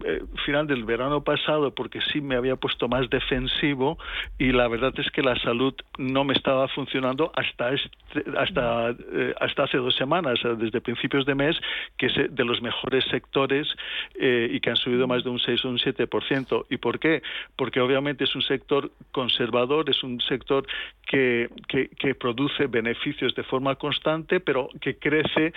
final 0.45 0.67
del 0.67 0.85
verano 0.85 1.25
pasado 1.25 1.75
porque 1.75 2.01
sí 2.13 2.21
me 2.21 2.37
había 2.37 2.57
puesto 2.57 2.87
más 2.87 3.09
defensivo 3.09 3.97
y 4.39 4.53
la 4.53 4.69
verdad 4.69 4.93
es 4.99 5.11
que 5.11 5.23
la 5.23 5.37
salud 5.37 5.73
no 5.97 6.25
me 6.25 6.35
estaba 6.35 6.69
funcionando 6.69 7.33
hasta 7.35 7.73
este, 7.73 8.25
hasta 8.37 8.95
hasta 9.41 9.63
hace 9.63 9.79
dos 9.79 9.97
semanas 9.97 10.39
desde 10.59 10.83
principios 10.83 11.25
de 11.25 11.35
mes 11.35 11.57
que 11.97 12.07
es 12.09 12.13
de 12.15 12.45
los 12.45 12.61
mejores 12.61 13.07
sectores 13.07 13.75
y 14.21 14.61
que 14.61 14.69
han 14.69 14.77
subido 14.77 15.07
más 15.07 15.25
de 15.25 15.31
un 15.31 15.39
6 15.39 15.65
o 15.65 15.71
un 15.71 15.79
7% 15.79 16.67
y 16.69 16.77
por 16.77 16.99
qué 16.99 17.23
porque 17.57 17.81
obviamente 17.81 18.25
es 18.25 18.35
un 18.35 18.43
sector 18.43 18.91
conservador 19.13 19.89
es 19.89 20.03
un 20.03 20.21
sector 20.21 20.67
que, 21.07 21.49
que 21.69 22.15
produce 22.15 22.67
beneficios 22.67 22.98
beneficios 22.99 23.35
de 23.35 23.43
forma 23.45 23.77
constante, 23.77 24.41
pero 24.41 24.69
que 24.81 24.99
crece 24.99 25.53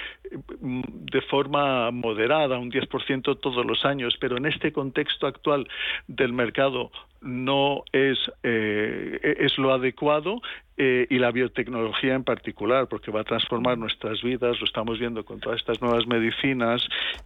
mm, 0.60 0.82
de 1.12 1.22
forma 1.22 1.92
moderada, 1.92 2.58
un 2.58 2.72
10% 2.72 3.40
todos 3.40 3.66
los 3.66 3.86
años. 3.86 4.16
Pero 4.20 4.38
en 4.38 4.46
este 4.46 4.72
contexto 4.72 5.28
actual 5.28 5.68
del 6.08 6.34
mercado 6.34 6.92
no 7.22 7.84
es, 7.92 8.18
eh, 8.44 9.38
es 9.40 9.58
lo 9.58 9.74
adecuado 9.74 10.42
eh, 10.78 11.06
y 11.10 11.20
la 11.20 11.30
biotecnología 11.32 12.16
en 12.16 12.24
particular, 12.24 12.88
porque 12.88 13.12
va 13.12 13.22
a 13.22 13.24
transformar 13.24 13.78
nuestras 13.78 14.24
vidas, 14.24 14.60
lo 14.60 14.66
estamos 14.66 14.98
viendo 14.98 15.24
con 15.24 15.40
todas 15.40 15.60
estas 15.60 15.80
nuevas 15.80 16.08
medicinas 16.08 16.82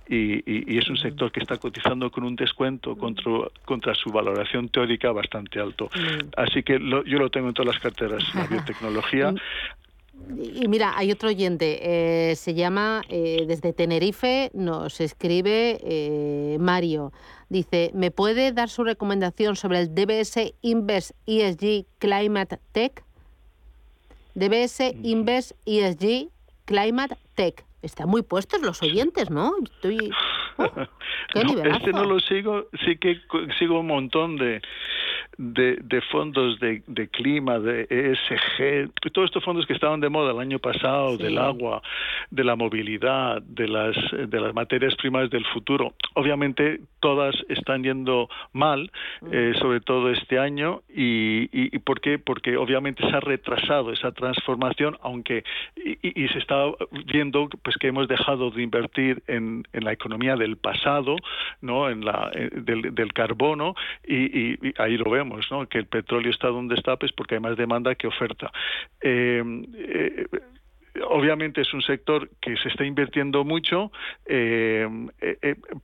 y, 0.09 0.77
es 0.77 0.89
un 0.89 0.97
sector 0.97 1.31
que 1.31 1.39
está 1.39 1.55
cotizando 1.57 2.11
con 2.11 2.25
un 2.25 2.35
descuento 2.35 2.97
contra, 2.97 3.31
contra 3.63 3.95
su 3.95 4.09
valoración 4.11 4.67
teórica 4.67 5.13
bastante 5.13 5.61
alto. 5.61 5.89
Así 6.35 6.63
que 6.63 6.77
yo 6.79 7.17
lo 7.17 7.29
tengo 7.29 7.47
en 7.47 7.53
todas 7.53 7.73
las 7.73 7.81
carteras, 7.81 8.23
la 8.35 8.47
biotecnología. 8.49 9.33
Y 10.27 10.67
mira, 10.67 10.93
hay 10.97 11.11
otro 11.11 11.29
oyente, 11.29 12.31
eh, 12.31 12.35
se 12.35 12.53
llama 12.55 13.03
eh, 13.09 13.45
desde 13.47 13.73
Tenerife, 13.73 14.49
nos 14.53 14.99
escribe 14.99 15.79
eh, 15.83 16.57
Mario. 16.59 17.11
Dice, 17.49 17.91
¿me 17.93 18.09
puede 18.09 18.51
dar 18.51 18.69
su 18.69 18.83
recomendación 18.83 19.55
sobre 19.55 19.79
el 19.79 19.93
DBS 19.93 20.53
Invest 20.61 21.11
ESG 21.27 21.85
Climate 21.99 22.59
Tech? 22.71 23.03
DBS 24.33 24.95
Invest 25.03 25.51
ESG 25.65 26.29
Climate 26.65 27.15
Tech. 27.35 27.63
Están 27.83 28.09
muy 28.09 28.23
puestos 28.23 28.61
los 28.61 28.81
oyentes, 28.81 29.29
¿no? 29.29 29.53
Estoy... 29.63 30.11
Oh, 30.57 31.41
este 31.65 31.91
no 31.91 32.05
lo 32.05 32.17
sigo, 32.21 32.67
sí 32.85 32.95
que 32.97 33.19
sigo 33.59 33.81
un 33.81 33.87
montón 33.87 34.37
de, 34.37 34.61
de, 35.37 36.01
fondos 36.11 36.59
de, 36.59 37.07
clima, 37.09 37.59
de 37.59 37.87
ESG, 37.89 39.11
todos 39.11 39.27
estos 39.27 39.43
fondos 39.43 39.65
que 39.65 39.73
estaban 39.73 39.99
de 39.99 40.09
moda 40.09 40.31
el 40.31 40.39
año 40.39 40.59
pasado, 40.59 41.17
del 41.17 41.37
agua, 41.37 41.81
de 42.31 42.43
la 42.43 42.55
movilidad, 42.55 43.41
de 43.41 43.67
las, 43.67 43.95
de 44.11 44.39
las 44.39 44.53
materias 44.53 44.95
primas 44.95 45.29
del 45.29 45.45
futuro. 45.45 45.93
Obviamente 46.13 46.79
todas 46.99 47.35
están 47.49 47.83
yendo 47.83 48.29
mal, 48.53 48.91
mm. 49.21 49.27
eh, 49.31 49.53
sobre 49.59 49.81
todo 49.81 50.11
este 50.11 50.39
año, 50.39 50.81
y, 50.89 51.49
y, 51.51 51.77
¿por 51.79 52.01
qué? 52.01 52.17
Porque 52.17 52.57
obviamente 52.57 53.07
se 53.07 53.15
ha 53.15 53.19
retrasado 53.19 53.91
esa 53.91 54.11
transformación, 54.11 54.97
aunque 55.01 55.43
y, 55.75 56.27
se 56.29 56.39
está 56.39 56.55
viendo 57.05 57.47
pues 57.61 57.77
que 57.77 57.87
hemos 57.87 58.07
dejado 58.07 58.49
de 58.51 58.63
invertir 58.63 59.21
en, 59.27 59.63
en 59.73 59.83
la 59.83 59.93
economía 59.93 60.35
del 60.35 60.57
pasado, 60.57 61.17
no, 61.61 61.89
en 61.89 62.03
la 62.03 62.31
eh, 62.33 62.49
del, 62.53 62.95
del 62.95 63.13
carbono, 63.13 63.75
y, 64.07 64.55
ahí 64.81 64.97
lo 64.97 65.11
vemos 65.11 65.24
que 65.69 65.79
el 65.79 65.87
petróleo 65.87 66.31
está 66.31 66.47
donde 66.47 66.75
está, 66.75 66.97
pues 66.97 67.11
porque 67.11 67.35
hay 67.35 67.41
más 67.41 67.57
demanda 67.57 67.95
que 67.95 68.07
oferta. 68.07 68.51
Eh, 69.01 69.43
eh, 69.77 70.25
obviamente 71.09 71.61
es 71.61 71.73
un 71.73 71.81
sector 71.81 72.29
que 72.41 72.55
se 72.57 72.69
está 72.69 72.85
invirtiendo 72.85 73.43
mucho, 73.43 73.91
eh, 74.25 74.87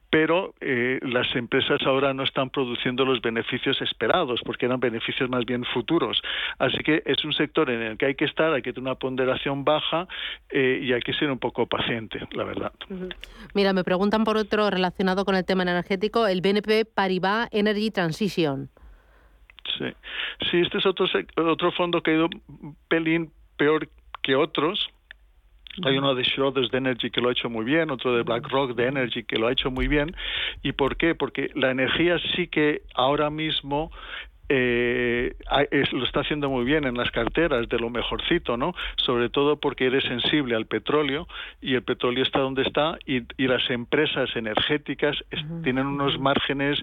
pero 0.09 0.53
las 0.61 1.35
empresas 1.35 1.81
ahora 1.85 2.13
no 2.13 2.23
están 2.23 2.49
produciendo 2.49 3.03
los 3.03 3.21
beneficios 3.21 3.81
esperados, 3.81 4.39
porque 4.45 4.67
eran 4.67 4.79
beneficios 4.79 5.29
más 5.29 5.45
bien 5.45 5.65
futuros. 5.73 6.21
Así 6.59 6.77
que 6.77 7.03
es 7.05 7.25
un 7.25 7.33
sector 7.33 7.69
en 7.69 7.81
el 7.81 7.97
que 7.97 8.05
hay 8.05 8.15
que 8.15 8.25
estar, 8.25 8.53
hay 8.53 8.61
que 8.61 8.71
tener 8.71 8.87
una 8.87 8.95
ponderación 8.95 9.65
baja 9.65 10.07
y 10.49 10.93
hay 10.93 11.01
que 11.01 11.13
ser 11.13 11.29
un 11.29 11.39
poco 11.39 11.67
paciente, 11.67 12.19
la 12.31 12.45
verdad. 12.45 12.71
Mira, 13.53 13.73
me 13.73 13.83
preguntan 13.83 14.23
por 14.23 14.37
otro 14.37 14.69
relacionado 14.69 15.25
con 15.25 15.35
el 15.35 15.43
tema 15.43 15.63
energético, 15.63 16.25
el 16.25 16.41
BNP 16.41 16.85
Paribas 16.85 17.49
Energy 17.51 17.91
Transition. 17.91 18.69
Sí, 19.77 19.85
sí 20.49 20.59
este 20.59 20.77
es 20.79 20.85
otro, 20.85 21.07
otro 21.35 21.71
fondo 21.71 22.01
que 22.01 22.11
ha 22.11 22.15
ido 22.15 22.29
un 22.47 22.75
pelín 22.87 23.31
peor 23.57 23.87
que 24.21 24.35
otros. 24.35 24.89
Hay 25.85 25.97
uno 25.97 26.13
de 26.15 26.25
Schroders 26.25 26.69
de 26.69 26.79
Energy 26.79 27.11
que 27.11 27.21
lo 27.21 27.29
ha 27.29 27.31
hecho 27.31 27.49
muy 27.49 27.63
bien, 27.63 27.91
otro 27.91 28.13
de 28.13 28.23
BlackRock 28.23 28.75
de 28.75 28.87
Energy 28.87 29.23
que 29.23 29.37
lo 29.37 29.47
ha 29.47 29.53
hecho 29.53 29.71
muy 29.71 29.87
bien. 29.87 30.13
¿Y 30.63 30.73
por 30.73 30.97
qué? 30.97 31.15
Porque 31.15 31.49
la 31.55 31.71
energía 31.71 32.17
sí 32.35 32.47
que 32.47 32.81
ahora 32.93 33.29
mismo 33.29 33.89
eh, 34.53 35.33
lo 35.93 36.03
está 36.03 36.19
haciendo 36.19 36.49
muy 36.49 36.65
bien 36.65 36.83
en 36.83 36.97
las 36.97 37.09
carteras, 37.11 37.69
de 37.69 37.79
lo 37.79 37.89
mejorcito, 37.89 38.57
¿no? 38.57 38.75
Sobre 38.97 39.29
todo 39.29 39.55
porque 39.55 39.85
eres 39.85 40.03
sensible 40.03 40.55
al 40.55 40.65
petróleo 40.65 41.25
y 41.61 41.75
el 41.75 41.83
petróleo 41.83 42.21
está 42.21 42.39
donde 42.39 42.63
está 42.63 42.97
y, 43.05 43.21
las 43.37 43.69
empresas 43.69 44.29
energéticas 44.35 45.17
tienen 45.63 45.85
unos 45.87 46.19
márgenes 46.19 46.79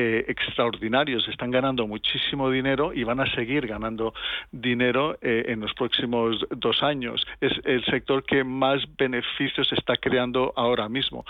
eh, 0.00 0.24
extraordinarios, 0.28 1.26
están 1.26 1.50
ganando 1.50 1.84
muchísimo 1.88 2.48
dinero 2.52 2.92
y 2.94 3.02
van 3.02 3.18
a 3.18 3.26
seguir 3.34 3.66
ganando 3.66 4.14
dinero 4.52 5.18
eh, 5.20 5.46
en 5.48 5.58
los 5.58 5.74
próximos 5.74 6.46
dos 6.50 6.84
años. 6.84 7.26
Es 7.40 7.52
el 7.64 7.84
sector 7.84 8.22
que 8.22 8.44
más 8.44 8.80
beneficios 8.96 9.72
está 9.72 9.96
creando 9.96 10.52
ahora 10.54 10.88
mismo. 10.88 11.24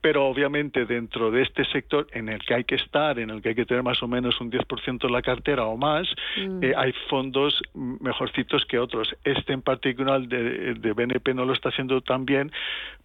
Pero 0.00 0.26
obviamente 0.26 0.86
dentro 0.86 1.32
de 1.32 1.42
este 1.42 1.64
sector 1.64 2.06
en 2.12 2.28
el 2.28 2.38
que 2.46 2.54
hay 2.54 2.62
que 2.62 2.76
estar, 2.76 3.18
en 3.18 3.30
el 3.30 3.42
que 3.42 3.48
hay 3.48 3.54
que 3.56 3.66
tener 3.66 3.82
más 3.82 4.00
o 4.04 4.06
menos 4.06 4.40
un 4.40 4.52
10% 4.52 5.04
en 5.04 5.12
la 5.12 5.22
cartera 5.22 5.64
o 5.64 5.76
más, 5.76 6.06
mm. 6.36 6.62
eh, 6.62 6.74
hay 6.76 6.92
fondos 7.10 7.60
mejorcitos 7.74 8.64
que 8.66 8.78
otros. 8.78 9.16
Este 9.24 9.52
en 9.52 9.62
particular 9.62 10.20
de, 10.28 10.74
de 10.74 10.92
BNP 10.92 11.34
no 11.34 11.44
lo 11.44 11.54
está 11.54 11.70
haciendo 11.70 12.00
tan 12.02 12.24
bien, 12.24 12.52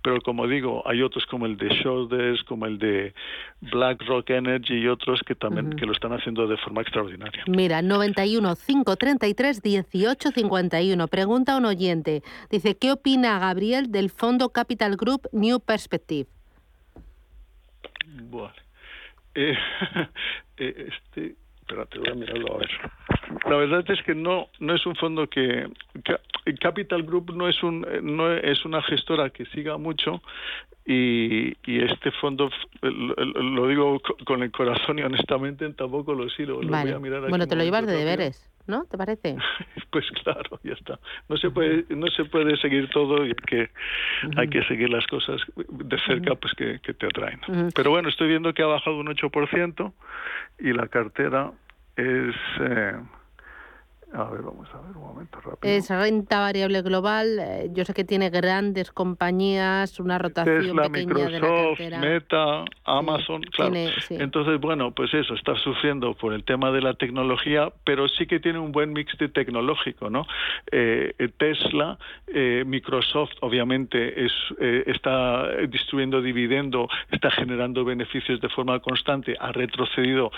pero 0.04 0.22
como 0.22 0.48
digo, 0.48 0.84
hay 0.86 1.02
otros 1.02 1.26
como 1.26 1.46
el 1.46 1.58
de 1.58 1.70
Shoulders, 1.70 2.44
como 2.44 2.66
el 2.66 2.78
de 2.78 3.14
BlackRock 3.62 4.30
Energy 4.32 4.76
y 4.76 4.88
otros 4.92 5.22
que 5.26 5.36
también 5.36 5.72
que 5.72 5.86
lo 5.86 5.94
están 5.94 6.14
haciendo 6.14 6.48
de 6.48 6.58
forma 6.58 6.82
extraordinaria. 6.82 7.44
Mira, 7.48 7.82
91 7.82 8.56
533 8.56 9.62
18 9.62 10.32
51. 10.32 11.08
Pregunta 11.08 11.58
un 11.58 11.66
oyente. 11.66 12.22
Dice, 12.50 12.78
¿qué 12.78 12.92
opina 12.92 13.40
Gabriel 13.40 13.92
del 13.92 14.10
fondo 14.10 14.50
Capital 14.50 14.96
Group 14.98 15.28
New 15.32 15.60
Perspective? 15.60 16.28
Bueno, 18.30 18.54
eh, 19.36 19.58
eh, 20.58 20.90
este, 20.90 21.36
espérate, 21.62 22.00
voy 22.00 22.10
a 22.10 22.16
mirarlo 22.16 22.56
a 22.56 22.58
ver. 22.60 22.70
La 23.50 23.56
verdad 23.56 23.84
es 23.90 24.02
que 24.04 24.14
no 24.14 24.50
no 24.60 24.76
es 24.76 24.86
un 24.86 24.96
fondo 24.96 25.28
que, 25.28 25.68
Capital 26.60 27.04
Group 27.04 27.34
no 27.34 27.48
es 27.48 27.62
un 27.64 27.86
no 28.02 28.32
es 28.34 28.66
una 28.66 28.82
gestora 28.84 29.30
que 29.30 29.46
siga 29.48 29.78
mucho 29.78 30.22
y, 30.86 31.56
y 31.66 31.84
este 31.84 32.12
fondo 32.12 32.50
lo, 32.82 33.68
digo 33.68 34.02
con 34.26 34.42
el 34.44 34.52
corazón 34.52 35.00
y 35.00 35.04
honestamente 35.04 35.70
tampoco 35.74 36.14
lo 36.14 36.30
sigo. 36.30 36.62
Lo 36.62 36.70
voy 36.70 36.92
a 36.92 37.00
mirar 37.00 37.30
bueno, 37.30 37.48
te 37.48 37.56
lo 37.56 37.64
llevas 37.64 37.86
de 37.86 37.94
deberes. 37.94 38.52
¿no? 38.68 38.86
¿Te 38.86 38.98
parece? 38.98 39.38
pues 39.92 40.06
claro, 40.24 40.60
ya 40.64 40.74
está. 40.74 41.00
No 41.30 41.38
se 41.38 41.50
puede, 41.50 41.86
no 41.90 42.08
se 42.08 42.26
puede 42.26 42.58
seguir 42.58 42.90
todo 42.90 43.26
y 43.26 43.30
hay 43.30 43.36
que, 43.36 43.70
hay 44.38 44.48
que 44.48 44.64
seguir 44.64 44.90
las 44.90 45.06
cosas 45.08 45.42
de 45.56 46.00
cerca 46.02 46.36
pues 46.36 46.54
que, 46.54 46.80
te 46.80 47.06
atraen. 47.06 47.40
Pero 47.76 47.92
bueno, 47.92 48.10
estoy 48.10 48.28
viendo 48.28 48.54
que 48.54 48.64
ha 48.64 48.68
bajado 48.68 48.98
un 48.98 49.08
8% 49.08 49.94
y 50.60 50.74
la 50.74 50.88
cartera 50.88 51.52
es... 51.96 52.36
Eh, 52.60 52.94
A 54.14 54.26
ver, 54.26 54.42
vamos 54.42 54.68
a 54.74 54.82
ver 54.82 54.98
un 54.98 55.04
momento 55.04 55.40
rápido. 55.40 55.74
Es 55.74 55.90
renta 55.90 56.42
variable 56.42 56.82
global. 56.82 57.40
Eh, 57.40 57.70
yo 57.74 57.86
sé 57.86 57.94
que 57.94 58.04
tiene 58.04 58.30
grandes 58.30 58.92
compañías, 58.92 60.00
una 60.02 60.18
rotación 60.18 60.60
Tesla, 60.62 60.84
pequeña 60.90 61.14
Microsoft, 61.30 61.80
de 61.80 61.90
la. 61.92 62.00
Meta, 62.00 62.66
Amazon, 62.84 63.42
claro. 63.44 63.72
tiene- 63.72 63.92
sí. 64.02 64.18
Entonces, 64.20 64.60
bueno, 64.60 64.92
pues 64.92 65.14
eso, 65.14 65.34
está 65.34 65.56
sufriendo 65.56 66.14
por 66.16 66.34
el 66.34 66.44
tema 66.44 66.72
de 66.72 66.82
la 66.82 66.94
tecnología, 66.96 67.72
pero 67.86 68.10
sí 68.10 68.26
que 68.28 68.42
tiene 68.42 68.60
un 68.60 68.74
buen 68.74 68.92
mix 68.92 69.18
de 69.18 69.30
tecnológico, 69.30 70.10
¿no? 70.10 70.26
Eh, 70.72 71.14
Tesla, 71.38 71.98
eh, 72.28 72.64
Microsoft, 72.66 73.32
obviamente, 73.40 74.26
es, 74.26 74.34
eh, 74.60 74.84
está 74.88 75.48
distribuyendo 75.70 76.22
dividendo, 76.22 76.90
está 77.12 77.32
generando 77.32 77.86
beneficios 77.86 78.42
de 78.42 78.50
forma 78.50 78.80
constante, 78.82 79.38
ha 79.40 79.54
retrocedido 79.54 80.32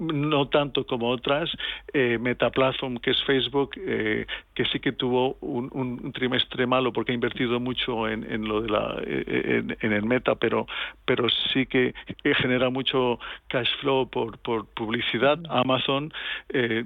no 0.00 0.48
tanto 0.48 0.84
como 0.84 1.10
otras. 1.10 1.48
Eh, 1.92 2.18
Metaplatform, 2.20 2.98
que 2.98 3.10
es 3.12 3.19
Facebook, 3.24 3.70
eh, 3.76 4.26
que 4.54 4.64
sí 4.66 4.80
que 4.80 4.92
tuvo 4.92 5.36
un, 5.40 5.70
un 5.72 6.12
trimestre 6.12 6.66
malo 6.66 6.92
porque 6.92 7.12
ha 7.12 7.14
invertido 7.14 7.60
mucho 7.60 8.08
en, 8.08 8.30
en 8.30 8.46
lo 8.46 8.60
de 8.62 8.68
la 8.68 8.96
eh, 9.06 9.24
en, 9.58 9.76
en 9.80 9.92
el 9.92 10.04
Meta, 10.04 10.34
pero 10.34 10.66
pero 11.04 11.28
sí 11.52 11.66
que 11.66 11.94
eh, 12.24 12.34
genera 12.34 12.70
mucho 12.70 13.18
cash 13.48 13.70
flow 13.80 14.08
por, 14.08 14.38
por 14.38 14.66
publicidad. 14.66 15.38
Amazon 15.48 16.12
eh, 16.50 16.84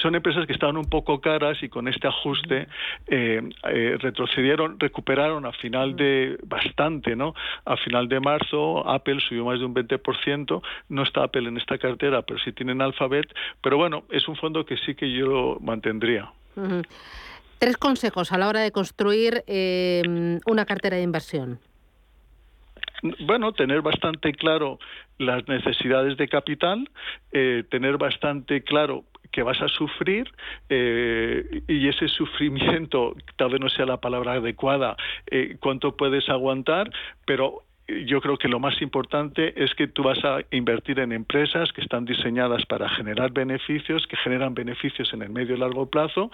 son 0.00 0.14
empresas 0.14 0.46
que 0.46 0.52
estaban 0.52 0.76
un 0.76 0.84
poco 0.84 1.20
caras 1.20 1.62
y 1.62 1.68
con 1.68 1.88
este 1.88 2.06
ajuste 2.06 2.68
retrocedieron, 3.06 4.78
recuperaron 4.78 5.46
a 5.46 5.52
final 5.52 5.96
de 5.96 6.38
bastante, 6.44 7.16
¿no? 7.16 7.34
A 7.64 7.76
final 7.76 8.08
de 8.08 8.20
marzo 8.20 8.88
Apple 8.88 9.20
subió 9.20 9.44
más 9.44 9.58
de 9.58 9.64
un 9.64 9.74
20%, 9.74 10.62
no 10.88 11.02
está 11.02 11.24
Apple 11.24 11.48
en 11.48 11.56
esta 11.56 11.78
cartera, 11.78 12.22
pero 12.22 12.38
sí 12.40 12.52
tienen 12.52 12.80
Alphabet, 12.82 13.26
pero 13.62 13.76
bueno, 13.76 14.04
es 14.10 14.28
un 14.28 14.36
fondo 14.36 14.64
que 14.64 14.76
sí 14.76 14.94
que 14.94 15.10
yo 15.12 15.17
mantendría. 15.60 16.30
Ujú. 16.56 16.82
Tres 17.58 17.76
consejos 17.76 18.32
a 18.32 18.38
la 18.38 18.48
hora 18.48 18.60
de 18.60 18.70
construir 18.70 19.42
eh, 19.46 20.02
una 20.46 20.64
cartera 20.64 20.96
de 20.96 21.02
inversión. 21.02 21.58
bueno, 23.20 23.52
tener 23.52 23.80
bastante 23.82 24.32
claro 24.32 24.78
las 25.18 25.46
necesidades 25.48 26.16
de 26.16 26.28
capital, 26.28 26.88
eh, 27.32 27.64
tener 27.70 27.98
bastante 27.98 28.62
claro 28.62 29.04
que 29.30 29.42
vas 29.42 29.60
a 29.60 29.68
sufrir 29.68 30.32
eh, 30.68 31.62
y 31.68 31.88
ese 31.88 32.08
sufrimiento 32.08 33.14
tal 33.36 33.50
vez 33.50 33.60
no 33.60 33.68
sea 33.68 33.86
la 33.86 34.00
palabra 34.00 34.34
adecuada, 34.34 34.96
eh, 35.30 35.56
cuánto 35.60 35.96
puedes 35.96 36.28
aguantar, 36.28 36.90
pero 37.26 37.62
yo 37.88 38.20
creo 38.20 38.36
que 38.36 38.48
lo 38.48 38.60
más 38.60 38.80
importante 38.82 39.54
es 39.62 39.74
que 39.74 39.88
tú 39.88 40.02
vas 40.02 40.22
a 40.24 40.40
invertir 40.50 40.98
en 41.00 41.12
empresas 41.12 41.72
que 41.72 41.80
están 41.80 42.04
diseñadas 42.04 42.66
para 42.66 42.88
generar 42.88 43.32
beneficios, 43.32 44.06
que 44.06 44.16
generan 44.16 44.54
beneficios 44.54 45.12
en 45.14 45.22
el 45.22 45.30
medio 45.30 45.56
y 45.56 45.58
largo 45.58 45.86
plazo 45.86 46.30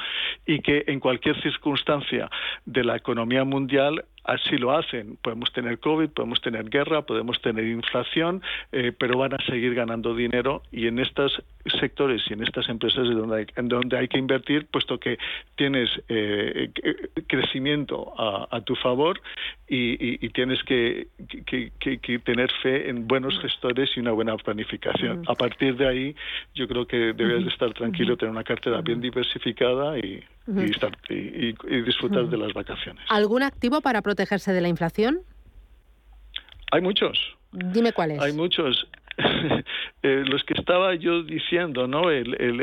y 0.46 0.60
que 0.60 0.84
en 0.88 0.98
cualquier 0.98 1.40
circunstancia 1.42 2.28
de 2.66 2.82
la 2.82 2.96
economía 2.96 3.44
mundial 3.44 4.04
así 4.24 4.56
lo 4.56 4.76
hacen. 4.76 5.16
Podemos 5.22 5.52
tener 5.52 5.78
COVID, 5.78 6.10
podemos 6.10 6.40
tener 6.40 6.68
guerra, 6.68 7.02
podemos 7.02 7.40
tener 7.40 7.64
inflación, 7.66 8.42
eh, 8.72 8.92
pero 8.98 9.18
van 9.18 9.34
a 9.34 9.38
seguir 9.46 9.74
ganando 9.74 10.14
dinero 10.14 10.62
y 10.72 10.86
en 10.86 10.98
estos 10.98 11.42
sectores 11.80 12.22
y 12.28 12.34
en 12.34 12.42
estas 12.42 12.68
empresas 12.68 13.08
es 13.08 13.16
donde 13.16 13.36
hay, 13.36 13.46
en 13.56 13.68
donde 13.68 13.96
hay 13.96 14.08
que 14.08 14.18
invertir, 14.18 14.66
puesto 14.66 14.98
que 14.98 15.18
tienes 15.56 15.90
eh, 16.08 16.70
crecimiento 17.26 18.12
a, 18.18 18.48
a, 18.50 18.60
tu 18.60 18.74
favor 18.76 19.20
y, 19.68 19.92
y, 19.92 20.18
y 20.20 20.28
tienes 20.30 20.62
que, 20.64 21.08
que, 21.46 21.72
que, 21.78 21.98
que, 21.98 22.18
tener 22.18 22.50
fe 22.62 22.88
en 22.88 23.06
buenos 23.06 23.38
gestores 23.40 23.90
y 23.96 24.00
una 24.00 24.12
buena 24.12 24.36
planificación. 24.36 25.24
A 25.26 25.34
partir 25.34 25.76
de 25.76 25.88
ahí, 25.88 26.16
yo 26.54 26.68
creo 26.68 26.86
que 26.86 27.12
debes 27.14 27.44
de 27.44 27.50
estar 27.50 27.72
tranquilo, 27.72 28.16
tener 28.16 28.32
una 28.32 28.44
cartera 28.44 28.80
bien 28.82 29.00
diversificada 29.00 29.98
y, 29.98 30.22
estar, 30.46 30.92
disfrutar 31.08 32.28
de 32.28 32.36
las 32.36 32.52
vacaciones. 32.52 33.02
¿Algún 33.08 33.42
activo 33.42 33.80
para 33.80 34.02
protegerse 34.14 34.52
de 34.52 34.60
la 34.60 34.68
inflación? 34.68 35.22
Hay 36.70 36.80
muchos. 36.80 37.18
Dime 37.52 37.92
cuáles. 37.92 38.20
Hay 38.20 38.32
muchos. 38.32 38.86
eh, 40.02 40.24
los 40.26 40.42
que 40.44 40.54
estaba 40.54 40.94
yo 40.94 41.22
diciendo, 41.22 41.86
¿no? 41.86 42.10
El, 42.10 42.34
el, 42.40 42.60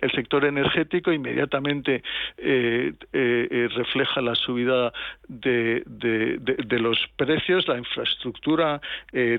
el, 0.00 0.10
sector 0.12 0.44
energético 0.44 1.12
inmediatamente 1.12 2.02
eh, 2.38 2.92
eh, 3.12 3.68
refleja 3.74 4.20
la 4.20 4.34
subida 4.34 4.92
de, 5.28 5.82
de, 5.86 6.38
de, 6.38 6.78
los 6.78 6.98
precios, 7.16 7.66
la 7.68 7.78
infraestructura 7.78 8.80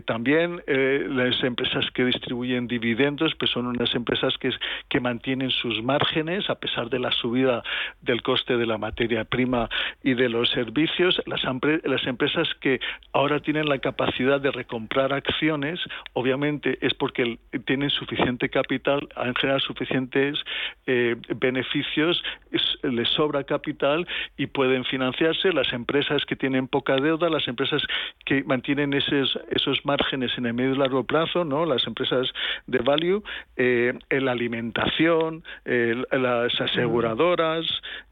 también, 0.05 0.61
las 0.67 1.41
empresas 1.43 1.85
que 1.93 2.05
distribuyen 2.05 2.67
dividendos, 2.67 3.33
pues 3.35 3.51
son 3.51 3.67
unas 3.67 3.93
empresas 3.95 4.37
que, 4.37 4.51
que 4.89 4.99
mantienen 4.99 5.51
sus 5.51 5.81
márgenes 5.83 6.49
a 6.49 6.55
pesar 6.55 6.89
de 6.89 6.99
la 6.99 7.11
subida 7.11 7.63
del 8.01 8.21
coste 8.21 8.57
de 8.57 8.65
la 8.65 8.77
materia 8.77 9.23
prima 9.23 9.69
y 10.03 10.13
de 10.13 10.29
los 10.29 10.49
servicios. 10.49 11.21
Las, 11.25 11.41
las 11.83 12.07
empresas 12.07 12.47
que 12.59 12.79
ahora 13.13 13.39
tienen 13.39 13.69
la 13.69 13.79
capacidad 13.79 14.41
de 14.41 14.51
recomprar 14.51 15.13
acciones, 15.13 15.79
obviamente 16.13 16.34
es 16.81 16.93
porque 16.93 17.37
tienen 17.65 17.89
suficiente 17.89 18.49
capital, 18.49 19.07
han 19.15 19.35
generado 19.35 19.59
suficientes 19.59 20.37
eh, 20.85 21.15
beneficios, 21.35 22.21
es, 22.51 22.61
les 22.83 23.09
sobra 23.09 23.43
capital 23.43 24.07
y 24.37 24.47
pueden 24.47 24.83
financiarse. 24.85 25.51
Las 25.51 25.71
empresas 25.73 26.25
que 26.25 26.35
tienen 26.35 26.67
poca 26.67 26.95
deuda, 26.95 27.29
las 27.29 27.47
empresas 27.47 27.81
que 28.25 28.43
mantienen 28.43 28.93
esos, 28.93 29.39
esos 29.49 29.85
márgenes 29.85 30.31
en 30.37 30.45
el 30.45 30.53
medio 30.53 30.73
y 30.73 30.77
largo 30.77 31.03
plazo, 31.03 31.45
¿no? 31.45 31.65
las 31.65 31.85
empresas 31.87 32.31
de 32.67 32.79
value, 32.79 33.23
eh, 33.55 33.93
la 34.09 34.31
alimentación, 34.31 35.43
eh, 35.65 35.95
las 36.11 36.59
aseguradoras, 36.59 37.65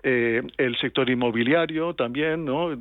el 0.03 0.78
sector 0.82 1.09
inmobiliario 1.09 1.93
también, 1.93 2.43
¿no? 2.45 2.71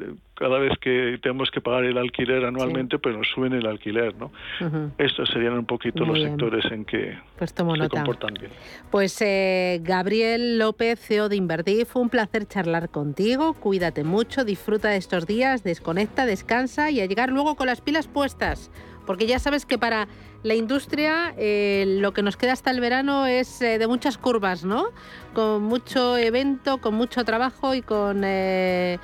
Cada 0.43 0.59
vez 0.59 0.73
que 0.81 1.21
tenemos 1.23 1.53
que 1.53 1.61
pagar 1.61 1.85
el 1.85 1.97
alquiler 1.97 2.45
anualmente, 2.45 2.97
sí. 2.97 3.01
pues 3.01 3.17
nos 3.17 3.29
suben 3.29 3.53
el 3.53 3.65
alquiler, 3.65 4.13
¿no? 4.17 4.33
Uh 4.61 4.65
-huh. 4.65 4.91
Estos 4.99 5.29
serían 5.29 5.53
un 5.53 5.67
poquito 5.67 6.01
Muy 6.05 6.09
los 6.09 6.19
bien. 6.19 6.31
sectores 6.31 6.65
en 6.73 6.85
que 6.85 7.17
pues 7.39 7.55
se 7.57 7.63
nota. 7.63 7.89
comportan 7.89 8.35
bien. 8.35 8.51
Pues 8.91 9.23
eh, 9.23 9.79
Gabriel 9.85 10.59
López, 10.59 10.99
CEO 10.99 11.29
de 11.29 11.37
Invertir, 11.37 11.87
fue 11.87 12.03
un 12.03 12.09
placer 12.09 12.47
charlar 12.49 12.89
contigo. 12.89 13.55
Cuídate 13.55 14.03
mucho, 14.03 14.45
disfruta 14.45 14.89
de 14.89 14.97
estos 14.97 15.29
días, 15.29 15.63
desconecta, 15.63 16.27
descansa 16.27 16.91
y 16.91 17.01
a 17.01 17.07
llegar 17.07 17.31
luego 17.31 17.55
con 17.55 17.69
las 17.69 17.81
pilas 17.81 18.09
puestas. 18.09 18.73
Porque 19.07 19.29
ya 19.29 19.39
sabes 19.39 19.65
que 19.65 19.79
para 19.79 20.09
la 20.43 20.55
industria 20.55 21.35
eh, 21.37 21.85
lo 22.01 22.13
que 22.13 22.23
nos 22.23 22.37
queda 22.37 22.53
hasta 22.53 22.71
el 22.71 22.81
verano 22.81 23.27
es 23.27 23.63
eh, 23.63 23.79
de 23.79 23.87
muchas 23.87 24.19
curvas, 24.19 24.65
¿no? 24.65 24.87
Con 25.35 25.63
mucho 25.63 26.17
evento, 26.17 26.79
con 26.79 26.95
mucho 26.95 27.25
trabajo 27.25 27.75
y 27.75 27.83
con... 27.83 28.23
Eh, 28.25 28.99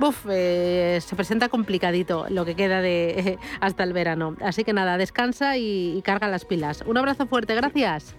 uf, 0.00 0.24
se 0.24 1.16
presenta 1.16 1.48
complicadito 1.48 2.26
lo 2.28 2.44
que 2.44 2.54
queda 2.54 2.80
de 2.80 3.38
hasta 3.60 3.84
el 3.84 3.92
verano. 3.92 4.36
Así 4.40 4.64
que 4.64 4.72
nada, 4.72 4.98
descansa 4.98 5.56
y, 5.56 5.96
y 5.96 6.02
carga 6.02 6.28
las 6.28 6.44
pilas. 6.44 6.82
Un 6.86 6.98
abrazo 6.98 7.26
fuerte, 7.26 7.54
gracias. 7.54 8.16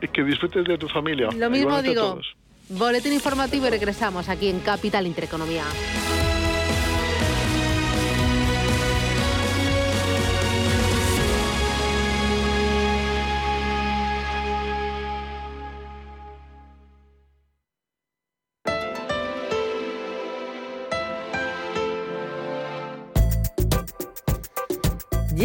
Y 0.00 0.08
que 0.08 0.22
disfrutes 0.22 0.64
de 0.64 0.78
tu 0.78 0.88
familia. 0.88 1.28
Lo 1.36 1.50
mismo 1.50 1.82
digo. 1.82 2.20
Boletín 2.70 3.12
informativo 3.12 3.66
y 3.66 3.70
regresamos 3.70 4.28
aquí 4.30 4.48
en 4.48 4.60
Capital 4.60 5.06
Intereconomía. 5.06 5.64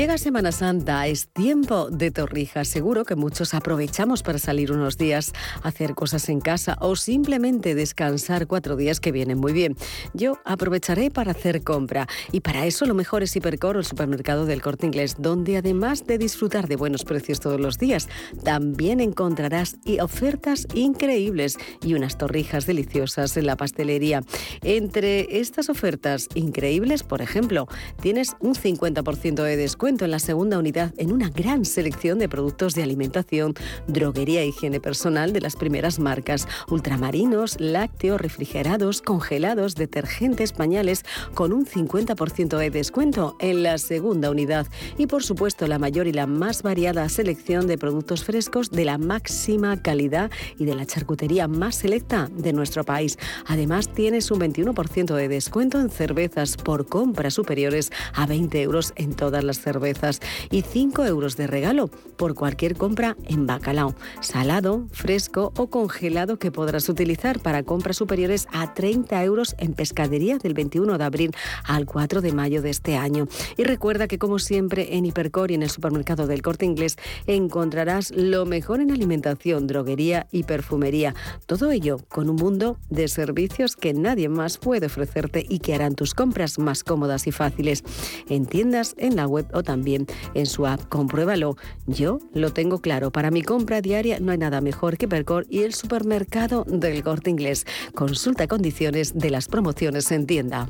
Llega 0.10 0.18
Semana 0.18 0.52
Santa, 0.52 1.06
es 1.06 1.28
tiempo 1.28 1.92
de 1.92 2.10
torrijas. 2.10 2.68
Seguro 2.68 3.06
que 3.06 3.16
muchos 3.16 3.54
aprovechamos 3.54 4.24
para 4.24 4.40
salir 4.40 4.72
unos 4.72 4.98
días, 4.98 5.34
hacer 5.62 5.94
cosas 5.94 6.30
en 6.30 6.42
casa 6.42 6.78
o 6.82 6.96
simplemente 6.96 7.76
descansar 7.76 8.48
cuatro 8.48 8.76
días 8.76 9.00
que 9.00 9.12
vienen 9.12 9.38
muy 9.38 9.54
bien. 9.54 9.76
Yo 10.16 10.40
aprovecharé 10.46 11.12
para 11.12 11.34
hacer 11.34 11.62
compra 11.62 12.08
y 12.32 12.40
para 12.40 12.66
eso 12.66 12.88
lo 12.88 12.96
mejor 12.96 13.22
es 13.22 13.36
Hipercor 13.36 13.76
o 13.76 13.80
el 13.80 13.86
supermercado 13.86 14.48
del 14.48 14.64
Corte 14.64 14.88
Inglés, 14.88 15.16
donde 15.20 15.58
además 15.58 16.08
de 16.08 16.18
disfrutar 16.18 16.68
de 16.68 16.76
buenos 16.76 17.06
precios 17.06 17.40
todos 17.40 17.60
los 17.60 17.78
días, 17.78 18.10
también 18.44 19.02
encontrarás 19.02 19.78
ofertas 20.02 20.66
increíbles 20.74 21.56
y 21.84 21.94
unas 21.94 22.18
torrijas 22.18 22.66
deliciosas 22.66 23.38
en 23.38 23.46
la 23.46 23.58
pastelería. 23.58 24.24
Entre 24.64 25.40
estas 25.40 25.70
ofertas 25.70 26.30
increíbles, 26.34 27.04
por 27.04 27.22
ejemplo, 27.22 27.68
tienes 28.02 28.36
un 28.40 28.56
50% 28.56 29.44
de 29.44 29.56
descuento 29.56 29.99
en 30.06 30.12
la 30.12 30.20
segunda 30.20 30.58
unidad 30.58 30.94
en 30.98 31.12
una 31.12 31.30
gran 31.30 31.66
selección 31.66 32.20
de 32.20 32.30
productos 32.30 32.76
de 32.76 32.84
alimentación, 32.84 33.54
droguería 33.88 34.42
e 34.42 34.48
higiene 34.48 34.80
personal 34.80 35.34
de 35.34 35.42
las 35.42 35.56
primeras 35.56 36.00
marcas, 36.00 36.48
ultramarinos, 36.70 37.60
lácteos, 37.60 38.22
refrigerados, 38.22 39.02
congelados, 39.02 39.76
detergentes, 39.76 40.54
pañales, 40.54 41.06
con 41.34 41.54
un 41.54 41.66
50% 41.66 42.58
de 42.58 42.70
descuento 42.70 43.36
en 43.40 43.64
la 43.64 43.78
segunda 43.78 44.30
unidad. 44.30 44.68
Y 44.98 45.08
por 45.08 45.24
supuesto 45.24 45.68
la 45.68 45.80
mayor 45.80 46.08
y 46.08 46.14
la 46.14 46.28
más 46.28 46.64
variada 46.64 47.08
selección 47.10 47.68
de 47.68 47.78
productos 47.78 48.24
frescos 48.24 48.70
de 48.72 48.86
la 48.86 48.98
máxima 48.98 49.82
calidad 49.82 50.32
y 50.58 50.66
de 50.66 50.76
la 50.76 50.86
charcutería 50.86 51.48
más 51.48 51.76
selecta 51.76 52.30
de 52.32 52.54
nuestro 52.54 52.84
país. 52.84 53.18
Además 53.46 53.90
tienes 53.90 54.32
un 54.32 54.40
21% 54.40 55.16
de 55.16 55.28
descuento 55.28 55.80
en 55.80 55.90
cervezas 55.90 56.58
por 56.58 56.88
compras 56.88 57.34
superiores 57.34 57.92
a 58.14 58.26
20 58.26 58.62
euros 58.62 58.94
en 58.96 59.14
todas 59.14 59.44
las 59.44 59.60
cervezas 59.80 60.20
y 60.52 60.62
5 60.62 61.06
euros 61.06 61.38
de 61.38 61.48
regalo 61.48 61.90
por 62.18 62.36
cualquier 62.36 62.76
compra 62.76 63.16
en 63.28 63.48
bacalao, 63.48 63.96
salado, 64.20 64.88
fresco 64.92 65.54
o 65.56 65.68
congelado 65.68 66.38
que 66.38 66.52
podrás 66.52 66.90
utilizar 66.90 67.40
para 67.40 67.64
compras 67.64 67.98
superiores 67.98 68.48
a 68.52 68.74
30 68.74 69.24
euros 69.24 69.56
en 69.58 69.74
pescadería 69.74 70.38
del 70.38 70.54
21 70.54 70.98
de 70.98 71.04
abril 71.04 71.32
al 71.64 71.86
4 71.86 72.22
de 72.22 72.34
mayo 72.34 72.62
de 72.62 72.72
este 72.72 72.98
año. 72.98 73.28
Y 73.58 73.64
recuerda 73.64 74.08
que 74.08 74.20
como 74.20 74.38
siempre 74.40 74.98
en 74.98 75.06
Hipercor 75.06 75.52
y 75.52 75.54
en 75.54 75.64
el 75.64 75.70
supermercado 75.70 76.28
del 76.28 76.42
Corte 76.42 76.66
Inglés 76.66 76.98
encontrarás 77.26 78.12
lo 78.12 78.46
mejor 78.46 78.82
en 78.82 78.92
alimentación, 78.92 79.66
droguería 79.66 80.28
y 80.32 80.44
perfumería. 80.44 81.16
Todo 81.46 81.72
ello 81.72 82.00
con 82.10 82.30
un 82.30 82.36
mundo 82.36 82.78
de 82.90 83.08
servicios 83.08 83.78
que 83.78 83.94
nadie 83.94 84.28
más 84.28 84.58
puede 84.58 84.88
ofrecerte 84.88 85.46
y 85.48 85.60
que 85.60 85.74
harán 85.74 85.96
tus 85.96 86.14
compras 86.14 86.60
más 86.60 86.84
cómodas 86.84 87.28
y 87.28 87.32
fáciles. 87.32 87.84
En 88.28 88.46
tiendas, 88.46 88.96
en 88.98 89.16
la 89.16 89.26
web 89.26 89.48
o 89.54 89.64
también 89.70 90.08
en 90.34 90.48
su 90.48 90.66
app. 90.66 90.90
Compruébalo. 90.90 91.56
Yo 91.86 92.18
lo 92.34 92.52
tengo 92.52 92.80
claro. 92.82 93.12
Para 93.12 93.30
mi 93.30 93.44
compra 93.44 93.82
diaria 93.82 94.20
no 94.20 94.32
hay 94.32 94.40
nada 94.40 94.62
mejor 94.62 94.98
que 94.98 95.08
Percor 95.08 95.46
y 95.48 95.60
el 95.60 95.76
supermercado 95.76 96.64
del 96.68 97.04
corte 97.04 97.30
inglés. 97.30 97.68
Consulta 97.94 98.48
condiciones 98.48 99.14
de 99.14 99.30
las 99.30 99.48
promociones 99.48 100.12
en 100.12 100.26
tienda. 100.26 100.70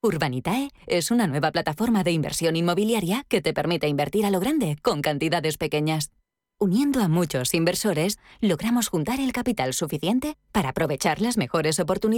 Urbanitae 0.00 0.70
es 0.86 1.10
una 1.10 1.26
nueva 1.26 1.50
plataforma 1.50 2.04
de 2.04 2.12
inversión 2.12 2.54
inmobiliaria 2.54 3.24
que 3.26 3.42
te 3.42 3.52
permite 3.52 3.88
invertir 3.88 4.24
a 4.26 4.30
lo 4.30 4.38
grande 4.38 4.76
con 4.80 5.02
cantidades 5.02 5.56
pequeñas. 5.56 6.12
Uniendo 6.60 7.02
a 7.02 7.08
muchos 7.08 7.52
inversores, 7.52 8.20
logramos 8.40 8.86
juntar 8.86 9.18
el 9.18 9.32
capital 9.32 9.74
suficiente 9.74 10.36
para 10.52 10.68
aprovechar 10.68 11.20
las 11.20 11.36
mejores 11.36 11.80
oportunidades 11.80 12.08